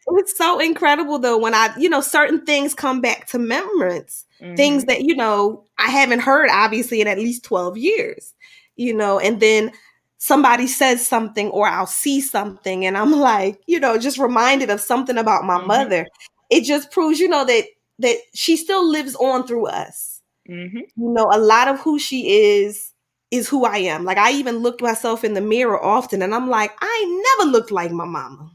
it's 0.08 0.38
so 0.38 0.60
incredible 0.60 1.18
though 1.18 1.38
when 1.38 1.54
I, 1.54 1.74
you 1.76 1.88
know, 1.88 2.00
certain 2.00 2.44
things 2.44 2.74
come 2.74 3.00
back 3.00 3.26
to 3.28 3.38
remembrance, 3.38 4.24
mm-hmm. 4.40 4.54
things 4.54 4.84
that 4.84 5.02
you 5.02 5.16
know 5.16 5.64
I 5.78 5.90
haven't 5.90 6.20
heard 6.20 6.48
obviously 6.50 7.00
in 7.00 7.08
at 7.08 7.18
least 7.18 7.44
twelve 7.44 7.76
years, 7.76 8.34
you 8.76 8.94
know, 8.94 9.18
and 9.18 9.40
then 9.40 9.72
somebody 10.18 10.66
says 10.66 11.06
something 11.06 11.50
or 11.50 11.68
I'll 11.68 11.86
see 11.86 12.20
something 12.20 12.86
and 12.86 12.96
I'm 12.96 13.12
like, 13.20 13.60
you 13.66 13.80
know, 13.80 13.98
just 13.98 14.18
reminded 14.18 14.70
of 14.70 14.80
something 14.80 15.18
about 15.18 15.44
my 15.44 15.58
mm-hmm. 15.58 15.68
mother 15.68 16.06
it 16.50 16.64
just 16.64 16.90
proves, 16.90 17.18
you 17.18 17.28
know, 17.28 17.44
that 17.44 17.64
that 17.98 18.16
she 18.34 18.56
still 18.56 18.88
lives 18.88 19.14
on 19.16 19.46
through 19.46 19.66
us. 19.66 20.15
Mm-hmm. 20.48 20.78
You 20.78 21.12
know, 21.12 21.30
a 21.32 21.38
lot 21.38 21.68
of 21.68 21.80
who 21.80 21.98
she 21.98 22.30
is 22.30 22.92
is 23.30 23.48
who 23.48 23.64
I 23.64 23.78
am. 23.78 24.04
Like 24.04 24.18
I 24.18 24.32
even 24.32 24.58
look 24.58 24.80
myself 24.80 25.24
in 25.24 25.34
the 25.34 25.40
mirror 25.40 25.82
often 25.82 26.22
and 26.22 26.34
I'm 26.34 26.48
like, 26.48 26.72
I 26.80 27.24
never 27.38 27.50
looked 27.50 27.70
like 27.72 27.90
my 27.90 28.04
mama. 28.04 28.50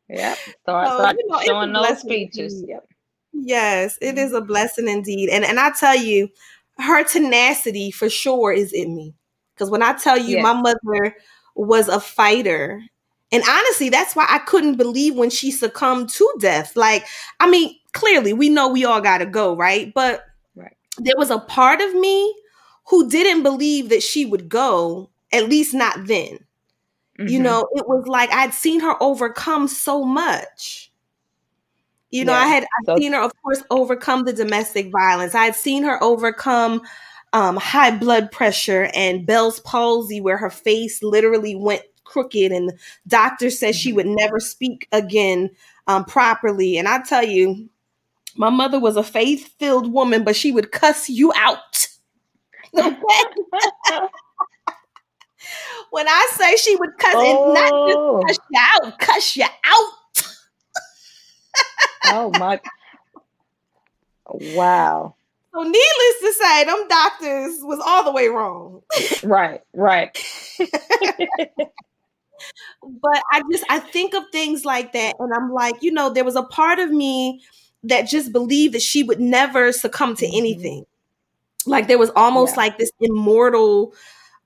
yep. 0.09 0.37
Start, 0.63 0.87
So, 0.89 0.93
start 0.93 1.15
you 1.17 1.27
know, 1.27 1.39
showing 1.41 1.73
those 1.73 2.01
features. 2.03 2.53
indeed. 2.53 2.69
Yep. 2.69 2.87
Yes, 3.33 3.97
it 4.01 4.17
is 4.17 4.33
a 4.33 4.41
blessing 4.41 4.87
indeed. 4.87 5.29
And 5.29 5.43
and 5.45 5.59
I 5.59 5.71
tell 5.71 5.95
you, 5.95 6.29
her 6.79 7.03
tenacity 7.03 7.91
for 7.91 8.09
sure 8.09 8.51
is 8.53 8.73
in 8.73 8.95
me. 8.95 9.13
Because 9.55 9.69
when 9.69 9.83
I 9.83 9.93
tell 9.93 10.17
you 10.17 10.37
my 10.37 10.53
mother 10.53 11.15
was 11.55 11.87
a 11.87 11.99
fighter, 11.99 12.83
and 13.31 13.43
honestly, 13.47 13.89
that's 13.89 14.15
why 14.15 14.25
I 14.29 14.39
couldn't 14.39 14.75
believe 14.77 15.15
when 15.15 15.29
she 15.29 15.51
succumbed 15.51 16.09
to 16.09 16.33
death. 16.39 16.75
Like, 16.75 17.05
I 17.39 17.49
mean, 17.49 17.75
clearly 17.93 18.33
we 18.33 18.49
know 18.49 18.67
we 18.69 18.85
all 18.85 19.01
gotta 19.01 19.25
go, 19.25 19.55
right? 19.55 19.93
But 19.93 20.23
Right. 20.55 20.75
there 20.97 21.15
was 21.17 21.31
a 21.31 21.39
part 21.39 21.81
of 21.81 21.93
me 21.95 22.33
who 22.87 23.09
didn't 23.09 23.43
believe 23.43 23.89
that 23.89 24.03
she 24.03 24.25
would 24.25 24.49
go, 24.49 25.09
at 25.33 25.49
least 25.49 25.73
not 25.73 26.07
then. 26.07 26.39
You 27.25 27.39
Mhm. 27.39 27.43
know, 27.43 27.67
it 27.73 27.87
was 27.87 28.07
like 28.07 28.31
I'd 28.31 28.53
seen 28.53 28.79
her 28.81 29.01
overcome 29.01 29.67
so 29.67 30.03
much. 30.03 30.91
You 32.15 32.25
know, 32.25 32.33
I 32.33 32.45
Yeah. 32.45 32.47
had 32.47 32.63
I'd 32.63 32.85
So 32.85 32.97
seen 32.97 33.13
her, 33.13 33.19
of 33.21 33.31
course, 33.43 33.63
overcome 33.69 34.23
the 34.25 34.33
domestic 34.33 34.91
violence. 34.91 35.35
I 35.35 35.45
had 35.45 35.55
seen 35.55 35.83
her 35.83 36.01
overcome 36.03 36.81
um, 37.33 37.57
high 37.57 37.91
blood 37.91 38.31
pressure 38.31 38.89
and 38.93 39.25
Bell's 39.25 39.59
palsy, 39.61 40.21
where 40.21 40.37
her 40.37 40.49
face 40.49 41.03
literally 41.03 41.55
went 41.55 41.81
crooked, 42.05 42.51
and 42.51 42.69
the 42.69 42.77
doctor 43.07 43.49
said 43.49 43.75
she 43.75 43.91
Mhm. 43.91 43.95
would 43.95 44.07
never 44.07 44.39
speak 44.39 44.87
again 44.91 45.49
um, 45.87 46.05
properly. 46.05 46.77
And 46.77 46.87
I 46.87 47.01
tell 47.01 47.23
you, 47.25 47.69
my 48.37 48.49
mother 48.49 48.79
was 48.79 48.97
a 48.97 49.03
faith-filled 49.03 49.91
woman, 49.91 50.23
but 50.23 50.35
she 50.35 50.51
would 50.51 50.71
cuss 50.71 51.09
you 51.09 51.33
out. 51.35 51.87
Okay? 52.77 53.23
when 55.91 56.07
I 56.07 56.27
say 56.33 56.55
she 56.57 56.75
would 56.75 56.97
cuss, 56.97 57.17
and 57.21 57.39
not 57.53 57.73
just 57.87 57.99
oh, 57.99 58.25
cuss 58.27 58.37
you 58.49 58.59
out, 58.75 58.99
cuss 58.99 59.35
you 59.37 59.45
out. 59.45 59.91
Oh 62.05 62.31
my! 62.31 62.59
Wow. 64.29 65.15
So 65.53 65.61
needless 65.63 66.19
to 66.21 66.33
say, 66.33 66.63
them 66.65 66.87
doctors 66.89 67.59
was 67.61 67.79
all 67.85 68.03
the 68.03 68.11
way 68.11 68.27
wrong. 68.27 68.81
Right, 69.23 69.61
right. 69.73 70.17
But 72.83 73.21
I 73.31 73.41
just 73.51 73.63
I 73.69 73.79
think 73.79 74.13
of 74.13 74.23
things 74.31 74.65
like 74.65 74.93
that 74.93 75.15
and 75.19 75.33
I'm 75.33 75.51
like, 75.51 75.81
you 75.81 75.91
know, 75.91 76.09
there 76.11 76.23
was 76.23 76.35
a 76.35 76.43
part 76.43 76.79
of 76.79 76.91
me 76.91 77.41
that 77.83 78.03
just 78.03 78.31
believed 78.31 78.73
that 78.73 78.81
she 78.81 79.03
would 79.03 79.19
never 79.19 79.71
succumb 79.71 80.15
to 80.17 80.25
Mhm. 80.25 80.37
anything. 80.37 80.85
Like 81.65 81.87
there 81.87 81.97
was 81.99 82.11
almost 82.15 82.55
Yeah. 82.55 82.63
like 82.63 82.77
this 82.77 82.91
immortal 83.01 83.93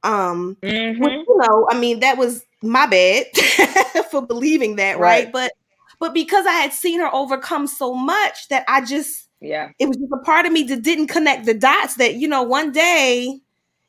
um 0.04 0.58
Mhm. 0.64 1.26
you 1.28 1.38
know, 1.40 1.68
I 1.72 1.80
mean, 1.80 2.02
that 2.02 2.18
was 2.18 2.46
my 2.64 2.86
bad 2.88 3.28
for 4.12 4.22
believing 4.26 4.78
that, 4.78 5.00
right? 5.00 5.26
Right. 5.26 5.34
But 5.34 5.52
but 6.00 6.14
because 6.14 6.46
I 6.46 6.54
had 6.54 6.74
seen 6.74 7.00
her 7.00 7.14
overcome 7.14 7.68
so 7.68 7.94
much 7.94 8.48
that 8.50 8.64
I 8.68 8.82
just 8.86 9.28
Yeah. 9.42 9.70
it 9.80 9.88
was 9.88 9.98
just 9.98 10.12
a 10.14 10.24
part 10.26 10.46
of 10.46 10.52
me 10.52 10.64
that 10.64 10.82
didn't 10.84 11.08
connect 11.08 11.46
the 11.46 11.54
dots 11.54 11.96
that 11.96 12.16
you 12.16 12.28
know 12.28 12.44
one 12.44 12.72
day 12.72 13.40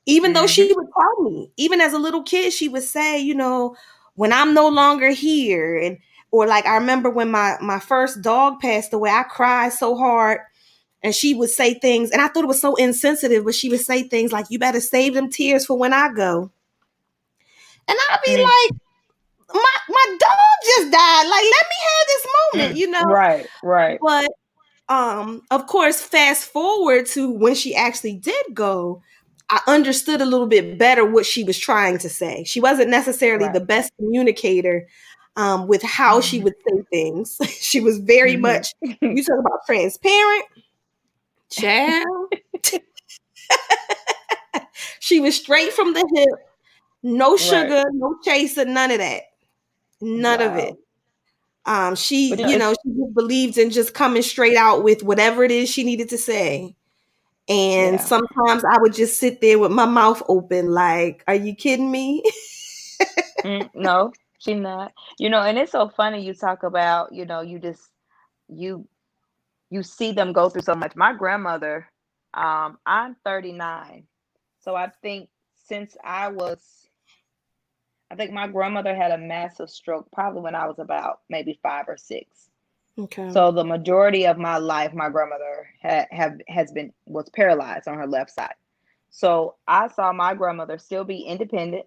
even 0.07 0.33
though 0.33 0.47
she 0.47 0.73
would 0.73 0.87
tell 0.97 1.23
me 1.25 1.51
even 1.57 1.81
as 1.81 1.93
a 1.93 1.99
little 1.99 2.23
kid 2.23 2.53
she 2.53 2.69
would 2.69 2.83
say 2.83 3.19
you 3.21 3.35
know 3.35 3.77
when 4.15 4.33
i'm 4.33 4.55
no 4.55 4.69
longer 4.69 5.11
here 5.11 5.77
and 5.77 5.99
or 6.31 6.47
like 6.47 6.67
i 6.67 6.75
remember 6.77 7.11
when 7.11 7.31
my 7.31 7.57
my 7.61 7.79
first 7.79 8.23
dog 8.23 8.61
passed 8.61 8.93
away 8.93 9.11
i 9.11 9.23
cried 9.25 9.73
so 9.73 9.97
hard 9.97 10.41
and 11.03 11.15
she 11.15 11.35
would 11.35 11.51
say 11.51 11.75
things 11.75 12.11
and 12.11 12.21
i 12.23 12.29
thought 12.29 12.45
it 12.45 12.49
was 12.49 12.61
so 12.61 12.75
insensitive 12.77 13.45
but 13.45 13.55
she 13.55 13.69
would 13.69 13.81
say 13.81 14.03
things 14.05 14.33
like 14.33 14.47
you 14.51 14.59
better 14.59 14.81
save 14.81 15.15
them 15.15 15.31
tears 15.31 15.67
for 15.67 15.77
when 15.79 15.93
i 15.93 16.13
go 16.13 16.51
and 17.89 17.99
i'd 18.11 18.19
be 18.25 18.37
Mm. 18.37 18.43
like 18.43 18.81
my 19.55 19.77
my 19.89 20.07
dog 20.19 20.39
just 20.65 20.93
died 20.93 21.25
like 21.25 21.45
let 21.45 21.67
me 21.71 21.79
have 21.89 22.07
this 22.09 22.27
moment 22.55 22.77
you 22.77 22.91
know 22.91 23.05
Right, 23.07 23.47
right. 23.63 23.99
but 24.01 24.31
um, 24.89 25.43
of 25.51 25.67
course, 25.67 26.01
fast 26.03 26.47
forward 26.47 27.07
to 27.09 27.31
when 27.31 27.55
she 27.55 27.75
actually 27.75 28.17
did 28.17 28.45
go, 28.55 29.03
I 29.49 29.61
understood 29.67 30.21
a 30.21 30.25
little 30.27 30.47
bit 30.47 30.79
better 30.79 31.05
what 31.05 31.27
she 31.27 31.45
was 31.45 31.59
trying 31.59 31.99
to 31.99 32.09
say. 32.09 32.45
She 32.45 32.61
wasn't 32.61 32.91
necessarily 32.91 33.45
Right. 33.47 33.55
the 33.55 33.61
best 33.61 33.93
communicator 33.99 34.89
um, 35.37 35.69
with 35.69 35.83
how 35.83 36.21
she 36.21 36.41
Mhm. 36.41 36.45
would 36.45 36.55
say 36.69 36.83
things. 36.91 37.39
she 37.61 37.81
was 37.81 37.99
very 37.99 38.37
Mhm. 38.37 38.41
much, 38.43 38.73
you 38.83 39.25
talk 39.25 39.39
about 39.41 39.61
transparent, 39.67 40.45
child. 41.51 42.33
she 45.01 45.21
was 45.21 45.37
straight 45.37 45.73
from 45.73 45.95
the 45.95 46.07
hip, 46.15 46.29
no 47.03 47.37
Right. 47.39 47.39
sugar, 47.39 47.85
no 47.93 48.17
chaser, 48.25 48.65
none 48.65 48.91
of 48.91 48.99
that. 48.99 49.23
None 50.01 50.41
of 50.41 50.57
it. 50.57 50.75
Um, 51.67 51.95
she, 51.95 52.31
you 52.31 52.37
know, 52.37 52.43
you 52.49 52.57
it's- 52.57 52.59
know, 52.59 52.75
she 52.85 52.99
just 52.99 53.15
believed 53.15 53.59
in 53.59 53.71
just 53.71 53.95
coming 53.95 54.23
straight 54.23 54.57
out 54.57 54.83
with 54.83 55.03
whatever 55.03 55.45
it 55.45 55.51
is 55.51 55.69
she 55.71 55.85
needed 55.85 56.09
to 56.11 56.19
say. 56.19 56.75
And 57.49 58.01
Yeah. 58.01 58.05
sometimes 58.05 58.65
I 58.65 58.79
would 58.79 58.95
just 58.95 59.19
sit 59.19 59.41
there 59.41 59.59
with 59.59 59.73
my 59.73 59.87
mouth 59.87 60.23
open, 60.29 60.71
like, 60.71 61.25
"Are 61.29 61.35
you 61.35 61.55
kidding 61.55 61.91
me?" 61.91 62.23
Mm, 63.45 63.71
no, 63.75 64.13
she 64.39 64.55
not. 64.55 64.93
You 65.19 65.31
know, 65.31 65.43
and 65.43 65.59
it's 65.59 65.73
so 65.73 65.89
funny 65.89 66.23
you 66.25 66.35
talk 66.35 66.63
about, 66.63 67.13
you 67.13 67.25
know, 67.27 67.41
you 67.41 67.59
just 67.59 67.91
you 68.49 68.87
you 69.71 69.83
see 69.83 70.13
them 70.13 70.33
go 70.33 70.49
through 70.49 70.63
so 70.63 70.75
much. 70.75 70.97
My 70.97 71.13
grandmother, 71.13 71.89
um, 72.35 72.79
I'm 72.87 73.17
39. 73.25 74.07
So 74.61 74.75
I 74.77 74.89
think 75.03 75.29
since 75.55 75.97
I 76.05 76.29
was 76.29 76.89
I 78.11 78.17
think 78.17 78.33
my 78.33 78.49
grandmother 78.49 78.95
had 78.95 79.13
a 79.13 79.19
massive 79.19 79.71
stroke 79.71 80.09
probably 80.13 80.43
when 80.43 80.55
I 80.55 80.67
was 80.67 80.79
about 80.79 81.21
maybe 81.29 81.59
5 81.63 81.89
or 81.89 81.97
6. 81.97 82.51
Okay. 82.99 83.31
So 83.33 83.53
the 83.53 83.65
majority 83.65 84.27
of 84.27 84.37
my 84.37 84.59
life, 84.59 84.93
my 84.93 85.09
grandmother 85.09 85.69
had 85.81 86.09
have 86.11 86.41
has 86.49 86.73
been 86.73 86.93
was 87.07 87.29
paralyzed 87.31 87.87
on 87.87 87.97
her 87.97 88.07
left 88.07 88.31
side. 88.31 88.55
So 89.11 89.57
I 89.67 89.89
saw 89.89 90.13
my 90.13 90.35
grandmother 90.35 90.79
still 90.79 91.05
be 91.05 91.21
independent, 91.21 91.87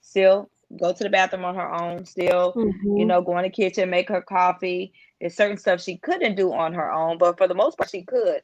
still 0.00 0.50
go 0.80 0.92
to 0.92 1.04
the 1.04 1.10
bathroom 1.10 1.44
on 1.44 1.54
her 1.54 1.72
own, 1.72 2.04
still, 2.04 2.52
you 2.56 3.04
Mhm. 3.04 3.06
know, 3.06 3.22
go 3.22 3.36
in 3.38 3.44
the 3.44 3.50
kitchen, 3.50 3.88
make 3.88 4.08
her 4.08 4.20
coffee. 4.20 4.92
There's 5.20 5.36
certain 5.36 5.56
stuff 5.58 5.80
she 5.80 5.96
couldn't 5.96 6.34
do 6.34 6.52
on 6.52 6.74
her 6.74 6.92
own, 6.92 7.18
but 7.18 7.38
for 7.38 7.46
the 7.46 7.54
most 7.54 7.78
part, 7.78 7.90
she 7.90 8.02
could. 8.02 8.42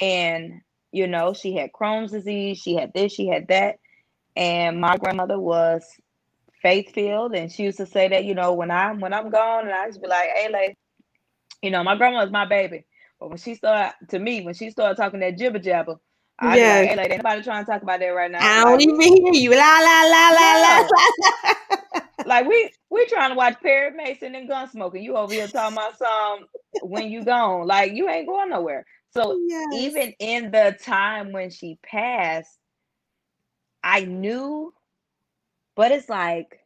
And 0.00 0.62
you 0.92 1.06
know, 1.06 1.34
she 1.34 1.54
had 1.54 1.72
Crohn's 1.72 2.12
disease, 2.12 2.58
she 2.58 2.74
had 2.74 2.94
this, 2.94 3.12
she 3.12 3.26
had 3.26 3.48
that, 3.48 3.78
and 4.36 4.80
my 4.80 4.96
grandmother 4.96 5.38
was 5.38 5.84
faith 6.62 6.92
filled, 6.94 7.34
and 7.34 7.50
she 7.52 7.64
used 7.64 7.78
to 7.78 7.86
say 7.86 8.08
that, 8.08 8.24
you 8.24 8.34
know, 8.34 8.52
when 8.54 8.70
I'm 8.70 9.00
when 9.00 9.12
I'm 9.12 9.30
gone, 9.30 9.66
and 9.66 9.72
I 9.74 9.86
used 9.86 9.96
to 9.98 10.02
be 10.02 10.08
like, 10.08 10.28
hey, 10.34 10.48
like, 10.50 10.76
you 11.62 11.70
know, 11.70 11.82
my 11.84 11.96
grandma 11.96 12.22
was 12.22 12.30
my 12.32 12.46
baby, 12.46 12.84
but 13.20 13.28
when 13.28 13.38
she 13.38 13.54
started 13.54 13.94
to 14.10 14.18
me, 14.18 14.42
when 14.42 14.54
she 14.54 14.70
started 14.70 14.96
talking 14.96 15.20
that 15.20 15.38
jibber 15.38 15.58
jabber, 15.58 15.96
I'd 16.38 16.62
be 16.62 16.68
like, 16.68 16.84
hey, 16.84 16.96
like, 16.96 17.10
ain't 17.10 17.22
nobody 17.24 17.42
trying 17.42 17.64
to 17.64 17.70
talk 17.70 17.82
about 17.82 18.00
that 18.00 18.06
right 18.08 18.30
now. 18.30 18.50
I 18.50 18.64
don't 18.64 18.80
Like, 18.80 18.82
even 18.82 19.00
hear 19.00 19.34
you. 19.34 19.50
La 19.50 19.78
la 19.80 20.02
la 20.02 20.30
la 20.30 20.54
la 20.56 20.78
Yeah. 20.78 20.82
la. 20.84 20.88
like 22.24 22.46
we 22.46 22.70
we 22.90 23.06
trying 23.06 23.30
to 23.30 23.36
watch 23.36 23.56
Perry 23.62 23.92
Mason 23.96 24.34
and 24.34 24.48
Gunsmoke. 24.48 25.02
You 25.02 25.16
over 25.16 25.32
here 25.32 25.48
talking 25.48 25.76
about 25.76 25.98
some 25.98 26.46
when 26.80 27.10
you 27.10 27.24
gone. 27.24 27.66
Like 27.66 27.92
you 27.94 28.08
ain't 28.08 28.28
going 28.28 28.50
nowhere. 28.50 28.84
So 29.10 29.40
yes. 29.46 29.66
even 29.70 30.12
in 30.20 30.50
the 30.50 30.76
time 30.84 31.32
when 31.32 31.50
she 31.50 31.78
passed, 31.82 32.58
I 33.82 34.04
knew, 34.04 34.72
but 35.78 35.92
it's 35.92 36.10
like, 36.10 36.60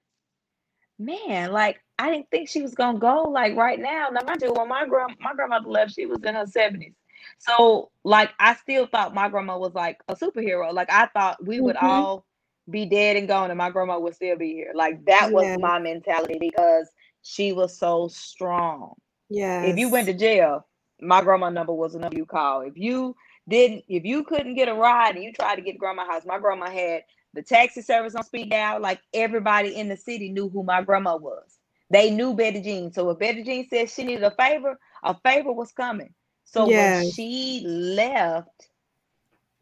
man, 0.98 1.52
like 1.52 1.80
I 1.98 2.10
didn't 2.10 2.30
think 2.30 2.48
she 2.48 2.62
was 2.62 2.74
gonna 2.74 2.98
go 2.98 3.24
like 3.24 3.56
right 3.56 3.80
now. 3.80 4.08
Now 4.12 4.22
mind 4.26 4.42
you, 4.42 4.52
when 4.52 4.68
my 4.68 4.86
grand 4.86 5.16
my 5.20 5.34
grandmother 5.34 5.68
left, 5.68 5.94
she 5.94 6.06
was 6.06 6.20
in 6.24 6.34
her 6.34 6.46
seventies. 6.46 6.94
So 7.38 7.92
like 8.04 8.30
I 8.40 8.54
still 8.56 8.86
thought 8.86 9.14
my 9.14 9.28
grandma 9.30 9.58
was 9.58 9.74
like 9.74 10.00
a 10.08 10.16
superhero. 10.16 10.74
Like 10.74 10.90
I 10.92 11.06
thought 11.08 11.44
we 11.46 11.60
would 11.60 11.76
Mhm. 11.78 11.78
all 11.78 12.26
be 12.70 12.86
dead 12.86 13.16
and 13.16 13.28
gone 13.28 13.50
and 13.50 13.58
my 13.58 13.70
grandma 13.70 13.98
would 14.00 14.16
still 14.16 14.38
be 14.38 14.52
here. 14.54 14.72
Like 14.74 15.04
that 15.06 15.32
was 15.32 15.52
Yes. 15.52 15.56
my 15.56 15.78
mentality 15.80 16.38
because 16.40 16.90
she 17.22 17.52
was 17.52 17.78
so 17.78 18.08
strong. 18.08 18.94
Yeah. 19.30 19.62
If 19.62 19.78
you 19.78 19.90
went 19.90 20.08
to 20.08 20.14
jail, 20.14 20.66
my 21.00 21.22
grandma 21.22 21.50
number 21.50 21.72
was 21.74 21.94
the 21.94 22.00
number 22.00 22.16
you 22.18 22.26
call. 22.26 22.62
If 22.62 22.76
you 22.76 23.16
didn't, 23.48 23.84
if 23.88 24.04
you 24.04 24.24
couldn't 24.24 24.54
get 24.54 24.68
a 24.68 24.74
ride 24.74 25.16
and 25.16 25.24
you 25.24 25.32
tried 25.32 25.56
to 25.56 25.62
get 25.62 25.72
to 25.72 25.78
grandma's 25.78 26.08
house, 26.08 26.26
my 26.26 26.38
grandma 26.38 26.70
had 26.70 27.04
the 27.34 27.42
taxi 27.42 27.82
service 27.82 28.14
on 28.14 28.24
speed 28.24 28.50
dial. 28.50 28.80
Like 28.80 29.00
everybody 29.14 29.76
in 29.76 29.88
the 29.88 29.96
city 29.96 30.30
knew 30.30 30.48
who 30.48 30.62
my 30.62 30.82
grandma 30.82 31.16
was. 31.16 31.58
They 31.90 32.10
knew 32.10 32.34
Betty 32.34 32.62
Jean. 32.62 32.92
So 32.92 33.10
if 33.10 33.18
Betty 33.18 33.42
Jean 33.42 33.68
said 33.68 33.90
she 33.90 34.04
needed 34.04 34.24
a 34.24 34.30
favor, 34.30 34.78
a 35.02 35.14
favor 35.20 35.52
was 35.52 35.72
coming. 35.72 36.14
So 36.44 36.66
when 36.66 37.12
she 37.12 37.62
left, 37.66 38.68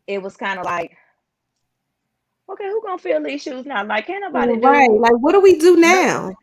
it 0.06 0.22
was 0.22 0.36
kind 0.36 0.58
of 0.58 0.64
like, 0.64 0.96
okay, 2.50 2.68
who 2.68 2.82
gonna 2.82 2.98
fill 2.98 3.22
these 3.22 3.42
shoes 3.42 3.66
now? 3.66 3.84
Like, 3.84 4.06
can't 4.06 4.22
nobody 4.22 4.56
do 4.56 4.66
Right. 4.66 4.90
Like, 4.90 5.16
what 5.20 5.32
do 5.32 5.40
we 5.40 5.58
do 5.58 5.76
now? 5.76 6.34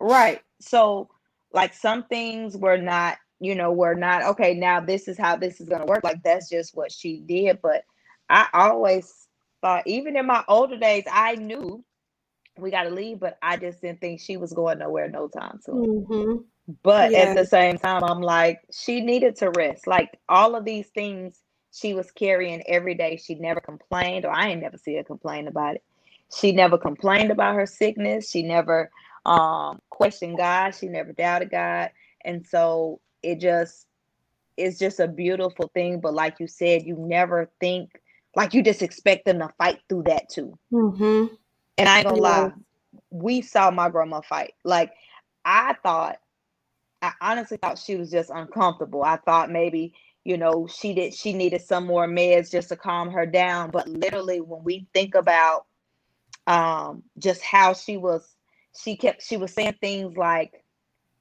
right. 0.00 0.40
So 0.60 1.10
like 1.52 1.74
some 1.74 2.04
things 2.04 2.56
were 2.56 2.78
not, 2.78 3.18
you 3.40 3.54
know, 3.54 3.72
were 3.72 3.94
not 3.94 4.24
okay. 4.24 4.54
Now 4.54 4.80
this 4.80 5.08
is 5.08 5.18
how 5.18 5.36
this 5.36 5.60
is 5.60 5.68
gonna 5.68 5.86
work. 5.86 6.04
Like 6.04 6.22
that's 6.22 6.48
just 6.48 6.74
what 6.76 6.92
she 6.92 7.20
did. 7.20 7.60
But 7.62 7.84
I 8.28 8.48
always 8.52 9.23
thought, 9.64 9.84
even 9.88 10.16
in 10.18 10.26
my 10.26 10.44
older 10.48 10.78
days, 10.78 11.04
I 11.10 11.36
knew 11.36 11.84
we 12.58 12.70
got 12.70 12.84
to 12.84 12.90
leave, 12.90 13.20
but 13.20 13.38
I 13.42 13.56
just 13.56 13.82
didn't 13.82 14.00
think 14.00 14.20
she 14.20 14.36
was 14.36 14.52
going 14.54 14.78
nowhere 14.80 15.08
no 15.10 15.28
time 15.28 15.60
soon. 15.62 15.84
hmm 16.14 16.36
But 16.82 17.14
at 17.14 17.34
the 17.34 17.44
same 17.46 17.78
time, 17.78 18.04
I'm 18.04 18.22
like, 18.22 18.60
she 18.72 19.00
needed 19.02 19.36
to 19.38 19.50
rest. 19.50 19.86
Like 19.86 20.18
all 20.28 20.56
of 20.56 20.64
these 20.64 20.88
things 20.88 21.40
she 21.72 21.94
was 21.94 22.10
carrying 22.12 22.62
every 22.68 22.94
day. 22.94 23.16
She 23.18 23.36
never 23.36 23.60
complained, 23.60 24.26
or 24.26 24.32
I 24.32 24.48
ain't 24.50 24.62
never 24.62 24.78
see 24.78 24.96
her 24.96 25.04
complain 25.04 25.48
about 25.48 25.76
it. 25.76 25.84
She 26.34 26.52
never 26.52 26.78
complained 26.78 27.32
about 27.32 27.56
her 27.56 27.66
sickness. 27.66 28.30
She 28.30 28.42
never 28.44 28.90
um 29.26 29.80
questioned 29.90 30.38
God. 30.38 30.72
She 30.72 30.88
never 30.88 31.12
doubted 31.12 31.50
God. 31.50 31.90
And 32.24 32.46
so 32.46 33.00
it 33.22 33.40
just 33.40 33.86
it's 34.56 34.78
just 34.78 35.00
a 35.00 35.08
beautiful 35.08 35.70
thing. 35.74 36.00
But 36.00 36.14
like 36.14 36.40
you 36.40 36.48
said, 36.48 36.84
you 36.86 36.96
never 36.98 37.50
think 37.60 37.90
like 38.36 38.54
you 38.54 38.62
just 38.62 38.82
expect 38.82 39.24
them 39.24 39.38
to 39.38 39.50
fight 39.58 39.80
through 39.88 40.04
that 40.04 40.28
too. 40.28 40.58
hmm 40.70 41.26
And 41.78 41.88
I 41.88 41.98
ain't 41.98 42.08
gonna 42.08 42.20
lie, 42.20 42.52
we 43.10 43.42
saw 43.42 43.70
my 43.70 43.88
grandma 43.88 44.20
fight. 44.20 44.54
Like 44.64 44.92
I 45.44 45.76
thought, 45.82 46.18
I 47.02 47.12
honestly 47.20 47.58
thought 47.58 47.78
she 47.78 47.96
was 47.96 48.10
just 48.10 48.30
uncomfortable. 48.30 49.02
I 49.04 49.16
thought 49.18 49.50
maybe, 49.50 49.94
you 50.24 50.36
know, 50.36 50.66
she 50.66 50.94
did 50.94 51.14
she 51.14 51.32
needed 51.32 51.62
some 51.62 51.86
more 51.86 52.06
meds 52.08 52.50
just 52.50 52.70
to 52.70 52.76
calm 52.76 53.10
her 53.10 53.26
down. 53.26 53.70
But 53.70 53.88
literally 53.88 54.40
when 54.40 54.64
we 54.64 54.86
think 54.94 55.14
about 55.14 55.66
um 56.46 57.02
just 57.18 57.42
how 57.42 57.74
she 57.74 57.96
was, 57.96 58.36
she 58.78 58.96
kept 58.96 59.22
she 59.22 59.36
was 59.36 59.52
saying 59.52 59.76
things 59.80 60.16
like, 60.16 60.64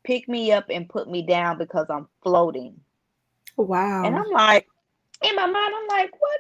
pick 0.04 0.28
me 0.28 0.52
up 0.52 0.66
and 0.70 0.90
put 0.90 1.10
me 1.10 1.26
down 1.26 1.58
because 1.58 1.88
I'm 1.90 2.08
floating. 2.24 2.80
Wow. 3.58 4.06
And 4.06 4.16
I'm 4.16 4.30
like, 4.32 4.68
in 5.24 5.36
my 5.36 5.46
mind, 5.46 5.74
I'm 5.78 5.88
like, 5.88 6.12
what? 6.20 6.40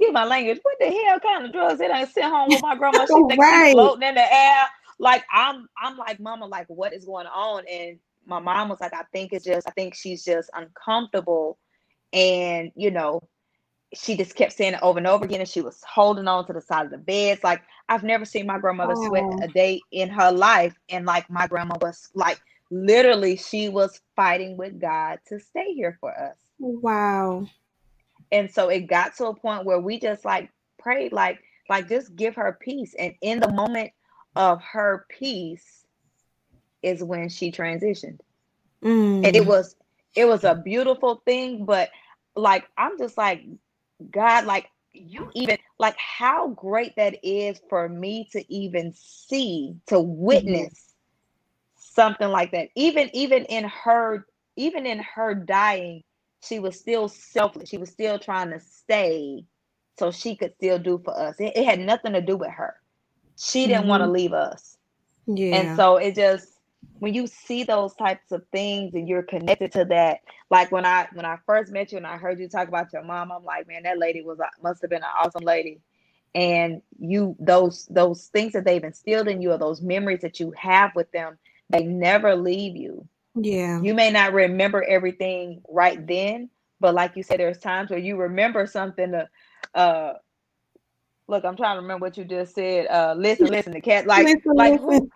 Excuse 0.00 0.14
my 0.14 0.24
language. 0.24 0.58
What 0.62 0.78
the 0.80 0.86
hell 0.86 1.20
kind 1.20 1.44
of 1.44 1.52
drugs? 1.52 1.78
It 1.78 1.90
ain't 1.90 2.08
sit 2.10 2.24
home 2.24 2.48
with 2.48 2.62
my 2.62 2.74
grandma. 2.74 3.00
She 3.00 3.12
thinks 3.28 3.46
she's 3.46 3.72
floating 3.74 4.08
in 4.08 4.14
the 4.14 4.34
air. 4.34 4.62
Like 4.98 5.24
I'm, 5.30 5.68
I'm 5.76 5.98
like, 5.98 6.18
mama, 6.18 6.46
like 6.46 6.66
what 6.68 6.94
is 6.94 7.04
going 7.04 7.26
on? 7.26 7.64
And 7.70 7.98
my 8.24 8.38
mom 8.38 8.70
was 8.70 8.80
like, 8.80 8.94
I 8.94 9.02
think 9.12 9.34
it's 9.34 9.44
just, 9.44 9.68
I 9.68 9.72
think 9.72 9.94
she's 9.94 10.24
just 10.24 10.48
uncomfortable, 10.54 11.58
and 12.14 12.72
you 12.76 12.90
know, 12.90 13.20
she 13.92 14.16
just 14.16 14.36
kept 14.36 14.52
saying 14.52 14.74
it 14.74 14.80
over 14.82 14.98
and 14.98 15.06
over 15.06 15.26
again, 15.26 15.40
and 15.40 15.48
she 15.48 15.60
was 15.60 15.82
holding 15.86 16.28
on 16.28 16.46
to 16.46 16.54
the 16.54 16.62
side 16.62 16.86
of 16.86 16.92
the 16.92 16.98
bed. 16.98 17.34
It's 17.34 17.44
like 17.44 17.60
I've 17.90 18.02
never 18.02 18.24
seen 18.24 18.46
my 18.46 18.58
grandmother 18.58 18.94
sweat 18.96 19.24
oh. 19.26 19.42
a 19.42 19.48
day 19.48 19.82
in 19.90 20.08
her 20.08 20.32
life, 20.32 20.74
and 20.88 21.04
like 21.04 21.28
my 21.28 21.46
grandma 21.46 21.76
was 21.82 22.08
like, 22.14 22.40
literally, 22.70 23.36
she 23.36 23.68
was 23.68 24.00
fighting 24.16 24.56
with 24.56 24.80
God 24.80 25.18
to 25.28 25.38
stay 25.38 25.74
here 25.74 25.98
for 26.00 26.10
us. 26.18 26.36
Wow. 26.58 27.46
And 28.32 28.50
so 28.50 28.68
it 28.68 28.86
got 28.86 29.16
to 29.16 29.26
a 29.26 29.34
point 29.34 29.64
where 29.64 29.80
we 29.80 29.98
just 29.98 30.24
like 30.24 30.50
prayed 30.78 31.12
like 31.12 31.40
like 31.68 31.88
just 31.88 32.14
give 32.16 32.36
her 32.36 32.58
peace 32.60 32.94
and 32.98 33.14
in 33.22 33.40
the 33.40 33.50
moment 33.52 33.92
of 34.36 34.60
her 34.62 35.06
peace 35.08 35.86
is 36.82 37.02
when 37.02 37.28
she 37.28 37.50
transitioned 37.52 38.20
and 39.22 39.36
it 39.36 39.44
Mm. 39.44 39.46
was 39.46 39.76
it 40.14 40.26
was 40.26 40.44
a 40.44 40.54
beautiful 40.54 41.22
thing 41.24 41.64
but 41.64 41.90
like 42.36 42.64
i'm 42.76 42.98
just 42.98 43.16
like 43.18 43.42
god 44.10 44.44
like 44.46 44.66
you 44.92 45.30
even 45.34 45.58
like 45.78 45.96
how 45.96 46.48
great 46.48 46.94
that 46.96 47.16
is 47.22 47.60
for 47.68 47.88
me 47.88 48.28
to 48.32 48.44
even 48.52 48.92
see 48.94 49.76
to 49.86 50.00
Mhm. 50.32 50.70
witness 50.70 50.94
something 51.76 52.28
like 52.28 52.52
that 52.52 52.68
even 52.74 53.10
even 53.14 53.44
in 53.46 53.64
her 53.64 54.26
even 54.56 54.86
in 54.86 54.98
her 55.00 55.34
dying 55.34 56.02
she 56.42 56.58
was 56.58 56.78
still 56.78 57.08
selfish. 57.08 57.68
she 57.68 57.78
was 57.78 57.90
still 57.90 58.18
trying 58.18 58.50
to 58.50 58.60
stay 58.60 59.44
so 59.98 60.10
she 60.10 60.34
could 60.34 60.54
still 60.54 60.78
do 60.78 61.00
for 61.04 61.18
us. 61.18 61.36
It, 61.38 61.56
it 61.56 61.64
had 61.64 61.80
nothing 61.80 62.14
to 62.14 62.22
do 62.22 62.36
with 62.36 62.50
her. 62.50 62.76
She 63.36 63.66
didn't 63.66 63.86
want 63.86 64.00
to 64.00 64.06
mm-hmm. 64.06 64.14
leave 64.14 64.32
us. 64.32 64.78
Yeah. 65.26 65.56
and 65.56 65.76
so 65.76 65.96
it 65.96 66.14
just 66.16 66.48
when 66.98 67.14
you 67.14 67.26
see 67.26 67.62
those 67.62 67.94
types 67.94 68.32
of 68.32 68.42
things 68.52 68.94
and 68.94 69.08
you're 69.08 69.22
connected 69.22 69.70
to 69.72 69.84
that 69.84 70.20
like 70.50 70.72
when 70.72 70.84
i 70.84 71.06
when 71.12 71.24
i 71.24 71.38
first 71.46 71.70
met 71.72 71.92
you 71.92 71.98
and 71.98 72.06
i 72.06 72.16
heard 72.16 72.40
you 72.40 72.48
talk 72.48 72.68
about 72.68 72.92
your 72.92 73.04
mom 73.04 73.30
i'm 73.30 73.44
like 73.44 73.68
man 73.68 73.82
that 73.82 73.98
lady 73.98 74.22
was 74.22 74.38
must 74.62 74.80
have 74.80 74.90
been 74.90 75.02
an 75.02 75.08
awesome 75.22 75.44
lady. 75.44 75.80
And 76.34 76.80
you 76.98 77.36
those 77.38 77.86
those 77.90 78.26
things 78.28 78.52
that 78.52 78.64
they've 78.64 78.82
instilled 78.82 79.28
in 79.28 79.42
you 79.42 79.52
or 79.52 79.58
those 79.58 79.82
memories 79.82 80.20
that 80.20 80.40
you 80.40 80.52
have 80.56 80.92
with 80.94 81.10
them 81.12 81.38
they 81.68 81.82
never 81.82 82.34
leave 82.34 82.76
you 82.76 83.06
Yeah. 83.34 83.80
you 83.80 83.94
may 83.94 84.10
not 84.10 84.32
remember 84.32 84.82
everything 84.82 85.62
right 85.68 86.04
then 86.06 86.50
but 86.80 86.94
like 86.94 87.16
you 87.16 87.22
said 87.22 87.38
there's 87.38 87.58
times 87.58 87.90
where 87.90 87.98
you 87.98 88.16
remember 88.16 88.66
something 88.66 89.12
to 89.12 89.28
uh 89.74 90.14
look 91.28 91.44
i'm 91.44 91.56
trying 91.56 91.76
to 91.76 91.82
remember 91.82 92.06
what 92.06 92.16
you 92.16 92.24
just 92.24 92.54
said 92.54 92.86
uh 92.88 93.14
listen 93.16 93.46
listen 93.50 93.72
the 93.72 93.80
cat 93.80 94.06
like 94.06 94.24
Listen, 94.26 94.54
like 94.54 94.80
listen. 94.80 95.10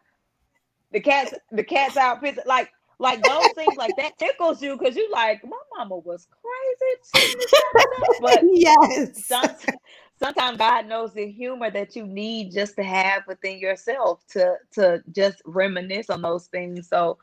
the 0.92 1.00
cat's 1.00 1.34
the 1.50 1.64
cat's 1.64 1.96
out 1.96 2.22
like 2.46 2.70
like 3.00 3.22
those 3.24 3.48
things 3.56 3.74
like 3.76 3.90
that 3.96 4.16
tickles 4.18 4.62
you 4.62 4.78
because 4.78 4.94
you 4.94 5.10
like 5.10 5.42
my 5.44 5.58
mama 5.76 5.96
was 5.96 6.28
crazy 6.30 7.00
saying 7.02 7.34
this 7.38 7.52
kind 7.52 7.86
of 7.86 8.16
stuff 8.16 8.16
but 8.20 8.40
yes. 8.52 9.26
some, 9.26 9.74
sometimes 10.18 10.58
God 10.58 10.86
knows 10.86 11.12
the 11.12 11.30
humor 11.30 11.70
that 11.70 11.96
you 11.96 12.06
need 12.06 12.52
just 12.52 12.76
to 12.76 12.82
have 12.82 13.22
within 13.26 13.58
yourself 13.58 14.24
to 14.30 14.56
to 14.72 15.02
just 15.12 15.42
reminisce 15.44 16.10
on 16.10 16.22
those 16.22 16.46
things. 16.46 16.88
So, 16.88 17.18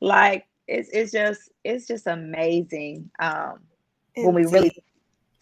like 0.00 0.46
it's 0.68 0.90
it's 0.92 1.12
just 1.12 1.50
it's 1.64 1.86
just 1.88 2.06
amazing 2.06 3.10
um, 3.20 3.60
when 4.20 4.34
we 4.34 4.46
really 4.46 4.72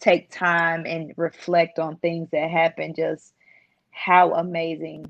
take 0.01 0.31
time 0.31 0.85
and 0.87 1.13
reflect 1.17 1.79
on 1.79 1.97
things 1.97 2.29
that 2.31 2.51
happen. 2.51 2.93
Just 2.95 3.33
how 3.91 4.33
amazing 4.35 5.05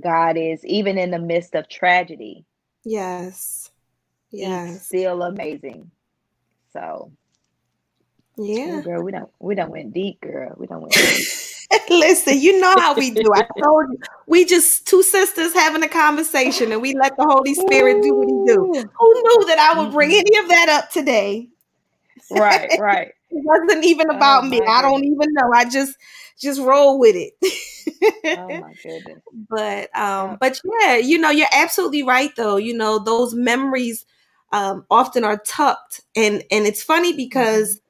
God 0.00 0.36
is, 0.38 0.64
even 0.66 0.98
in 0.98 1.10
the 1.12 1.18
midst 1.20 1.54
of 1.54 1.68
tragedy. 1.68 2.44
Yes. 2.84 3.70
Yes. 4.32 4.88
still 4.88 5.22
amazing. 5.22 5.90
So, 6.72 7.12
Yeah. 8.38 8.82
girl, 8.82 9.02
we 9.02 9.12
don't 9.12 9.30
we 9.40 9.54
don't 9.56 9.70
went 9.72 9.94
deep, 9.94 10.20
girl. 10.22 10.54
We 10.58 10.66
don't 10.66 10.82
went 10.82 10.94
deep. 10.94 11.28
Listen, 11.90 12.38
you 12.40 12.60
know 12.60 12.74
how 12.78 12.94
we 12.96 13.10
do. 13.10 13.32
I 13.34 13.42
told 13.62 13.86
you. 13.92 13.98
We 14.26 14.44
just 14.44 14.86
two 14.86 15.02
sisters 15.02 15.52
having 15.54 15.82
a 15.82 15.88
conversation 15.88 16.72
and 16.72 16.82
we 16.82 16.94
let 16.94 17.12
the 17.16 17.24
Holy 17.24 17.54
Spirit 17.54 18.02
do 18.02 18.14
what 18.14 18.28
he 18.28 18.38
do. 18.44 18.70
Who 18.98 19.14
knew 19.14 19.46
that 19.48 19.58
I 19.58 19.78
would 19.78 19.92
bring 19.92 20.10
any 20.10 20.38
of 20.38 20.48
that 20.48 20.68
up 20.68 20.90
today? 20.90 21.48
Right, 22.30 22.72
right. 22.76 23.08
It 23.30 23.42
wasn't 23.44 23.84
even 23.84 24.10
Oh 24.10 24.16
about 24.16 24.46
me. 24.48 24.60
I 24.66 24.82
don't 24.82 25.02
goodness. 25.02 25.12
even 25.12 25.28
know. 25.32 25.50
I 25.54 25.64
just 25.68 25.96
just 26.40 26.60
roll 26.60 26.98
with 26.98 27.16
it. 27.16 27.34
Oh 28.34 28.54
my 28.54 28.72
goodness. 28.82 29.22
but 29.50 29.96
um 29.98 30.38
but 30.40 30.60
yeah 30.82 30.96
you 30.96 31.18
know 31.18 31.30
you're 31.30 31.46
absolutely 31.52 32.02
right 32.02 32.30
though 32.36 32.56
you 32.56 32.74
know 32.76 32.98
those 32.98 33.34
memories 33.34 34.06
um 34.52 34.86
often 34.90 35.24
are 35.24 35.38
tucked 35.38 36.00
and 36.14 36.42
and 36.50 36.66
it's 36.66 36.82
funny 36.82 37.12
Mhm. 37.12 37.16
because 37.16 37.80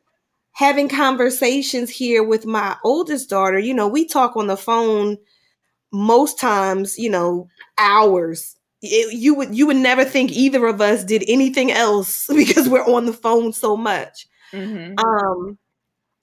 having 0.57 0.88
conversations 0.88 1.90
here 1.90 2.24
with 2.24 2.46
my 2.46 2.76
oldest 2.84 3.28
daughter 3.30 3.59
you 3.59 3.74
know 3.74 3.88
we 3.88 4.07
talk 4.07 4.36
on 4.36 4.46
the 4.48 4.57
phone 4.57 5.18
most 5.92 6.38
times 6.40 6.98
you 6.98 7.11
know 7.11 7.48
hours 7.78 8.57
It- 8.82 9.14
you 9.14 9.34
would 9.34 9.54
you 9.54 9.66
would 9.66 9.76
never 9.76 10.04
think 10.04 10.32
either 10.32 10.66
of 10.66 10.80
us 10.80 11.04
did 11.04 11.24
anything 11.28 11.70
else 11.72 12.26
because 12.34 12.68
we're 12.68 12.84
on 12.86 13.07
the 13.07 13.12
phone 13.12 13.52
so 13.52 13.76
much 13.76 14.26
Mhm. 14.52 14.98
um 14.98 15.59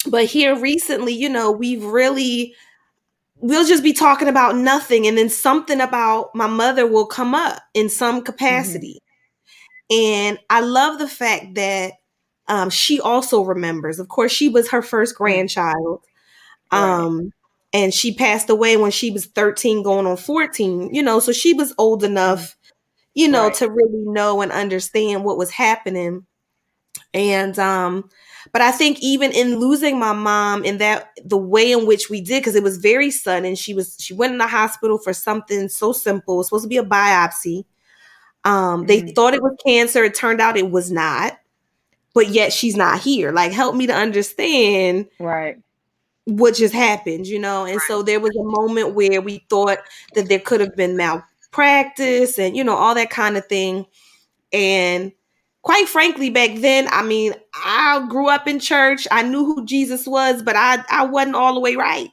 but 0.07 0.25
here 0.25 0.55
recently 0.55 1.13
you 1.13 1.29
know 1.29 1.51
we've 1.51 1.83
really 1.83 2.55
we'll 3.37 3.65
just 3.67 3.83
be 3.83 3.93
talking 3.93 4.29
about 4.29 4.55
nothing 4.57 5.07
and 5.07 5.17
then 5.17 5.29
something 5.29 5.81
about 5.81 6.33
my 6.35 6.47
mother 6.47 6.87
will 6.87 7.05
come 7.07 7.35
up 7.35 7.61
in 7.73 7.89
some 7.89 8.21
Mhm. 8.21 8.25
capacity 8.25 8.99
and 9.91 10.39
i 10.49 10.61
love 10.61 10.99
the 10.99 11.07
fact 11.07 11.55
that 11.55 11.93
um, 12.47 12.69
she 12.69 12.99
also 13.01 13.41
remembers 13.41 13.99
of 13.99 14.07
course 14.09 14.31
she 14.31 14.49
was 14.49 14.69
her 14.71 14.81
first 14.81 15.15
Mm. 15.29 15.47
grandchild 15.51 16.01
Right. 16.71 17.07
um, 17.07 17.31
and 17.73 17.93
she 17.93 18.13
passed 18.13 18.49
away 18.49 18.77
when 18.77 18.91
she 18.91 19.11
was 19.11 19.27
13 19.27 19.83
going 19.83 20.07
on 20.07 20.17
14 20.17 20.93
you 20.93 21.03
know 21.03 21.19
so 21.19 21.31
she 21.31 21.53
was 21.53 21.73
old 21.77 22.03
Mm. 22.03 22.05
enough 22.05 22.57
you 23.15 23.27
know 23.29 23.49
Right. 23.49 23.53
to 23.53 23.69
really 23.69 24.03
know 24.05 24.41
and 24.41 24.51
understand 24.51 25.23
what 25.25 25.37
was 25.37 25.51
happening 25.51 26.25
and 27.13 27.57
um 27.59 28.09
but 28.51 28.61
i 28.61 28.71
think 28.71 28.99
even 29.01 29.31
in 29.31 29.59
losing 29.59 29.99
my 29.99 30.13
mom 30.13 30.63
in 30.63 30.77
that 30.77 31.11
the 31.25 31.37
way 31.37 31.71
in 31.71 31.85
which 31.85 32.09
we 32.09 32.21
did 32.21 32.41
because 32.41 32.55
it 32.55 32.63
was 32.63 32.77
very 32.77 33.09
sudden 33.11 33.55
she 33.55 33.73
was 33.73 33.97
she 33.99 34.13
went 34.13 34.31
in 34.33 34.37
the 34.39 34.47
hospital 34.47 34.97
for 34.97 35.13
something 35.13 35.69
so 35.69 35.91
simple 35.91 36.35
it 36.35 36.37
was 36.39 36.47
supposed 36.47 36.63
to 36.63 36.69
be 36.69 36.77
a 36.77 36.83
biopsy 36.83 37.65
um 38.45 38.85
they 38.87 39.01
Mhm. 39.01 39.15
thought 39.15 39.33
it 39.33 39.43
was 39.43 39.55
cancer 39.65 40.03
it 40.03 40.15
turned 40.15 40.41
out 40.41 40.57
it 40.57 40.71
was 40.71 40.91
not 40.91 41.33
but 42.13 42.29
yet 42.29 42.53
she's 42.53 42.75
not 42.75 42.99
here. 42.99 43.31
Like, 43.31 43.51
help 43.51 43.75
me 43.75 43.87
to 43.87 43.93
understand 43.93 45.07
Right. 45.19 45.57
what 46.25 46.55
just 46.55 46.73
happened, 46.73 47.27
you 47.27 47.39
know? 47.39 47.65
And 47.65 47.81
so 47.81 48.01
there 48.03 48.19
was 48.19 48.35
a 48.35 48.43
moment 48.43 48.93
where 48.95 49.21
we 49.21 49.45
thought 49.49 49.79
that 50.15 50.29
there 50.29 50.39
could 50.39 50.59
have 50.61 50.75
been 50.75 50.95
malpractice 50.95 52.37
and, 52.39 52.55
you 52.55 52.63
know, 52.63 52.75
all 52.75 52.95
that 52.95 53.09
kind 53.09 53.37
of 53.37 53.45
thing. 53.47 53.85
And 54.51 55.11
quite 55.63 55.89
frankly, 55.89 56.29
back 56.29 56.59
then, 56.59 56.87
I 56.91 57.03
mean, 57.03 57.33
I 57.65 58.05
grew 58.09 58.29
up 58.29 58.47
in 58.47 58.59
church. 58.59 59.07
I 59.11 59.23
knew 59.23 59.45
who 59.45 59.65
Jesus 59.65 60.05
was, 60.07 60.43
but 60.43 60.55
I, 60.55 60.83
I 60.89 61.05
wasn't 61.05 61.35
all 61.35 61.55
the 61.55 61.59
way 61.59 61.75
right. 61.75 62.09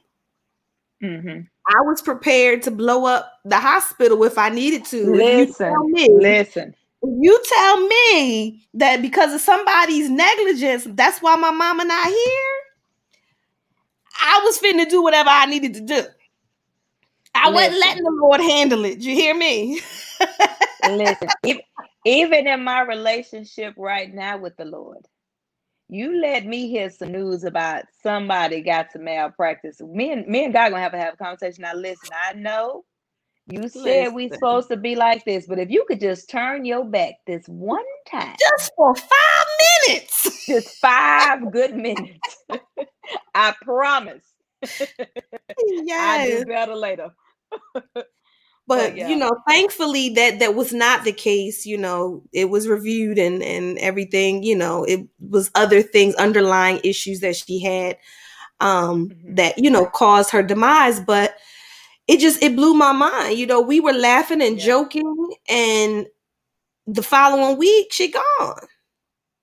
Mm-hmm. 1.03 1.41
I 1.67 1.81
was 1.81 2.01
prepared 2.01 2.63
to 2.63 2.71
blow 2.71 3.05
up 3.05 3.31
the 3.45 3.59
hospital 3.59 4.23
if 4.23 4.37
I 4.37 4.49
needed 4.49 4.85
to. 4.85 4.97
If 4.97 5.49
you 5.49 5.53
tell 5.53 5.87
Listen. 5.87 5.91
me, 5.91 6.09
Listen. 6.11 6.75
You 7.03 7.41
tell 7.47 7.87
me 7.87 8.67
that 8.75 9.01
because 9.01 9.33
of 9.33 9.41
somebody's 9.41 10.09
negligence, 10.09 10.87
that's 10.91 11.21
why 11.21 11.35
my 11.35 11.51
mama 11.51 11.83
not 11.85 12.07
here. 12.07 12.59
I 14.21 14.41
was 14.43 14.59
finna 14.59 14.89
do 14.89 15.01
whatever 15.01 15.29
I 15.29 15.45
needed 15.47 15.73
to 15.75 15.81
do. 15.81 16.03
I 17.33 17.49
wasn't 17.49 17.79
letting 17.79 18.03
the 18.03 18.19
Lord 18.21 18.41
handle 18.41 18.85
it. 18.85 18.99
You 18.99 19.15
hear 19.15 19.33
me? 19.33 19.81
Listen. 20.85 21.29
If, 21.43 21.59
even 22.05 22.47
in 22.47 22.63
my 22.63 22.81
relationship 22.81 23.73
right 23.77 24.13
now 24.13 24.37
with 24.37 24.55
the 24.57 24.65
Lord, 24.65 25.07
you 25.87 26.21
let 26.21 26.45
me 26.45 26.69
hear 26.69 26.89
some 26.89 27.11
news 27.11 27.43
about 27.43 27.83
somebody 28.03 28.61
got 28.61 28.91
some 28.91 29.05
malpractice. 29.05 29.81
Me 29.81 30.11
and 30.11 30.27
me 30.27 30.45
and 30.45 30.53
God 30.53 30.69
gonna 30.69 30.81
have 30.81 30.93
to 30.93 30.97
have 30.97 31.15
a 31.15 31.17
conversation. 31.17 31.63
Now, 31.63 31.73
listen. 31.73 32.09
I 32.27 32.33
know 32.33 32.85
you 33.47 33.67
said 33.67 34.13
we 34.13 34.23
Listen. 34.25 34.37
supposed 34.37 34.69
to 34.69 34.77
be 34.77 34.95
like 34.95 35.25
this, 35.25 35.47
but 35.47 35.59
if 35.59 35.69
you 35.69 35.85
could 35.87 35.99
just 35.99 36.29
turn 36.29 36.65
your 36.65 36.85
back 36.85 37.15
this 37.27 37.45
one 37.47 37.83
time, 38.07 38.35
Just 38.39 38.71
for 38.75 38.95
five 38.95 39.47
minutes. 39.87 40.45
just 40.45 40.77
five 40.79 41.51
good 41.51 41.75
minutes, 41.75 42.19
I 43.35 43.53
promise. 43.63 44.23
I'll 44.79 45.85
yes. 45.85 46.39
do 46.41 46.45
better 46.45 46.75
later. 46.75 47.09
but 48.67 48.95
yeah. 48.95 49.09
you 49.09 49.15
know 49.15 49.31
thankfully 49.47 50.09
that 50.09 50.39
that 50.39 50.55
was 50.55 50.71
not 50.71 51.03
the 51.03 51.11
case 51.11 51.65
you 51.65 51.77
know 51.77 52.21
it 52.31 52.49
was 52.49 52.67
reviewed 52.67 53.17
and 53.17 53.41
and 53.43 53.77
everything 53.79 54.43
you 54.43 54.55
know 54.55 54.83
it 54.85 55.01
was 55.19 55.51
other 55.55 55.81
things 55.81 56.13
underlying 56.15 56.79
issues 56.83 57.19
that 57.19 57.35
she 57.35 57.59
had 57.59 57.97
um 58.61 59.09
Mhm. 59.09 59.35
that 59.35 59.57
you 59.57 59.69
know 59.69 59.85
caused 59.87 60.29
her 60.29 60.43
demise 60.43 60.99
but 61.01 61.35
it 62.11 62.19
just 62.19 62.43
it 62.43 62.55
blew 62.57 62.75
my 62.75 62.93
mind 62.93 63.39
you 63.39 63.47
know 63.47 63.61
we 63.61 63.79
were 63.81 63.93
laughing 63.93 64.43
and 64.43 64.59
Yeah. 64.59 64.65
joking 64.65 65.35
and 65.49 66.07
the 66.87 67.03
following 67.03 67.57
week 67.57 67.93
she 67.93 68.11
gone 68.11 68.67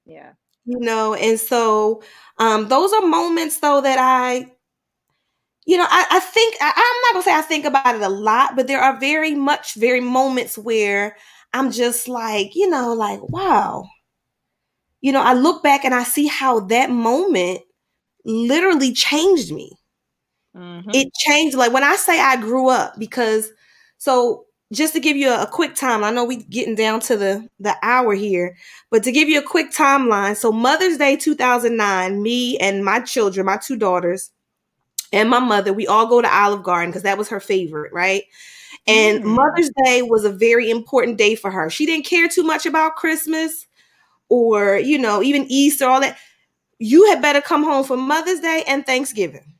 Yeah. 0.06 0.32
you 0.64 0.78
know 0.80 1.14
and 1.14 1.38
so 1.40 2.02
um 2.38 2.68
those 2.68 2.92
are 2.92 3.02
moments 3.06 3.60
though 3.60 3.80
that 3.80 3.98
i 3.98 4.50
you 5.66 5.76
know 5.76 5.86
i, 5.88 6.06
I 6.10 6.20
think 6.20 6.56
I, 6.60 6.72
i'm 6.74 7.02
not 7.02 7.12
gonna 7.14 7.22
say 7.24 7.38
i 7.38 7.42
think 7.46 7.64
about 7.64 7.94
it 7.94 8.02
a 8.02 8.08
lot 8.08 8.56
but 8.56 8.66
there 8.66 8.80
are 8.80 8.98
very 8.98 9.34
much 9.34 9.74
very 9.74 10.00
moments 10.00 10.56
where 10.58 11.16
i'm 11.52 11.70
just 11.70 12.08
like 12.08 12.54
you 12.54 12.68
know 12.68 12.94
like 12.94 13.20
wow 13.28 13.84
you 15.00 15.12
know 15.12 15.22
i 15.22 15.32
look 15.34 15.62
back 15.62 15.84
and 15.84 15.94
i 15.94 16.02
see 16.02 16.26
how 16.26 16.60
that 16.60 16.90
moment 16.90 17.60
literally 18.26 18.92
changed 18.92 19.52
me 19.52 19.72
Mhm. 20.58 20.90
it 20.94 21.12
changed 21.14 21.56
like 21.56 21.72
when 21.72 21.84
i 21.84 21.96
say 21.96 22.20
i 22.20 22.36
grew 22.36 22.68
up 22.68 22.98
because 22.98 23.50
so 23.98 24.46
just 24.72 24.92
to 24.94 25.00
give 25.00 25.16
you 25.16 25.30
a, 25.30 25.42
a 25.44 25.46
quick 25.46 25.74
time 25.74 26.04
i 26.04 26.10
know 26.10 26.24
we 26.24 26.36
getting 26.44 26.74
down 26.74 27.00
to 27.00 27.16
the 27.16 27.48
the 27.60 27.76
hour 27.82 28.14
here 28.14 28.56
but 28.90 29.02
to 29.04 29.12
give 29.12 29.28
you 29.28 29.38
a 29.38 29.42
quick 29.42 29.70
timeline 29.72 30.36
so 30.36 30.52
mother's 30.52 30.98
day 30.98 31.16
2009 31.16 32.22
me 32.22 32.58
and 32.58 32.84
my 32.84 33.00
children 33.00 33.46
my 33.46 33.56
two 33.58 33.76
daughters 33.76 34.30
and 35.12 35.30
my 35.30 35.38
mother 35.40 35.72
we 35.72 35.86
all 35.86 36.06
go 36.06 36.20
to 36.22 36.34
olive 36.34 36.62
garden 36.62 36.90
because 36.90 37.02
that 37.02 37.18
was 37.18 37.28
her 37.28 37.40
favorite 37.40 37.92
right 37.92 38.24
and 38.86 39.22
Mm. 39.24 39.36
mother's 39.36 39.70
day 39.84 40.02
was 40.02 40.24
a 40.24 40.30
very 40.32 40.70
important 40.70 41.18
day 41.18 41.34
for 41.36 41.50
her 41.50 41.70
she 41.70 41.86
didn't 41.86 42.06
care 42.06 42.28
too 42.28 42.44
much 42.44 42.66
about 42.66 42.96
christmas 42.96 43.66
or 44.28 44.76
you 44.78 44.98
know 44.98 45.22
even 45.22 45.46
easter 45.50 45.86
all 45.86 46.00
that 46.00 46.18
you 46.80 47.06
had 47.06 47.22
better 47.22 47.40
come 47.42 47.64
home 47.64 47.84
for 47.84 47.96
mother's 47.96 48.40
day 48.40 48.64
and 48.68 48.86
thanksgiving 48.86 49.54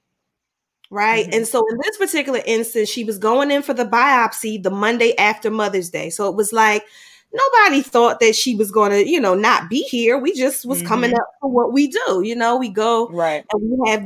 right? 0.91 1.27
Mhm. 1.27 1.37
And 1.37 1.49
so 1.49 1.65
in 1.71 1.79
this 1.83 1.97
particular 1.99 2.41
instance, 2.47 2.89
she 2.89 3.05
was 3.05 3.19
going 3.19 3.51
in 3.51 3.63
for 3.63 3.75
the 3.75 3.85
biopsy 3.85 4.63
the 4.63 4.71
Monday 4.71 5.17
after 5.17 5.51
Mother's 5.51 5.91
Day. 5.91 6.11
So 6.11 6.29
it 6.29 6.35
was 6.37 6.53
like 6.53 6.85
nobody 7.33 7.83
thought 7.83 8.21
that 8.21 8.35
she 8.35 8.55
was 8.55 8.71
going 8.71 8.91
to, 8.93 9.07
you 9.09 9.21
know, 9.21 9.35
not 9.35 9.69
be 9.69 9.83
here. 9.83 10.19
We 10.19 10.33
just 10.35 10.65
was 10.65 10.83
coming 10.83 11.11
Mhm. 11.11 11.19
up 11.21 11.29
for 11.41 11.51
what 11.51 11.73
we 11.73 11.89
do. 11.89 12.23
You 12.25 12.35
know, 12.37 12.57
we 12.57 12.69
go 12.71 13.09
Right. 13.09 13.45
and 13.53 13.71
we 13.71 13.91
have 13.91 14.03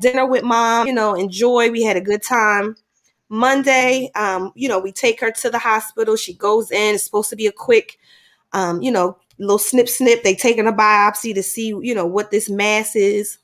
dinner 0.00 0.26
with 0.26 0.42
mom, 0.42 0.86
you 0.88 0.92
know, 0.92 1.14
enjoy. 1.14 1.70
We 1.70 1.82
had 1.82 1.96
a 1.96 2.00
good 2.00 2.22
time. 2.22 2.74
Monday, 3.28 4.10
um, 4.14 4.52
you 4.56 4.68
know, 4.68 4.78
we 4.78 4.92
take 4.92 5.20
her 5.20 5.30
to 5.30 5.50
the 5.50 5.58
hospital. 5.58 6.16
She 6.16 6.34
goes 6.34 6.70
in. 6.70 6.96
It's 6.96 7.04
supposed 7.04 7.30
to 7.30 7.36
be 7.36 7.46
a 7.46 7.52
quick, 7.52 7.98
um, 8.52 8.82
you 8.82 8.90
know, 8.90 9.16
little 9.38 9.58
snip 9.58 9.88
snip. 9.88 10.22
They 10.24 10.34
taking 10.34 10.66
a 10.66 10.72
biopsy 10.72 11.34
to 11.34 11.42
see, 11.42 11.68
you 11.68 11.94
know, 11.94 12.06
what 12.06 12.30
this 12.30 12.50
mass 12.50 12.94
is 12.96 13.38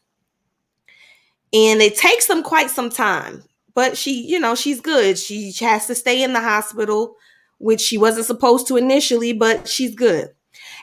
and 1.53 1.81
it 1.81 1.97
takes 1.97 2.27
them 2.27 2.43
quite 2.43 2.71
some 2.71 2.91
time 2.91 3.43
but 3.75 3.97
she 3.97 4.27
you 4.27 4.41
know 4.41 4.55
she's 4.55 4.81
good. 4.81 5.17
She 5.19 5.53
has 5.61 5.87
to 5.87 5.95
stay 5.95 6.23
in 6.23 6.33
the 6.33 6.41
hospital 6.41 7.15
which 7.59 7.81
she 7.81 7.99
wasn't 7.99 8.27
supposed 8.27 8.67
to 8.69 8.77
initially 8.77 9.33
but 9.33 9.69
she's 9.69 9.95
good. 9.95 10.31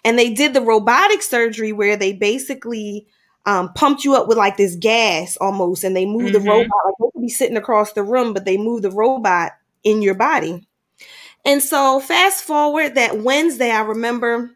And 0.05 0.17
they 0.17 0.33
did 0.33 0.53
the 0.53 0.61
robotic 0.61 1.21
surgery 1.21 1.73
where 1.73 1.97
they 1.97 2.13
basically 2.13 3.07
um, 3.45 3.73
pumped 3.73 4.03
you 4.05 4.15
up 4.15 4.27
with 4.27 4.37
like 4.37 4.57
this 4.57 4.75
gas 4.75 5.37
almost 5.37 5.83
and 5.83 5.95
they 5.95 6.05
moved 6.05 6.33
the 6.33 6.39
Mhm. 6.39 6.47
robot 6.47 6.71
like 6.85 6.95
they 6.99 7.05
could 7.13 7.21
be 7.21 7.29
sitting 7.29 7.57
across 7.57 7.93
the 7.93 8.03
room 8.03 8.33
but 8.33 8.45
they 8.45 8.57
moved 8.57 8.83
the 8.83 8.91
robot 8.91 9.51
in 9.83 10.01
your 10.01 10.15
body. 10.15 10.65
And 11.45 11.61
so 11.61 11.99
fast 11.99 12.43
forward 12.43 12.95
that 12.95 13.19
wednesday 13.19 13.71
i 13.71 13.81
remember 13.81 14.51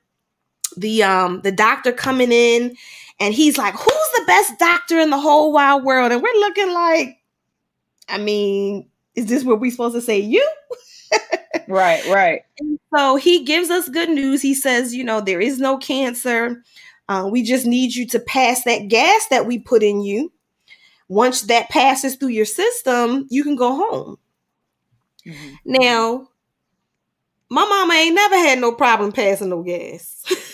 the 0.78 1.03
um 1.03 1.41
the 1.41 1.51
doctor 1.51 1.91
coming 1.91 2.32
in 2.32 2.76
and 3.20 3.34
he's 3.34 3.57
like 3.57 3.74
who's 3.74 4.09
the 4.17 4.24
best 4.28 4.57
doctor 4.59 4.99
in 4.99 5.09
the 5.09 5.20
whole 5.20 5.51
wide 5.51 5.84
world 5.84 6.11
and 6.11 6.22
we're 6.22 6.39
looking 6.39 6.72
like 6.74 7.17
i 8.09 8.17
mean 8.17 8.88
is 9.15 9.28
this 9.28 9.43
what 9.43 9.59
we're 9.59 9.72
supposed 9.72 9.95
to 9.95 10.01
say 10.01 10.20
you 10.20 10.47
Right. 11.67 12.05
Right. 12.07 12.41
so 12.95 13.15
he 13.15 13.43
gives 13.45 13.70
us 13.70 13.89
good 13.89 14.09
news 14.09 14.41
he 14.41 14.53
says 14.53 14.93
you 14.95 15.03
know 15.03 15.22
there 15.22 15.41
is 15.41 15.59
no 15.59 15.78
cancer 15.78 16.63
uh, 17.09 17.28
we 17.32 17.41
just 17.43 17.65
need 17.65 17.95
you 17.95 18.05
to 18.07 18.20
pass 18.20 18.63
that 18.65 18.88
gas 18.88 19.28
that 19.30 19.45
we 19.47 19.59
put 19.59 19.84
in 19.84 20.01
you 20.01 20.32
once 21.09 21.43
that 21.43 21.70
passes 21.70 22.15
through 22.15 22.30
your 22.30 22.45
system 22.45 23.28
you 23.30 23.43
can 23.43 23.55
go 23.55 23.76
home 23.76 24.17
Mhm. 25.26 25.57
now 25.65 26.30
my 27.49 27.65
mama 27.65 27.93
ain't 27.93 28.15
never 28.15 28.36
had 28.36 28.59
no 28.59 28.72
problem 28.74 29.11
passing 29.11 29.49
no 29.49 29.63
gas 29.63 30.24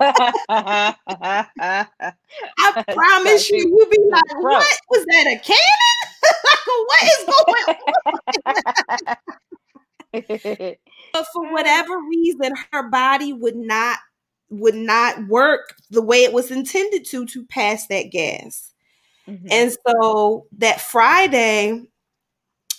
I 0.00 0.94
promise 2.94 3.50
you, 3.50 3.58
you 3.58 3.86
be 3.90 3.98
like, 4.10 4.42
what 4.42 4.66
was 4.90 5.04
that 5.06 5.26
a 5.26 5.38
cannon? 5.38 5.82
like, 7.00 7.26
what 7.44 7.76
is 10.14 10.44
going? 10.46 10.76
But 11.12 11.26
for 11.32 11.52
whatever 11.52 11.98
reason, 12.08 12.54
her 12.72 12.88
body 12.88 13.32
would 13.34 13.56
not 13.56 13.98
would 14.48 14.74
not 14.74 15.28
work 15.28 15.74
the 15.90 16.02
way 16.02 16.24
it 16.24 16.32
was 16.32 16.50
intended 16.50 17.04
to 17.06 17.26
to 17.26 17.44
pass 17.46 17.86
that 17.88 18.10
gas. 18.10 18.72
Mhm. 19.28 19.48
And 19.50 19.76
so 19.86 20.46
that 20.58 20.80
Friday, 20.80 21.82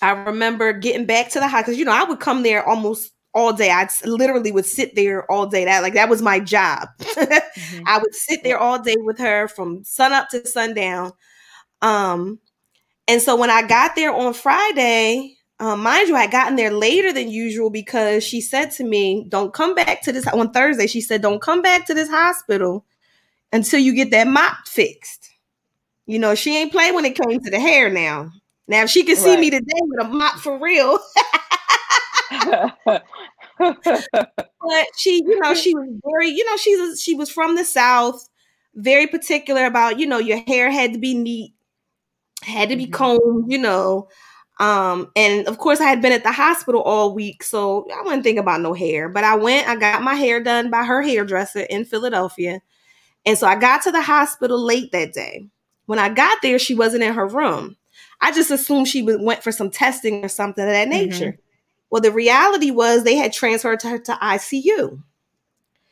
I 0.01 0.11
remember 0.11 0.73
getting 0.73 1.05
back 1.05 1.29
to 1.29 1.39
the 1.39 1.47
house 1.47 1.63
because 1.63 1.77
you 1.77 1.85
know 1.85 1.93
I 1.93 2.03
would 2.03 2.19
come 2.19 2.43
there 2.43 2.67
almost 2.67 3.12
all 3.33 3.53
day. 3.53 3.71
I 3.71 3.87
literally 4.05 4.51
would 4.51 4.65
sit 4.65 4.95
there 4.95 5.29
all 5.31 5.47
day. 5.47 5.65
That 5.65 5.81
like 5.81 5.93
that 5.93 6.09
was 6.09 6.21
my 6.21 6.39
job. 6.39 6.89
Mhm. 6.99 7.83
I 7.87 7.97
would 7.97 8.13
sit 8.13 8.43
there 8.43 8.57
all 8.57 8.79
day 8.79 8.95
with 8.97 9.17
her 9.19 9.47
from 9.47 9.83
sun 9.83 10.13
up 10.13 10.29
to 10.29 10.45
sundown. 10.45 11.13
Um, 11.81 12.39
and 13.07 13.21
so 13.21 13.35
when 13.35 13.49
I 13.49 13.67
got 13.67 13.95
there 13.95 14.13
on 14.13 14.33
Friday, 14.33 15.35
um, 15.59 15.81
mind 15.83 16.07
you, 16.07 16.15
I 16.15 16.21
had 16.21 16.31
gotten 16.31 16.55
there 16.55 16.71
later 16.71 17.11
than 17.11 17.29
usual 17.29 17.69
because 17.69 18.23
she 18.23 18.41
said 18.41 18.71
to 18.71 18.83
me, 18.83 19.25
"Don't 19.29 19.53
come 19.53 19.75
back 19.75 20.01
to 20.03 20.11
this." 20.11 20.27
On 20.27 20.51
Thursday, 20.51 20.87
she 20.87 21.01
said, 21.01 21.21
"Don't 21.21 21.41
come 21.41 21.61
back 21.61 21.85
to 21.87 21.93
this 21.93 22.09
hospital 22.09 22.85
until 23.51 23.79
you 23.79 23.93
get 23.93 24.11
that 24.11 24.27
mop 24.27 24.67
fixed." 24.67 25.29
You 26.05 26.19
know, 26.19 26.35
she 26.35 26.57
ain't 26.57 26.71
play 26.71 26.91
when 26.91 27.05
it 27.05 27.15
came 27.15 27.39
to 27.39 27.49
the 27.49 27.59
hair. 27.59 27.89
Now, 27.89 28.31
now 28.67 28.83
if 28.83 28.89
she 28.89 29.03
could 29.03 29.17
see 29.17 29.37
me 29.37 29.49
today 29.49 29.79
with 29.81 30.05
a 30.05 30.09
mop 30.09 30.35
for 30.39 30.59
real, 30.59 30.99
but 33.59 34.87
she, 34.97 35.23
you 35.25 35.39
know, 35.41 35.53
she 35.53 35.73
was 35.75 35.87
very, 36.05 36.29
you 36.29 36.45
know, 36.45 36.57
she 36.57 36.75
was 36.75 37.01
she 37.01 37.15
was 37.15 37.29
from 37.29 37.55
the 37.55 37.65
south, 37.65 38.27
very 38.75 39.07
particular 39.07 39.65
about, 39.65 39.99
you 39.99 40.05
know, 40.05 40.17
your 40.19 40.39
hair 40.47 40.71
had 40.71 40.93
to 40.93 40.99
be 40.99 41.13
neat, 41.13 41.53
had 42.43 42.69
to 42.69 42.75
be 42.75 42.87
Mhm. 42.87 42.93
combed, 42.93 43.51
you 43.51 43.57
know. 43.57 44.07
Um, 44.59 45.11
and 45.15 45.47
of 45.47 45.57
course 45.57 45.81
I 45.81 45.85
had 45.85 46.01
been 46.01 46.13
at 46.13 46.23
the 46.23 46.31
hospital 46.31 46.81
all 46.81 47.13
week, 47.15 47.43
so 47.43 47.87
I 47.95 48.01
wouldn't 48.03 48.23
think 48.23 48.39
about 48.39 48.61
no 48.61 48.73
hair. 48.73 49.09
But 49.09 49.23
I 49.23 49.35
went, 49.35 49.67
I 49.67 49.75
got 49.75 50.03
my 50.03 50.15
hair 50.15 50.41
done 50.41 50.69
by 50.69 50.83
her 50.83 51.01
hairdresser 51.01 51.61
in 51.61 51.85
Philadelphia. 51.85 52.61
And 53.25 53.37
so 53.37 53.47
I 53.47 53.55
got 53.55 53.81
to 53.83 53.91
the 53.91 54.01
hospital 54.01 54.59
late 54.59 54.91
that 54.91 55.13
day. 55.13 55.47
When 55.87 55.99
I 55.99 56.09
got 56.09 56.39
there, 56.41 56.59
she 56.59 56.75
wasn't 56.75 57.03
in 57.03 57.13
her 57.13 57.27
room. 57.27 57.77
I 58.21 58.31
just 58.31 58.51
assumed 58.51 58.87
she 58.87 59.01
went 59.03 59.43
for 59.43 59.51
some 59.51 59.69
testing 59.69 60.23
or 60.23 60.29
something 60.29 60.63
of 60.63 60.69
that 60.69 60.87
Mm-hmm. 60.89 61.42
Well, 61.93 62.01
the 62.01 62.11
reality 62.11 62.71
was 62.71 63.03
they 63.03 63.13
had 63.17 63.31
transferred 63.31 63.83
her 63.83 63.99
to 63.99 64.13
ICU. 64.13 64.99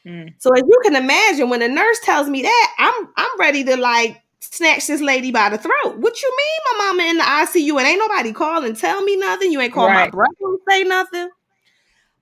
Mm. 0.04 0.34
So 0.39 0.52
as 0.52 0.64
you 0.68 0.80
can 0.84 0.95
imagine, 0.95 1.47
when 1.47 1.62
a 1.62 1.68
nurse 1.68 1.99
tells 1.99 2.28
me 2.28 2.41
that, 2.41 2.76
I'm 2.80 3.08
I'm 3.16 3.39
ready 3.39 3.64
to 3.66 3.78
like 3.78 4.20
snatch 4.39 4.88
this 4.88 4.99
lady 4.99 5.32
by 5.32 5.49
the 5.49 5.60
throat. 5.60 5.99
What 5.99 6.20
you 6.20 6.36
mean, 6.36 6.80
my 6.80 6.86
mama 6.88 7.04
in 7.04 7.18
the 7.20 7.24
ICU 7.24 7.78
and 7.78 7.88
ain't 7.88 7.99
nobody 7.99 8.34
call 8.34 8.66
and 8.66 8.76
tell 8.76 9.04
me 9.04 9.16
nothing? 9.16 9.52
You 9.52 9.62
ain't 9.62 9.74
call 9.74 9.89
my 9.89 10.06
Right. 10.06 10.12
brother 10.12 10.34
and 10.39 10.60
say 10.68 10.84
nothing. 10.84 11.30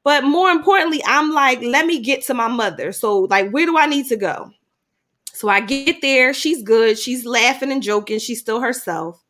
But 0.04 0.26
more 0.26 0.50
importantly, 0.50 1.02
I'm 1.08 1.32
like, 1.32 1.62
let 1.62 1.86
me 1.86 2.02
get 2.02 2.26
to 2.26 2.34
my 2.34 2.50
mother. 2.50 2.92
So 2.92 3.20
like, 3.30 3.50
where 3.52 3.66
do 3.66 3.78
I 3.78 3.86
need 3.86 4.08
to 4.08 4.18
go? 4.18 4.52
So 5.32 5.48
I 5.48 5.62
get 5.62 6.02
there. 6.02 6.34
She's 6.34 6.62
good. 6.64 7.00
She's 7.00 7.26
laughing 7.26 7.72
and 7.72 7.82
joking. 7.82 8.20
She's 8.20 8.42
still 8.42 8.60
herself. 8.60 9.24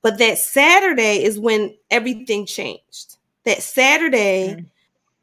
But 0.00 0.18
that 0.18 0.38
Saturday 0.38 1.24
is 1.24 1.40
when 1.40 1.74
everything 1.90 2.46
changed. 2.46 3.09
That 3.44 3.62
Saturday, 3.62 4.64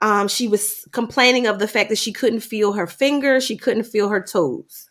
um, 0.01 0.27
she 0.27 0.47
was 0.47 0.87
complaining 0.91 1.47
of 1.47 1.59
the 1.59 1.67
fact 1.67 1.89
that 1.89 1.97
she 1.97 2.11
couldn't 2.11 2.39
feel 2.41 2.73
her 2.73 2.87
fingers, 2.87 3.43
she 3.43 3.57
couldn't 3.57 3.83
feel 3.83 4.09
her 4.09 4.21
toes. 4.21 4.89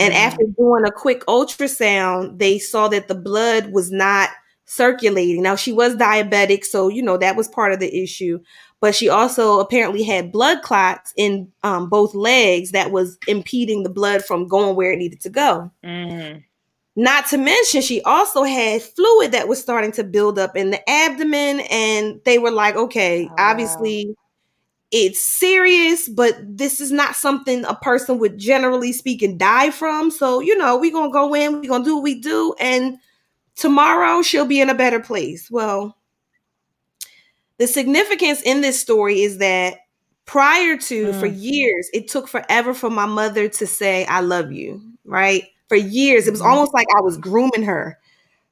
And 0.00 0.12
Mhm. 0.12 0.16
after 0.16 0.44
doing 0.56 0.84
a 0.84 0.92
quick 0.92 1.24
ultrasound, 1.26 2.38
they 2.38 2.58
saw 2.58 2.88
that 2.88 3.08
the 3.08 3.14
blood 3.14 3.72
was 3.72 3.90
not 3.90 4.30
circulating. 4.64 5.42
Now, 5.42 5.56
she 5.56 5.72
was 5.72 5.96
diabetic, 5.96 6.64
so 6.64 6.88
you 6.88 7.02
know 7.02 7.16
that 7.16 7.36
was 7.36 7.48
part 7.48 7.72
of 7.72 7.80
the 7.80 8.02
issue. 8.02 8.38
But 8.80 8.94
she 8.94 9.08
also 9.08 9.58
apparently 9.60 10.02
had 10.04 10.30
blood 10.30 10.62
clots 10.62 11.12
in 11.16 11.50
um, 11.64 11.88
both 11.88 12.14
legs 12.14 12.70
that 12.72 12.92
was 12.92 13.18
impeding 13.26 13.82
the 13.82 13.90
blood 13.90 14.24
from 14.24 14.46
going 14.46 14.76
where 14.76 14.92
it 14.92 14.98
needed 14.98 15.20
to 15.22 15.30
go. 15.30 15.70
Mhm. 15.84 16.44
Not 16.98 17.26
to 17.28 17.38
mention, 17.38 17.82
she 17.82 18.02
also 18.02 18.44
had 18.44 18.82
fluid 18.82 19.32
that 19.32 19.48
was 19.48 19.60
starting 19.62 19.92
to 19.94 20.04
build 20.04 20.38
up 20.38 20.56
in 20.56 20.70
the 20.72 20.90
abdomen, 20.90 21.62
and 21.70 22.20
they 22.26 22.38
were 22.40 22.50
like, 22.52 22.76
okay, 22.76 23.30
Oh, 23.30 23.34
wow. 23.36 23.50
obviously 23.52 24.16
it's 24.92 25.20
serious, 25.24 26.08
but 26.08 26.36
this 26.46 26.80
is 26.80 26.92
not 26.92 27.16
something 27.16 27.64
a 27.66 27.74
person 27.76 28.18
would 28.20 28.38
generally 28.38 28.92
speak 28.92 29.22
and 29.22 29.38
die 29.38 29.70
from. 29.70 30.10
So, 30.10 30.40
you 30.40 30.56
know, 30.58 30.78
we're 30.78 30.92
gonna 30.92 31.12
go 31.12 31.34
in, 31.34 31.54
we're 31.60 31.68
gonna 31.68 31.84
do 31.84 31.96
what 31.96 32.04
we 32.04 32.20
do, 32.20 32.54
and 32.60 32.98
tomorrow 33.56 34.22
she'll 34.22 34.46
be 34.46 34.60
in 34.60 34.70
a 34.70 34.74
better 34.74 35.00
place. 35.00 35.50
Well, 35.50 35.96
the 37.58 37.66
significance 37.66 38.42
in 38.42 38.60
this 38.60 38.80
story 38.80 39.22
is 39.22 39.38
that 39.38 39.78
prior 40.26 40.76
to 40.76 41.12
for 41.14 41.28
Mm. 41.28 41.40
years 41.40 41.88
it 41.94 42.08
took 42.08 42.28
forever 42.28 42.74
for 42.74 42.90
my 42.90 43.06
mother 43.06 43.48
to 43.48 43.66
say 43.66 44.04
i 44.06 44.20
love 44.20 44.52
you 44.52 44.80
right 45.04 45.44
for 45.68 45.76
years 45.76 46.26
it 46.26 46.30
was 46.30 46.40
Mhm. 46.40 46.46
almost 46.46 46.74
like 46.74 46.86
i 46.96 47.00
was 47.00 47.16
grooming 47.16 47.62
her 47.64 47.98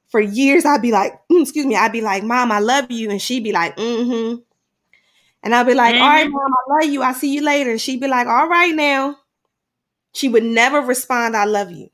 for 0.09 0.19
years 0.19 0.65
i'd 0.65 0.81
be 0.81 0.91
like 0.91 1.13
mm, 1.31 1.41
excuse 1.41 1.65
me 1.65 1.75
i'd 1.75 1.91
be 1.91 2.01
like 2.01 2.23
mom 2.23 2.51
i 2.51 2.59
love 2.59 2.89
you 2.91 3.09
and 3.09 3.21
she'd 3.21 3.43
be 3.43 3.51
like 3.51 3.75
mm-hmm 3.77 4.35
and 5.43 5.55
i'd 5.55 5.65
be 5.67 5.73
like 5.73 5.95
all 5.95 6.01
right 6.01 6.29
mom 6.29 6.51
i 6.53 6.73
love 6.83 6.91
you 6.91 7.01
i'll 7.01 7.13
see 7.13 7.33
you 7.33 7.41
later 7.41 7.71
and 7.71 7.81
she'd 7.81 7.99
be 8.01 8.07
like 8.07 8.27
all 8.27 8.47
right 8.47 8.75
now 8.75 9.15
she 10.13 10.29
would 10.29 10.43
never 10.43 10.81
respond 10.81 11.35
i 11.35 11.45
love 11.45 11.71
you 11.71 11.89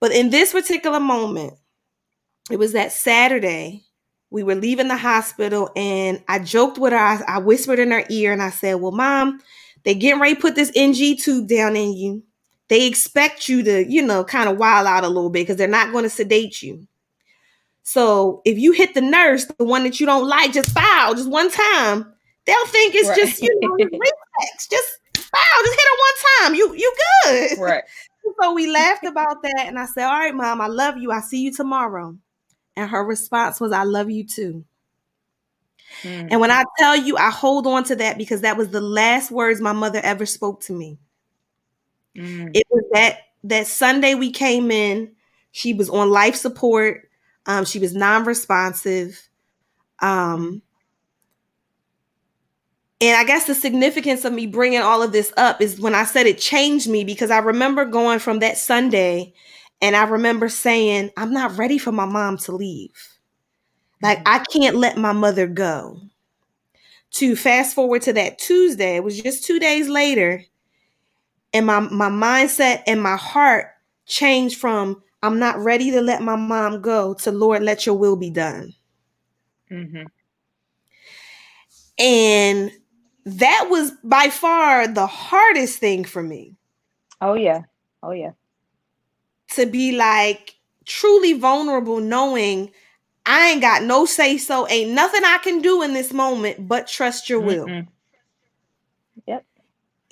but 0.00 0.12
in 0.12 0.30
this 0.30 0.52
particular 0.52 1.00
moment 1.00 1.54
it 2.50 2.58
was 2.58 2.72
that 2.72 2.92
saturday 2.92 3.82
we 4.30 4.42
were 4.42 4.54
leaving 4.56 4.88
the 4.88 4.96
hospital 4.96 5.70
and 5.76 6.20
I 6.26 6.40
joked 6.40 6.78
with 6.78 6.92
her. 6.92 6.98
I, 6.98 7.22
I 7.28 7.38
whispered 7.38 7.78
in 7.78 7.92
her 7.92 8.04
ear 8.10 8.32
and 8.32 8.42
I 8.42 8.50
said, 8.50 8.74
Well, 8.74 8.90
mom, 8.90 9.40
they 9.84 9.94
getting 9.94 10.20
ready 10.20 10.34
to 10.34 10.40
put 10.40 10.56
this 10.56 10.72
NG 10.74 11.16
tube 11.16 11.46
down 11.46 11.76
in 11.76 11.92
you. 11.96 12.24
They 12.68 12.86
expect 12.86 13.48
you 13.48 13.62
to, 13.62 13.84
you 13.90 14.02
know, 14.02 14.24
kind 14.24 14.48
of 14.48 14.58
wild 14.58 14.86
out 14.86 15.04
a 15.04 15.08
little 15.08 15.30
bit 15.30 15.42
because 15.42 15.56
they're 15.56 15.68
not 15.68 15.92
going 15.92 16.04
to 16.04 16.10
sedate 16.10 16.62
you. 16.62 16.86
So 17.82 18.42
if 18.44 18.58
you 18.58 18.72
hit 18.72 18.94
the 18.94 19.00
nurse, 19.00 19.44
the 19.46 19.64
one 19.64 19.84
that 19.84 20.00
you 20.00 20.06
don't 20.06 20.26
like, 20.26 20.52
just 20.52 20.70
foul 20.72 21.14
just 21.14 21.30
one 21.30 21.50
time, 21.50 22.12
they'll 22.44 22.66
think 22.66 22.94
it's 22.94 23.08
Right. 23.08 23.18
just, 23.18 23.40
you 23.42 23.60
know, 23.60 23.76
reflex. 23.78 24.68
Just 24.68 24.98
foul, 25.16 25.64
just 25.64 25.78
hit 25.78 25.88
her 25.88 25.98
one 25.98 26.50
time. 26.50 26.54
You 26.56 26.74
you 26.74 26.94
good. 27.24 27.58
Right. 27.58 27.84
So 28.42 28.54
we 28.54 28.66
laughed 28.68 29.04
about 29.04 29.40
that, 29.44 29.66
and 29.68 29.78
I 29.78 29.86
said, 29.86 30.04
"All 30.04 30.18
right, 30.18 30.34
mom, 30.34 30.60
I 30.60 30.66
love 30.66 30.96
you. 30.98 31.12
I 31.12 31.20
see 31.20 31.42
you 31.42 31.52
tomorrow." 31.52 32.16
And 32.74 32.90
her 32.90 33.04
response 33.04 33.60
was, 33.60 33.70
"I 33.70 33.84
love 33.84 34.10
you 34.10 34.24
too." 34.26 34.64
Mm. 36.02 36.28
And 36.32 36.40
when 36.40 36.50
I 36.50 36.64
tell 36.78 36.96
you, 36.96 37.16
I 37.16 37.30
hold 37.30 37.66
on 37.66 37.84
to 37.84 37.96
that 37.96 38.18
because 38.18 38.40
that 38.42 38.56
was 38.56 38.70
the 38.70 38.80
last 38.80 39.30
words 39.30 39.60
my 39.60 39.72
mother 39.72 40.00
ever 40.02 40.26
spoke 40.26 40.60
to 40.62 40.72
me. 40.72 40.98
Mm. 42.16 42.50
It 42.54 42.66
was 42.70 42.84
that 42.92 43.18
that 43.44 43.66
Sunday 43.66 44.14
we 44.14 44.30
came 44.30 44.70
in. 44.70 45.12
She 45.52 45.72
was 45.72 45.88
on 45.88 46.10
life 46.10 46.36
support. 46.36 47.08
Um, 47.46 47.64
she 47.64 47.78
was 47.78 47.94
non-responsive. 47.94 49.28
Um, 50.00 50.62
and 53.00 53.16
I 53.16 53.24
guess 53.24 53.46
the 53.46 53.54
significance 53.54 54.24
of 54.24 54.32
me 54.32 54.46
bringing 54.46 54.80
all 54.80 55.02
of 55.02 55.12
this 55.12 55.32
up 55.36 55.60
is 55.60 55.80
when 55.80 55.94
I 55.94 56.04
said 56.04 56.26
it 56.26 56.38
changed 56.38 56.88
me 56.88 57.04
because 57.04 57.30
I 57.30 57.38
remember 57.38 57.84
going 57.84 58.18
from 58.18 58.38
that 58.38 58.56
Sunday 58.56 59.34
and 59.82 59.94
I 59.94 60.04
remember 60.04 60.48
saying, 60.48 61.10
I'm 61.16 61.32
not 61.32 61.58
ready 61.58 61.78
for 61.78 61.92
my 61.92 62.06
mom 62.06 62.38
to 62.38 62.52
leave. 62.52 63.16
Like, 64.02 64.20
I 64.26 64.44
can't 64.50 64.76
let 64.76 64.96
my 64.96 65.12
mother 65.12 65.46
go. 65.46 66.00
To 67.12 67.36
fast 67.36 67.74
forward 67.74 68.02
to 68.02 68.12
that 68.14 68.38
Tuesday, 68.38 68.96
it 68.96 69.04
was 69.04 69.20
just 69.20 69.44
two 69.44 69.58
days 69.58 69.88
later, 69.88 70.42
and 71.56 71.66
my, 71.66 71.80
my 71.80 72.10
mindset 72.10 72.82
and 72.86 73.02
my 73.02 73.16
heart 73.16 73.68
changed 74.04 74.58
from, 74.58 75.02
I'm 75.22 75.38
not 75.38 75.58
ready 75.58 75.90
to 75.92 76.02
let 76.02 76.20
my 76.22 76.36
mom 76.36 76.82
go, 76.82 77.14
to 77.14 77.32
Lord, 77.32 77.62
let 77.62 77.86
your 77.86 77.94
will 77.94 78.16
be 78.16 78.28
done. 78.30 78.74
Mhm. 79.70 80.06
And 81.98 82.70
that 83.24 83.68
was 83.70 83.92
by 84.04 84.28
far 84.28 84.86
the 84.86 85.06
hardest 85.06 85.78
thing 85.78 86.04
for 86.04 86.22
me 86.22 86.56
Oh 87.20 87.34
yeah. 87.34 87.62
Oh 88.02 88.12
yeah. 88.12 88.32
to 89.54 89.64
be 89.66 89.96
like 89.96 90.56
truly 90.84 91.32
vulnerable, 91.32 92.00
knowing 92.00 92.70
I 93.24 93.50
ain't 93.50 93.62
got 93.62 93.82
no 93.82 94.04
say 94.04 94.36
so, 94.36 94.68
ain't 94.68 94.90
nothing 94.90 95.22
I 95.24 95.38
can 95.38 95.62
do 95.62 95.82
in 95.82 95.94
this 95.94 96.12
moment 96.12 96.68
but 96.68 96.86
trust 96.86 97.30
your 97.30 97.40
will. 97.40 97.86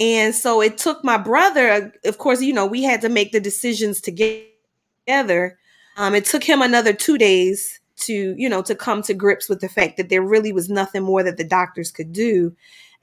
And 0.01 0.35
so 0.35 0.61
it 0.61 0.77
took 0.77 1.05
my 1.05 1.17
brother, 1.17 1.93
of 2.05 2.19
course, 2.19 2.43
you 2.43 2.53
know, 2.53 2.67
we 2.67 2.83
had 2.83 3.01
to 3.03 3.09
make 3.09 3.33
the 3.33 3.41
decisions 3.41 4.01
together. 4.01 5.59
Um, 5.97 6.15
it 6.15 6.25
took 6.25 6.43
him 6.43 6.63
another 6.63 6.93
two 6.93 7.17
days 7.17 7.81
to, 7.97 8.35
you 8.37 8.49
know, 8.49 8.63
to 8.63 8.75
come 8.75 9.03
to 9.03 9.15
grips 9.15 9.49
with 9.49 9.61
the 9.61 9.69
fact 9.69 9.97
that 9.97 10.09
there 10.09 10.23
really 10.23 10.53
was 10.53 10.69
nothing 10.69 11.05
more 11.05 11.23
that 11.23 11.37
the 11.37 11.45
doctors 11.45 11.93
could 11.93 12.13
do. 12.13 12.55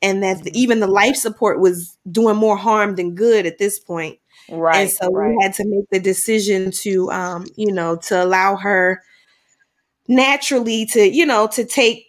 And 0.01 0.23
that 0.23 0.43
the, 0.43 0.51
even 0.59 0.79
the 0.79 0.87
life 0.87 1.15
support 1.15 1.59
was 1.59 1.97
doing 2.11 2.35
more 2.35 2.57
harm 2.57 2.95
than 2.95 3.15
good 3.15 3.45
at 3.45 3.59
this 3.59 3.79
point. 3.79 4.17
Right. 4.49 4.75
and 4.75 4.89
so 4.89 5.11
right. 5.11 5.29
we 5.29 5.43
had 5.43 5.53
to 5.53 5.65
make 5.65 5.89
the 5.91 5.99
decision 5.99 6.71
to, 6.71 7.11
um, 7.11 7.45
you 7.55 7.71
know, 7.71 7.95
to 8.07 8.21
allow 8.21 8.55
her 8.55 9.03
naturally 10.07 10.85
to, 10.87 11.07
you 11.07 11.25
know, 11.25 11.47
to 11.47 11.63
take 11.63 12.07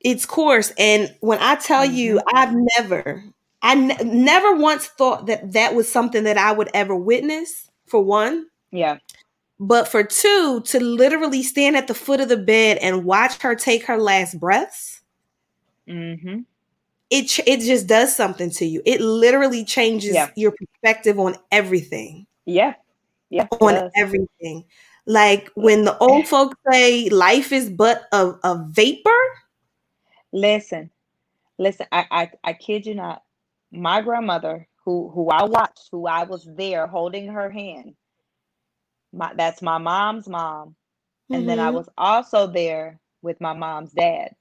its 0.00 0.24
course. 0.24 0.72
And 0.78 1.14
when 1.20 1.38
I 1.40 1.56
tell 1.56 1.84
you, 1.84 2.16
Mm-hmm. 2.16 2.36
I've 2.36 2.54
never, 2.78 3.24
I 3.62 3.74
never 3.74 4.54
once 4.56 4.86
thought 4.86 5.26
that 5.26 5.52
that 5.52 5.74
was 5.74 5.90
something 5.90 6.24
that 6.24 6.38
I 6.38 6.52
would 6.52 6.68
ever 6.74 6.94
witness. 6.94 7.70
For 7.86 8.02
one, 8.02 8.46
yeah. 8.72 8.98
but 9.60 9.86
for 9.86 10.02
two, 10.02 10.60
to 10.66 10.80
literally 10.80 11.44
stand 11.44 11.76
at 11.76 11.86
the 11.86 11.94
foot 11.94 12.20
of 12.20 12.28
the 12.28 12.36
bed 12.36 12.78
and 12.78 13.04
watch 13.04 13.40
her 13.42 13.54
take 13.54 13.84
her 13.86 13.98
last 13.98 14.40
breaths, 14.40 15.02
Mm-hmm. 15.88 16.40
it 17.10 17.22
ch- 17.28 17.46
it 17.46 17.60
just 17.60 17.86
does 17.86 18.14
something 18.14 18.50
to 18.50 18.66
you. 18.66 18.82
It 18.84 19.00
literally 19.00 19.64
changes 19.64 20.14
Yeah. 20.14 20.30
your 20.34 20.50
perspective 20.52 21.20
on 21.20 21.36
everything. 21.52 22.26
Yeah. 22.44 22.74
Yeah. 23.30 23.46
on 23.60 23.90
everything. 23.96 24.64
Like 25.06 25.48
when 25.54 25.84
the 25.84 25.96
old 25.98 26.26
folks 26.26 26.56
say 26.68 27.08
life 27.10 27.52
is 27.52 27.70
but 27.70 28.08
a, 28.10 28.32
a 28.42 28.66
vapor. 28.70 29.10
Listen, 30.32 30.90
listen. 31.58 31.86
I, 31.92 32.06
I 32.10 32.30
I 32.42 32.52
kid 32.54 32.84
you 32.86 32.96
not. 32.96 33.22
My 33.76 34.02
grandmother, 34.02 34.68
who 34.84 35.10
who 35.10 35.28
I 35.30 35.44
watched, 35.44 35.88
who 35.92 36.06
I 36.06 36.24
was 36.24 36.44
there 36.56 36.86
holding 36.86 37.28
her 37.28 37.50
hand. 37.50 37.96
My 39.12 39.32
that's 39.34 39.62
my 39.62 39.78
mom's 39.78 40.28
mom, 40.28 40.76
and 41.32 41.48
then 41.48 41.58
I 41.58 41.70
Mhm. 41.70 41.72
was 41.72 41.88
also 41.96 42.46
there 42.46 43.00
with 43.22 43.40
my 43.40 43.54
mom's 43.54 43.92
dad. 43.92 44.34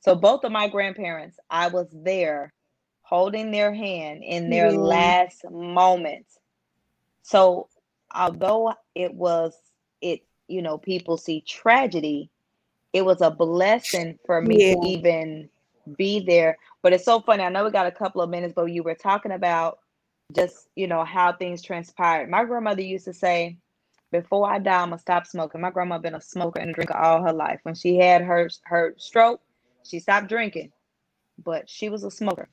So 0.00 0.14
both 0.14 0.44
of 0.44 0.52
my 0.52 0.68
grandparents, 0.68 1.38
I 1.50 1.68
was 1.68 1.88
there 1.92 2.52
holding 3.02 3.50
their 3.50 3.74
hand 3.74 4.22
in 4.24 4.50
their 4.50 4.72
Yeah. 4.72 4.72
last 4.72 5.44
moments. 5.50 6.38
So 7.22 7.68
although 8.14 8.74
it 8.94 9.14
was 9.14 9.54
it, 10.00 10.22
you 10.48 10.62
know, 10.62 10.78
people 10.78 11.16
see 11.18 11.42
tragedy, 11.42 12.30
it 12.92 13.04
was 13.04 13.20
a 13.22 13.30
blessing 13.30 14.18
for 14.26 14.40
me 14.40 14.62
to 14.62 14.76
even 14.82 15.50
be 15.96 16.20
there. 16.20 16.58
But 16.82 16.92
it's 16.92 17.04
so 17.04 17.20
funny. 17.20 17.42
I 17.42 17.48
know 17.48 17.64
we 17.64 17.70
got 17.70 17.86
a 17.86 17.92
couple 17.92 18.22
of 18.22 18.30
minutes, 18.30 18.54
but 18.54 18.66
you 18.66 18.82
were 18.82 18.94
talking 18.94 19.32
about 19.32 19.80
just 20.34 20.68
you 20.76 20.86
know 20.86 21.04
how 21.04 21.32
things 21.32 21.62
transpired. 21.62 22.30
My 22.30 22.44
grandmother 22.44 22.82
used 22.82 23.06
to 23.06 23.12
say, 23.14 23.56
"Before 24.12 24.48
I 24.50 24.58
die, 24.58 24.82
I'm 24.82 24.90
gonna 24.90 24.98
stop 24.98 25.26
smoking." 25.26 25.60
My 25.60 25.70
grandma 25.70 25.98
been 25.98 26.14
a 26.14 26.20
smoker 26.20 26.60
and 26.60 26.70
a 26.70 26.74
drinker 26.74 26.96
all 26.96 27.22
her 27.22 27.32
life. 27.32 27.60
When 27.64 27.74
she 27.74 27.96
had 27.96 28.22
her 28.22 28.48
her 28.64 28.94
stroke, 28.98 29.42
she 29.84 29.98
stopped 30.00 30.28
drinking, 30.28 30.72
but 31.44 31.68
she 31.68 31.88
was 31.88 32.04
a 32.04 32.10
smoker. 32.10 32.48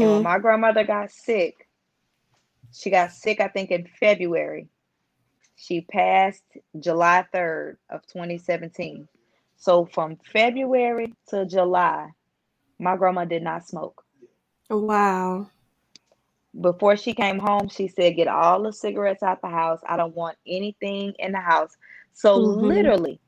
And 0.00 0.10
when 0.10 0.22
Mhm. 0.22 0.22
my 0.22 0.38
grandmother 0.38 0.84
got 0.84 1.10
sick, 1.10 1.68
she 2.72 2.90
got 2.90 3.12
sick, 3.12 3.40
I 3.40 3.48
think, 3.48 3.70
in 3.70 3.86
February. 3.86 4.68
She 5.56 5.80
passed 5.82 6.44
July 6.78 7.26
3rd 7.32 7.78
of 7.90 8.06
2017. 8.06 9.08
So 9.56 9.86
from 9.86 10.16
February 10.32 11.14
to 11.28 11.46
July, 11.46 12.10
my 12.80 12.96
grandma 12.96 13.24
did 13.26 13.42
not 13.42 13.66
smoke. 13.68 14.04
Wow. 14.70 15.50
Before 16.60 16.96
she 16.96 17.14
came 17.14 17.38
home, 17.38 17.68
she 17.68 17.88
said, 17.88 18.16
Get 18.16 18.28
all 18.28 18.62
the 18.62 18.72
cigarettes 18.72 19.22
out 19.22 19.42
the 19.42 19.48
house. 19.48 19.80
I 19.88 19.96
don't 19.96 20.16
want 20.16 20.38
anything 20.46 21.14
in 21.18 21.32
the 21.32 21.40
house. 21.40 21.76
So 22.14 22.36
Mhm. 22.36 22.60
literally, 22.60 23.20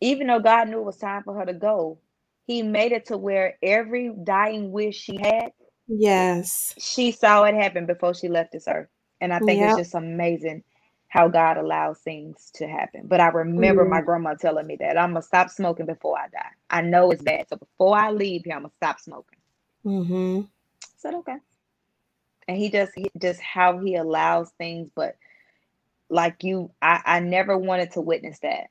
even 0.00 0.28
though 0.28 0.40
God 0.40 0.68
knew 0.70 0.80
it 0.80 0.84
was 0.86 0.98
time 0.98 1.24
for 1.24 1.34
her 1.38 1.46
to 1.46 1.54
go, 1.54 1.98
he 2.46 2.62
made 2.62 2.92
it 2.92 3.06
to 3.06 3.18
where 3.18 3.58
every 3.62 4.12
dying 4.24 4.72
wish 4.72 4.96
she 4.96 5.18
had, 5.20 5.52
Yes. 5.88 6.76
she 6.78 7.12
saw 7.12 7.44
it 7.44 7.54
happen 7.54 7.86
before 7.86 8.14
she 8.14 8.28
left 8.28 8.52
this 8.52 8.68
earth. 8.68 8.88
And 9.20 9.32
I 9.34 9.40
think 9.40 9.62
Yep. 9.62 9.62
it's 9.62 9.76
just 9.76 9.94
amazing 9.94 10.64
how 11.08 11.28
God 11.28 11.56
allows 11.56 11.98
things 12.00 12.50
to 12.54 12.66
happen. 12.66 13.02
But 13.06 13.20
I 13.20 13.28
remember 13.28 13.84
Yeah. 13.84 13.88
my 13.88 14.00
grandma 14.00 14.34
telling 14.34 14.66
me 14.66 14.76
that 14.76 14.98
I'm 14.98 15.10
gonna 15.10 15.22
stop 15.22 15.50
smoking 15.50 15.86
before 15.86 16.18
I 16.18 16.28
die. 16.28 16.50
I 16.70 16.82
know 16.82 17.10
it's 17.10 17.22
bad. 17.22 17.48
So 17.48 17.56
before 17.56 17.96
I 17.96 18.10
leave 18.10 18.42
here, 18.44 18.54
I'm 18.54 18.62
gonna 18.62 18.72
stop 18.76 19.00
smoking. 19.00 19.38
Mm-hmm. 19.84 20.40
I 20.42 20.86
said, 20.96 21.14
okay. 21.14 21.36
And 22.48 22.56
he 22.56 22.70
just 22.70 22.92
he, 22.94 23.10
just 23.18 23.40
how 23.40 23.78
he 23.78 23.94
allows 23.96 24.50
things, 24.58 24.90
but 24.94 25.16
like 26.08 26.44
you, 26.44 26.70
I, 26.82 27.00
I 27.04 27.20
never 27.20 27.56
wanted 27.56 27.92
to 27.92 28.00
witness 28.00 28.38
that. 28.40 28.68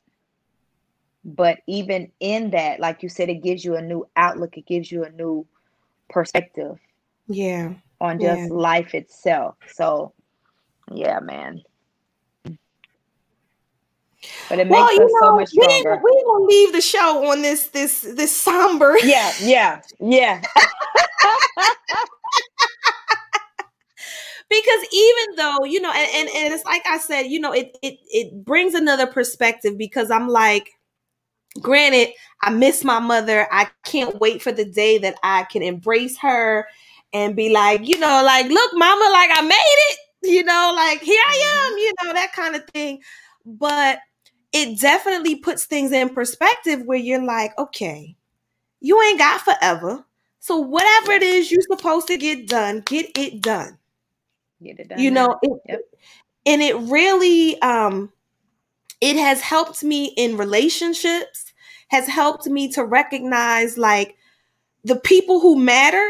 But 1.24 1.60
even 1.68 2.12
in 2.20 2.52
that, 2.52 2.80
like 2.80 3.02
you 3.02 3.10
said, 3.10 3.30
it 3.30 3.44
gives 3.44 3.66
you 3.66 3.76
a 3.76 3.82
new 3.82 4.08
outlook, 4.16 4.58
it 4.58 4.68
gives 4.68 4.92
you 4.92 5.04
a 5.04 5.10
new 5.10 5.46
perspective 6.10 6.78
Yeah. 7.28 7.74
on 8.00 8.20
Yeah. 8.20 8.36
just 8.36 8.52
life 8.52 8.94
itself. 8.94 9.56
So 9.74 10.14
yeah, 10.94 11.20
man. 11.20 11.64
But 14.50 14.60
it 14.60 14.68
makes 14.68 14.78
Well, 14.78 14.94
you 14.94 15.06
us 15.06 15.12
so 15.22 15.26
know, 15.28 15.36
much 15.36 15.52
we 15.56 15.64
ain't, 15.66 15.82
stronger. 15.82 16.02
we 16.04 16.24
gonna 16.26 16.46
leave 16.46 16.74
the 16.74 16.82
show 16.82 17.32
on 17.32 17.42
this 17.42 17.68
this 17.68 18.02
this 18.02 18.36
somber. 18.36 18.98
Yeah, 19.04 19.32
yeah, 19.42 19.82
yeah. 20.00 20.42
because 24.50 24.88
even 24.92 25.36
though 25.38 25.64
you 25.66 25.82
know 25.82 25.92
and, 25.92 26.10
and, 26.14 26.30
and 26.36 26.54
it's 26.54 26.66
like 26.66 26.84
i 26.86 26.98
said 26.98 27.24
you 27.24 27.40
know 27.40 27.52
it, 27.52 27.78
it 27.82 27.98
it 28.14 28.46
brings 28.46 28.74
another 28.74 29.08
perspective 29.08 29.78
because 29.78 30.12
i'm 30.12 30.28
like 30.28 30.70
granted 31.62 32.10
i 32.42 32.50
miss 32.50 32.84
my 32.84 33.00
mother 33.00 33.48
i 33.52 33.68
can't 33.86 34.20
wait 34.20 34.42
for 34.42 34.52
the 34.52 34.66
day 34.66 34.98
that 34.98 35.16
i 35.24 35.44
can 35.44 35.62
embrace 35.62 36.18
her 36.18 36.68
and 37.14 37.36
be 37.36 37.50
like 37.50 37.88
you 37.88 37.98
know 38.00 38.22
like 38.26 38.48
look 38.48 38.72
mama 38.76 39.10
like 39.12 39.30
i 39.34 39.42
made 39.42 39.56
it 39.90 39.98
you 40.24 40.44
know 40.44 40.74
like 40.76 41.02
here 41.02 41.22
i 41.28 41.38
mm-hmm. 41.38 41.74
am 41.74 41.78
you 41.78 41.94
know 42.04 42.14
that 42.14 42.34
kind 42.34 42.56
of 42.56 42.66
thing 42.70 43.00
but 43.46 44.00
it 44.56 44.80
definitely 44.80 45.36
puts 45.36 45.66
things 45.66 45.92
in 45.92 46.10
perspective 46.10 46.82
where 46.86 46.98
you're 46.98 47.22
like 47.24 47.52
okay 47.60 48.16
you 48.82 49.02
ain't 49.04 49.20
got 49.20 49.42
forever 49.42 50.06
so 50.40 50.58
whatever 50.58 51.12
it 51.12 51.24
is 51.24 51.52
you're 51.52 51.62
supposed 51.70 52.08
to 52.08 52.18
get 52.18 52.48
done 52.48 52.82
get 52.86 53.10
it 53.18 53.42
done 53.42 53.78
Get 54.64 54.80
it 54.80 54.88
done. 54.90 55.00
you 55.00 55.12
know 55.12 55.38
it, 55.42 55.52
Yep. 55.68 55.82
and 56.46 56.62
it 56.62 56.76
really 56.78 57.62
um 57.62 58.12
it 59.02 59.18
has 59.18 59.42
helped 59.42 59.84
me 59.84 60.14
in 60.18 60.38
relationships 60.38 61.54
has 61.90 62.08
helped 62.08 62.48
me 62.48 62.72
to 62.72 62.84
recognize 62.84 63.78
like 63.78 64.16
the 64.84 64.96
people 64.96 65.40
who 65.40 65.56
matter 65.58 66.08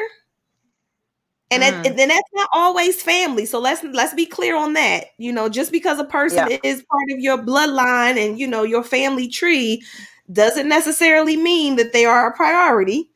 and, 1.56 1.64
that- 1.64 1.84
Mm. 1.84 1.90
and 1.90 2.00
then 2.00 2.10
that's 2.10 2.30
not 2.34 2.50
always 2.54 3.02
family 3.02 3.46
so 3.46 3.60
let's 3.60 3.84
let's 3.84 4.14
be 4.14 4.26
clear 4.26 4.56
on 4.56 4.74
that 4.74 5.06
you 5.18 5.32
know 5.34 5.50
just 5.50 5.72
because 5.72 6.00
a 6.00 6.06
person 6.06 6.48
Yeah. 6.50 6.58
is 6.64 6.84
part 6.84 7.12
of 7.12 7.20
your 7.20 7.38
bloodline 7.38 8.18
and 8.18 8.40
you 8.40 8.48
know 8.48 8.64
your 8.64 8.84
family 8.84 9.28
tree 9.28 9.84
doesn't 10.32 10.68
necessarily 10.70 11.38
mean 11.38 11.76
that 11.78 11.94
they 11.94 12.06
are 12.06 12.28
a 12.30 12.36
priority 12.36 13.10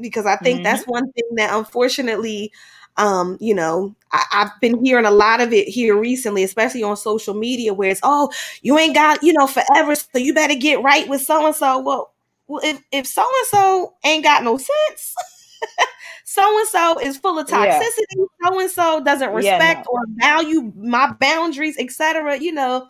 because 0.00 0.26
i 0.26 0.36
think 0.36 0.60
Mhm. 0.60 0.64
that's 0.64 0.84
one 0.86 1.10
thing 1.12 1.24
that 1.36 1.54
unfortunately 1.56 2.52
um 2.96 3.36
you 3.40 3.54
know 3.54 3.94
I, 4.12 4.24
i've 4.32 4.60
been 4.60 4.84
hearing 4.84 5.04
a 5.06 5.10
lot 5.10 5.40
of 5.40 5.52
it 5.52 5.68
here 5.68 5.96
recently 5.98 6.42
especially 6.44 6.82
on 6.82 6.96
social 6.96 7.34
media 7.34 7.74
where 7.74 7.90
it's 7.90 8.00
oh 8.02 8.30
you 8.62 8.78
ain't 8.78 8.94
got 8.94 9.22
you 9.22 9.32
know 9.32 9.46
forever 9.46 9.94
so 9.94 10.18
you 10.18 10.34
better 10.34 10.54
get 10.56 10.82
right 10.82 11.08
with 11.08 11.22
so 11.22 11.46
and 11.46 11.54
so 11.54 11.80
well 11.80 12.12
well 12.48 12.60
if 12.64 12.82
if 12.92 13.06
so 13.06 13.22
and 13.22 13.46
so 13.48 13.94
ain't 14.04 14.24
got 14.24 14.44
no 14.44 14.56
sense 14.58 15.14
so 16.28 16.58
and 16.58 16.68
so 16.68 16.98
is 17.00 17.16
full 17.18 17.38
of 17.38 17.46
toxicity 17.46 18.26
so 18.44 18.60
and 18.60 18.70
so 18.70 19.02
doesn't 19.04 19.32
Yeah, 19.32 19.58
respect 19.58 19.86
no. 19.86 19.86
or 19.90 20.00
value 20.16 20.72
my 20.76 21.12
boundaries 21.20 21.76
etc 21.78 22.38
you 22.38 22.52
know 22.52 22.88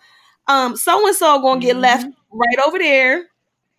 um 0.49 0.77
so 0.77 1.07
and 1.07 1.17
so 1.17 1.41
gonna 1.41 1.61
get 1.61 1.77
left 1.77 2.07
right 2.33 2.59
over 2.67 2.79
there 2.79 3.27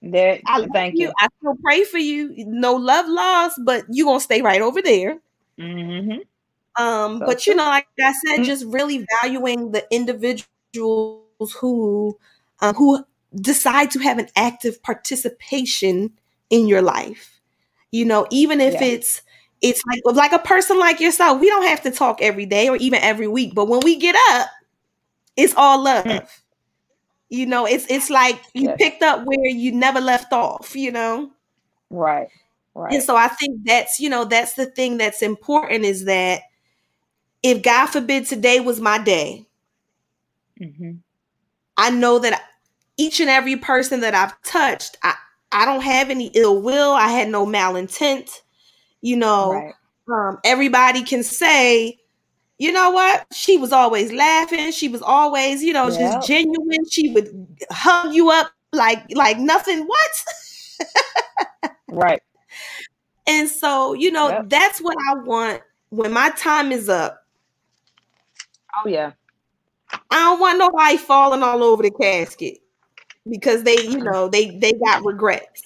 There, 0.02 0.42
I 0.46 0.68
thank 0.74 1.00
you. 1.00 1.08
you. 1.08 1.12
I 1.20 1.28
still 1.40 1.56
pray 1.64 1.84
for 1.84 1.98
you. 1.98 2.34
No 2.48 2.74
love 2.76 3.08
lost, 3.08 3.60
but 3.64 3.86
you 3.90 4.06
gonna 4.06 4.20
stay 4.20 4.42
right 4.42 4.62
over 4.62 4.82
there. 4.82 5.20
hmm 5.58 6.22
Um, 6.78 7.20
So 7.20 7.26
but 7.26 7.46
you 7.48 7.56
know, 7.56 7.66
like 7.66 7.88
I 8.00 8.14
said, 8.14 8.40
Mm. 8.40 8.46
just 8.46 8.66
really 8.66 9.06
valuing 9.22 9.72
the 9.72 9.86
individuals 9.94 11.26
who 11.60 12.18
um, 12.62 12.76
who 12.76 13.06
decide 13.36 13.92
to 13.92 14.00
have 14.00 14.18
an 14.18 14.30
active 14.36 14.82
participation 14.84 16.12
in 16.50 16.68
your 16.68 16.82
life. 16.82 17.40
You 17.92 18.06
know, 18.06 18.28
even 18.32 18.62
if 18.62 18.82
Yeah. 18.82 18.84
it's 18.84 19.22
it's 19.62 19.82
like 19.86 20.02
like 20.16 20.32
a 20.34 20.40
person 20.40 20.80
like 20.80 21.00
yourself. 21.00 21.40
We 21.42 21.48
don't 21.48 21.68
have 21.68 21.82
to 21.84 21.92
talk 21.92 22.22
every 22.22 22.46
day 22.46 22.70
or 22.70 22.78
even 22.78 23.02
every 23.02 23.28
week, 23.28 23.54
but 23.56 23.68
when 23.68 23.82
we 23.84 23.98
get 23.98 24.16
up, 24.32 24.50
it's 25.38 25.54
all 25.56 25.84
love. 25.84 26.06
Mm. 26.06 26.28
You 27.30 27.46
know, 27.46 27.66
it's 27.66 27.86
it's 27.90 28.10
like 28.10 28.42
you 28.54 28.70
Yes. 28.70 28.78
picked 28.78 29.04
up 29.04 29.26
where 29.26 29.48
you 29.48 29.72
never 29.72 30.02
left 30.02 30.34
off. 30.34 30.76
You 30.76 30.92
know. 30.92 31.32
Right. 31.90 32.28
Right. 32.74 32.94
And 32.94 33.04
so 33.04 33.16
I 33.16 33.28
think 33.28 33.66
that's, 33.66 34.00
you 34.00 34.10
know, 34.10 34.26
that's 34.26 34.54
the 34.54 34.66
thing 34.68 34.98
that's 34.98 35.22
important 35.22 35.86
is 35.86 36.06
that 36.06 36.42
if 37.44 37.62
God 37.64 37.88
forbid 37.88 38.26
today 38.26 38.60
was 38.60 38.80
my 38.80 38.98
day, 38.98 39.46
hmm 40.58 40.92
I 41.78 41.90
know 41.92 42.20
that 42.20 42.42
each 42.98 43.20
and 43.22 43.30
every 43.30 43.56
person 43.56 44.02
that 44.02 44.14
I've 44.14 44.40
touched, 44.44 44.98
I, 45.04 45.16
I 45.52 45.66
don't 45.66 45.82
have 45.82 46.10
any 46.10 46.28
ill 46.36 46.62
will. 46.62 46.92
I 46.92 47.08
had 47.08 47.30
no 47.30 47.46
malintent. 47.46 48.42
You 49.02 49.18
know, 49.18 49.52
Right. 49.52 49.74
um, 50.30 50.40
everybody 50.44 51.04
can 51.04 51.24
say, 51.24 51.98
you 52.58 52.72
know 52.72 52.90
what? 52.92 53.26
She 53.34 53.58
was 53.58 53.72
always 53.72 54.12
laughing. 54.12 54.72
She 54.72 54.90
was 54.90 55.02
always, 55.02 55.64
you 55.64 55.74
know, 55.74 55.90
Yep. 55.90 55.98
just 56.00 56.28
genuine. 56.28 56.86
She 56.90 57.10
would 57.14 57.48
hug 57.72 58.14
you 58.14 58.30
up 58.32 58.52
like 58.74 59.04
like 59.16 59.38
nothing. 59.40 59.86
What? 59.86 60.12
Right. 61.90 62.22
And 63.28 63.48
so, 63.48 63.94
you 63.94 64.12
know, 64.12 64.30
Yep. 64.30 64.50
that's 64.50 64.80
what 64.82 64.98
I 65.12 65.14
want 65.24 65.62
when 65.90 66.12
my 66.12 66.32
time 66.32 66.72
is 66.72 66.90
up. 66.90 67.28
Oh 68.84 68.88
yeah. 68.88 69.12
I 69.92 70.16
don't 70.18 70.40
want 70.40 70.58
nobody 70.58 70.98
falling 70.98 71.44
all 71.44 71.64
over 71.64 71.84
the 71.84 71.92
casket 71.92 72.58
because 73.30 73.64
they, 73.64 73.80
you 73.82 74.00
know, 74.00 74.28
they 74.30 74.58
they 74.58 74.74
got 74.74 75.06
regrets. 75.06 75.62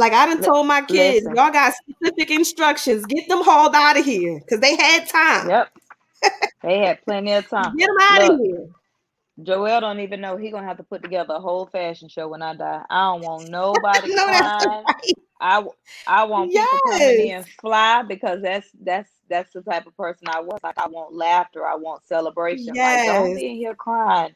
Like 0.00 0.14
I 0.14 0.26
done 0.26 0.42
told 0.42 0.66
my 0.66 0.82
kids, 0.82 1.28
listen. 1.28 1.34
y'all 1.34 1.52
got 1.52 1.74
specific 1.74 2.30
instructions. 2.32 3.06
Get 3.06 3.28
them 3.28 3.42
hauled 3.44 3.74
out 3.76 3.98
of 3.98 4.04
here 4.06 4.40
because 4.40 4.60
they 4.60 4.76
had 4.76 5.08
time. 5.08 5.48
Yep. 5.48 5.70
They 6.62 6.78
had 6.80 7.02
plenty 7.04 7.32
of 7.32 7.48
time. 7.48 7.76
Get 7.76 7.86
them 7.86 7.96
out 8.02 8.22
Look, 8.28 8.34
of 8.34 8.40
here. 8.40 8.68
Joel 9.42 9.80
don't 9.80 10.00
even 10.00 10.20
know 10.20 10.36
he 10.36 10.50
gonna 10.50 10.66
have 10.66 10.78
to 10.78 10.82
put 10.84 11.02
together 11.02 11.34
a 11.34 11.40
whole 11.40 11.66
fashion 11.66 12.08
show 12.08 12.28
when 12.28 12.42
I 12.42 12.54
die. 12.56 12.82
I 12.90 13.02
don't 13.12 13.22
want 13.22 13.48
nobody 13.50 14.08
No, 14.08 14.26
that's 14.32 14.54
crying. 14.54 14.88
right. 14.88 15.16
I 15.40 15.64
I 16.06 16.24
want 16.24 16.54
people 16.54 16.78
coming 16.78 17.20
in 17.20 17.44
Yes. 17.44 17.58
fly 17.60 18.02
because 18.02 18.42
that's 18.42 18.68
that's 18.82 19.10
that's 19.28 19.52
the 19.54 19.62
type 19.62 19.86
of 19.86 19.96
person 19.96 20.28
I 20.28 20.40
was. 20.40 20.60
Like 20.62 20.78
I 20.78 20.88
want 20.88 21.14
laughter, 21.14 21.66
I 21.66 21.76
want 21.76 22.04
celebration. 22.06 22.80
Like 22.80 23.04
don't 23.04 23.32
Yes. 23.32 23.34
be 23.34 23.46
in 23.50 23.56
here 23.56 23.74
crying. 23.74 24.34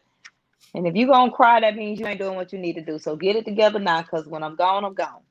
And 0.74 0.86
if 0.86 0.96
you 0.96 1.06
gonna 1.06 1.32
cry, 1.32 1.60
that 1.60 1.76
means 1.76 2.00
you 2.00 2.06
ain't 2.06 2.20
doing 2.20 2.36
what 2.36 2.52
you 2.52 2.58
need 2.58 2.74
to 2.74 2.82
do. 2.84 2.98
So 2.98 3.16
get 3.16 3.36
it 3.36 3.44
together 3.44 3.78
now, 3.78 4.02
cause 4.02 4.26
when 4.26 4.42
I'm 4.42 4.56
gone, 4.56 4.84
I'm 4.84 4.94
gone. 4.94 5.22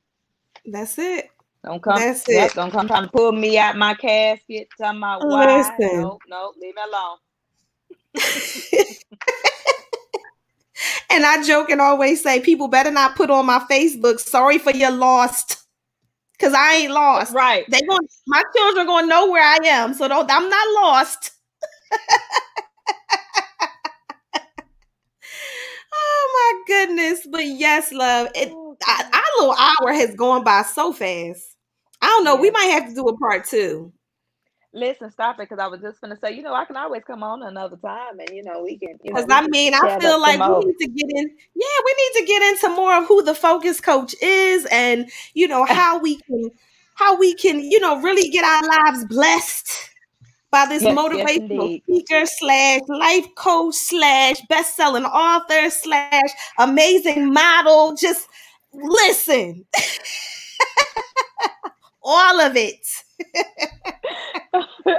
That's 0.66 0.98
it. 0.98 1.30
Don't 1.64 1.82
come. 1.82 1.96
That's 1.96 2.24
Yep, 2.28 2.28
it. 2.28 2.54
don't 2.54 2.70
come 2.72 2.86
trying 2.88 3.04
to 3.04 3.10
pull 3.10 3.32
me 3.32 3.56
out 3.58 3.76
my 3.76 3.94
casket. 3.94 4.68
Talking 4.78 4.98
about 4.98 5.26
why? 5.26 5.58
Listen. 5.58 6.00
Nope, 6.00 6.22
nope. 6.28 6.54
Leave 6.60 6.74
me 6.74 6.82
alone. 6.88 7.16
and 11.10 11.24
I 11.26 11.42
joke 11.44 11.70
and 11.70 11.80
always 11.80 12.22
say, 12.22 12.40
people 12.40 12.68
better 12.68 12.90
not 12.90 13.16
put 13.16 13.30
on 13.30 13.46
my 13.46 13.60
Facebook, 13.70 14.20
sorry 14.20 14.58
for 14.58 14.70
your 14.72 14.90
lost. 14.92 15.56
because 16.38 16.54
I 16.54 16.74
ain't 16.76 16.92
lost. 16.92 17.34
Right. 17.34 17.64
They 17.70 17.80
going 17.82 18.06
my 18.28 18.42
children 18.56 18.86
gonna 18.86 19.06
know 19.06 19.30
where 19.30 19.42
I 19.44 19.58
am, 19.66 19.94
so 19.94 20.08
don't 20.08 20.30
I'm 20.30 20.48
not 20.50 20.68
lost. 20.82 21.32
oh 25.94 26.30
my 26.34 26.62
goodness! 26.74 27.26
But 27.30 27.46
yes, 27.46 27.92
love. 27.92 28.28
It 28.34 28.52
I, 28.86 29.10
our 29.12 29.42
little 29.42 29.56
hour 29.58 29.92
has 29.94 30.14
gone 30.14 30.44
by 30.44 30.62
so 30.62 30.92
fast. 30.92 31.56
I 32.00 32.06
don't 32.06 32.24
know. 32.24 32.36
We 32.36 32.50
might 32.50 32.66
have 32.66 32.88
to 32.88 32.94
do 32.94 33.06
a 33.08 33.16
part 33.16 33.46
two. 33.46 33.92
Listen, 34.72 35.08
stop 35.10 35.36
it, 35.36 35.48
because 35.48 35.62
I 35.62 35.68
was 35.68 35.80
just 35.80 36.00
gonna 36.00 36.16
say, 36.16 36.32
you 36.32 36.42
know, 36.42 36.52
I 36.52 36.64
can 36.64 36.76
always 36.76 37.04
come 37.04 37.22
on 37.22 37.44
another 37.44 37.76
time, 37.76 38.18
and 38.18 38.28
you 38.30 38.42
know, 38.42 38.64
we 38.64 38.76
can, 38.76 38.98
you 39.04 39.12
know, 39.12 39.20
Because 39.20 39.26
I 39.30 39.46
mean, 39.46 39.72
I 39.72 39.98
feel 40.00 40.20
like 40.20 40.40
we 40.40 40.64
need 40.66 40.78
to 40.80 40.88
get 40.88 41.10
in. 41.10 41.30
Yeah, 41.54 41.78
we 41.84 41.94
need 41.96 42.20
to 42.20 42.26
get 42.26 42.42
into 42.42 42.68
more 42.70 42.98
of 42.98 43.06
who 43.06 43.22
the 43.22 43.36
focus 43.36 43.80
coach 43.80 44.14
is, 44.20 44.66
and 44.72 45.08
you 45.34 45.46
know 45.46 45.64
how 45.68 45.98
we 45.98 46.16
can, 46.16 46.50
how 46.96 47.16
we 47.16 47.34
can, 47.34 47.60
you 47.60 47.78
know, 47.78 48.00
really 48.02 48.28
get 48.30 48.44
our 48.44 48.68
lives 48.68 49.04
blessed 49.04 49.90
by 50.50 50.66
this 50.66 50.82
Yes, 50.82 50.94
yes, 50.94 50.98
motivational 50.98 51.36
indeed. 51.36 51.82
speaker 51.84 52.26
slash 52.26 52.80
life 52.88 53.26
coach 53.36 53.74
slash 53.74 54.40
best 54.48 54.76
selling 54.76 55.04
author 55.04 55.70
slash 55.70 56.30
amazing 56.58 57.32
model. 57.32 57.94
Just 57.94 58.28
listen, 58.74 59.64
all 62.02 62.40
of 62.40 62.56
it. 62.56 62.86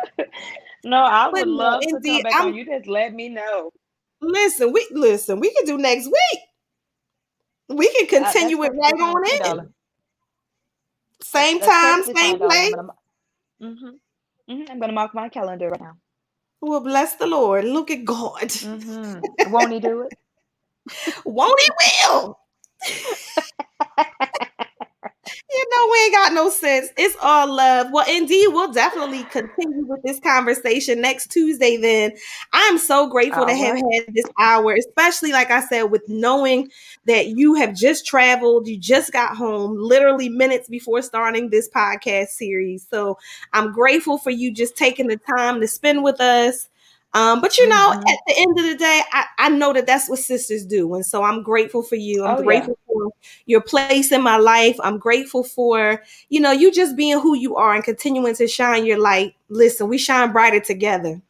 no, 0.83 0.97
I 1.03 1.25
But 1.31 1.33
would 1.33 1.47
no, 1.47 1.53
love 1.53 1.81
to 1.81 1.99
come 2.05 2.23
back 2.23 2.33
I'm- 2.35 2.47
on. 2.47 2.55
You 2.55 2.65
just 2.65 2.87
let 2.87 3.13
me 3.13 3.29
know. 3.29 3.71
Listen, 4.21 4.71
we 4.71 4.87
listen. 4.91 5.39
We 5.39 5.53
can 5.53 5.65
do 5.65 5.77
next 5.77 6.05
week. 6.05 6.39
We 7.77 7.91
can 7.93 8.23
Uh, 8.23 8.31
continue 8.31 8.63
it 8.63 8.71
right 8.73 8.93
on 8.93 9.61
in. 9.61 9.73
Same 11.21 11.59
That's 11.59 11.71
time, 11.71 12.03
same 12.15 12.37
place. 12.39 12.73
I'm 12.73 12.87
gonna, 12.87 12.93
mm-hmm, 13.61 14.53
mm-hmm, 14.53 14.71
I'm 14.71 14.79
gonna 14.79 14.93
mark 14.93 15.13
my 15.13 15.29
calendar 15.29 15.69
right 15.69 15.81
now. 15.81 15.97
Well, 16.61 16.79
bless 16.79 17.15
the 17.15 17.27
Lord. 17.27 17.65
Look 17.65 17.91
at 17.91 18.05
God. 18.05 18.41
Mm-hmm. 18.41 19.51
Won't 19.51 19.73
he 19.73 19.79
do 19.79 20.01
it? 20.01 20.13
Won't 21.25 21.59
he 21.59 21.69
will? 22.09 22.39
you 25.51 25.65
know, 25.69 25.89
we 25.91 26.03
ain't 26.05 26.13
got 26.13 26.33
no 26.33 26.49
sense. 26.49 26.89
It's 26.97 27.15
all 27.21 27.53
love. 27.53 27.87
Well, 27.91 28.05
indeed, 28.09 28.47
we'll 28.49 28.71
definitely 28.71 29.23
continue 29.31 29.85
with 29.85 30.01
this 30.03 30.19
conversation 30.19 31.01
next 31.01 31.31
Tuesday. 31.31 31.77
Then 31.77 32.11
I'm 32.53 32.77
so 32.77 33.09
grateful 33.09 33.45
to 33.45 33.51
All 33.51 33.57
have 33.57 33.73
right. 33.75 33.83
had 34.05 34.13
this 34.13 34.25
hour, 34.39 34.73
especially 34.73 35.31
like 35.31 35.51
I 35.51 35.61
said, 35.61 35.83
with 35.83 36.07
knowing 36.07 36.69
that 37.05 37.27
you 37.27 37.55
have 37.55 37.75
just 37.75 38.05
traveled, 38.05 38.67
you 38.67 38.77
just 38.77 39.11
got 39.11 39.35
home 39.35 39.75
literally 39.77 40.29
minutes 40.29 40.67
before 40.69 41.01
starting 41.01 41.49
this 41.49 41.69
podcast 41.69 42.27
series. 42.29 42.87
So 42.89 43.17
I'm 43.53 43.71
grateful 43.71 44.17
for 44.17 44.31
you 44.31 44.53
just 44.53 44.77
taking 44.77 45.07
the 45.07 45.19
time 45.37 45.61
to 45.61 45.67
spend 45.67 46.03
with 46.03 46.19
us. 46.21 46.69
Um, 47.15 47.39
but 47.41 47.57
you 47.57 47.67
know, 47.67 47.93
Mhm. 47.93 47.97
at 48.11 48.19
the 48.27 48.33
end 48.37 48.59
of 48.59 48.65
the 48.65 48.75
day, 48.75 49.01
I, 49.13 49.25
I 49.39 49.49
know 49.49 49.71
that 49.73 49.87
that's 49.87 50.09
what 50.09 50.19
sisters 50.19 50.65
do. 50.65 50.93
And 50.95 51.05
so 51.05 51.23
I'm 51.23 51.41
grateful 51.43 51.81
for 51.81 51.95
you. 51.95 52.25
I'm 52.25 52.35
Oh, 52.35 52.39
yeah. 52.39 52.45
grateful 52.45 52.77
for 52.87 53.09
your 53.45 53.61
place 53.61 54.11
in 54.11 54.21
my 54.21 54.35
life. 54.37 54.75
I'm 54.83 54.97
grateful 54.97 55.43
for, 55.43 56.03
you 56.29 56.41
know, 56.41 56.51
you 56.51 56.71
just 56.73 56.95
being 56.97 57.17
who 57.19 57.35
you 57.35 57.55
are 57.55 57.73
and 57.73 57.83
continuing 57.83 58.35
to 58.35 58.47
shine 58.47 58.85
your 58.85 58.99
light. 58.99 59.33
Listen, 59.49 59.87
we 59.87 59.97
shine 59.97 60.33
brighter 60.33 60.59
together. 60.59 61.21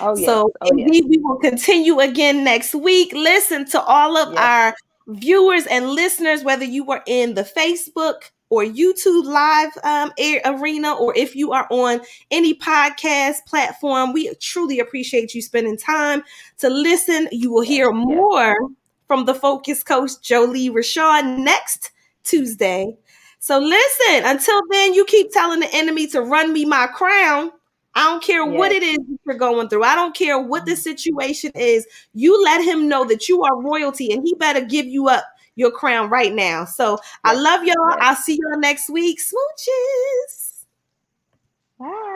Oh 0.00 0.16
yes. 0.16 0.26
So 0.26 0.50
oh 0.60 0.70
yes. 0.76 0.90
we 0.90 1.18
will 1.22 1.36
continue 1.38 2.00
again 2.00 2.42
next 2.44 2.74
week. 2.74 3.12
Listen 3.14 3.64
to 3.66 3.80
all 3.80 4.16
of 4.16 4.32
Yes. 4.34 4.42
our 4.42 4.74
viewers 5.06 5.66
and 5.66 5.90
listeners, 5.90 6.42
whether 6.42 6.64
you 6.64 6.90
are 6.90 7.02
in 7.06 7.34
the 7.34 7.44
Facebook 7.44 8.30
or 8.48 8.62
YouTube 8.64 9.24
live 9.24 9.70
um, 9.82 10.12
air 10.18 10.40
arena, 10.44 10.94
or 10.94 11.16
if 11.16 11.34
you 11.34 11.52
are 11.52 11.66
on 11.70 12.00
any 12.30 12.54
podcast 12.54 13.44
platform, 13.46 14.12
we 14.12 14.32
truly 14.36 14.78
appreciate 14.78 15.34
you 15.34 15.42
spending 15.42 15.76
time 15.76 16.22
to 16.58 16.68
listen. 16.68 17.28
You 17.32 17.52
will 17.52 17.62
hear 17.62 17.92
more 17.92 18.56
from 19.06 19.24
the 19.24 19.34
Focus 19.34 19.82
Coach 19.82 20.20
Jolie 20.22 20.70
Rashawn 20.70 21.38
next 21.38 21.90
Tuesday. 22.24 22.96
So 23.38 23.58
listen, 23.58 24.24
until 24.24 24.60
then, 24.70 24.94
you 24.94 25.04
keep 25.04 25.32
telling 25.32 25.60
the 25.60 25.72
enemy 25.72 26.06
to 26.08 26.20
run 26.20 26.52
me 26.52 26.64
my 26.64 26.86
crown. 26.88 27.50
I 27.94 28.04
don't 28.04 28.22
care 28.22 28.44
what 28.44 28.72
it 28.72 28.82
is 28.82 28.98
you're 29.24 29.36
going 29.36 29.70
through. 29.70 29.82
I 29.82 29.94
don't 29.94 30.14
care 30.14 30.38
what 30.38 30.66
the 30.66 30.76
situation 30.76 31.50
is. 31.54 31.86
You 32.12 32.42
let 32.44 32.62
him 32.62 32.88
know 32.88 33.06
that 33.06 33.26
you 33.28 33.42
are 33.42 33.62
royalty 33.62 34.12
and 34.12 34.22
he 34.22 34.34
better 34.34 34.60
give 34.60 34.84
you 34.86 35.08
up 35.08 35.24
your 35.56 35.70
crown 35.72 36.08
right 36.08 36.32
now. 36.32 36.64
So 36.64 36.98
I 37.24 37.34
love 37.34 37.64
y'all. 37.64 37.74
I'll 38.00 38.14
see 38.14 38.38
y'all 38.40 38.60
next 38.60 38.88
week. 38.88 39.18
Smooches. 39.18 40.64
Bye. 41.78 42.15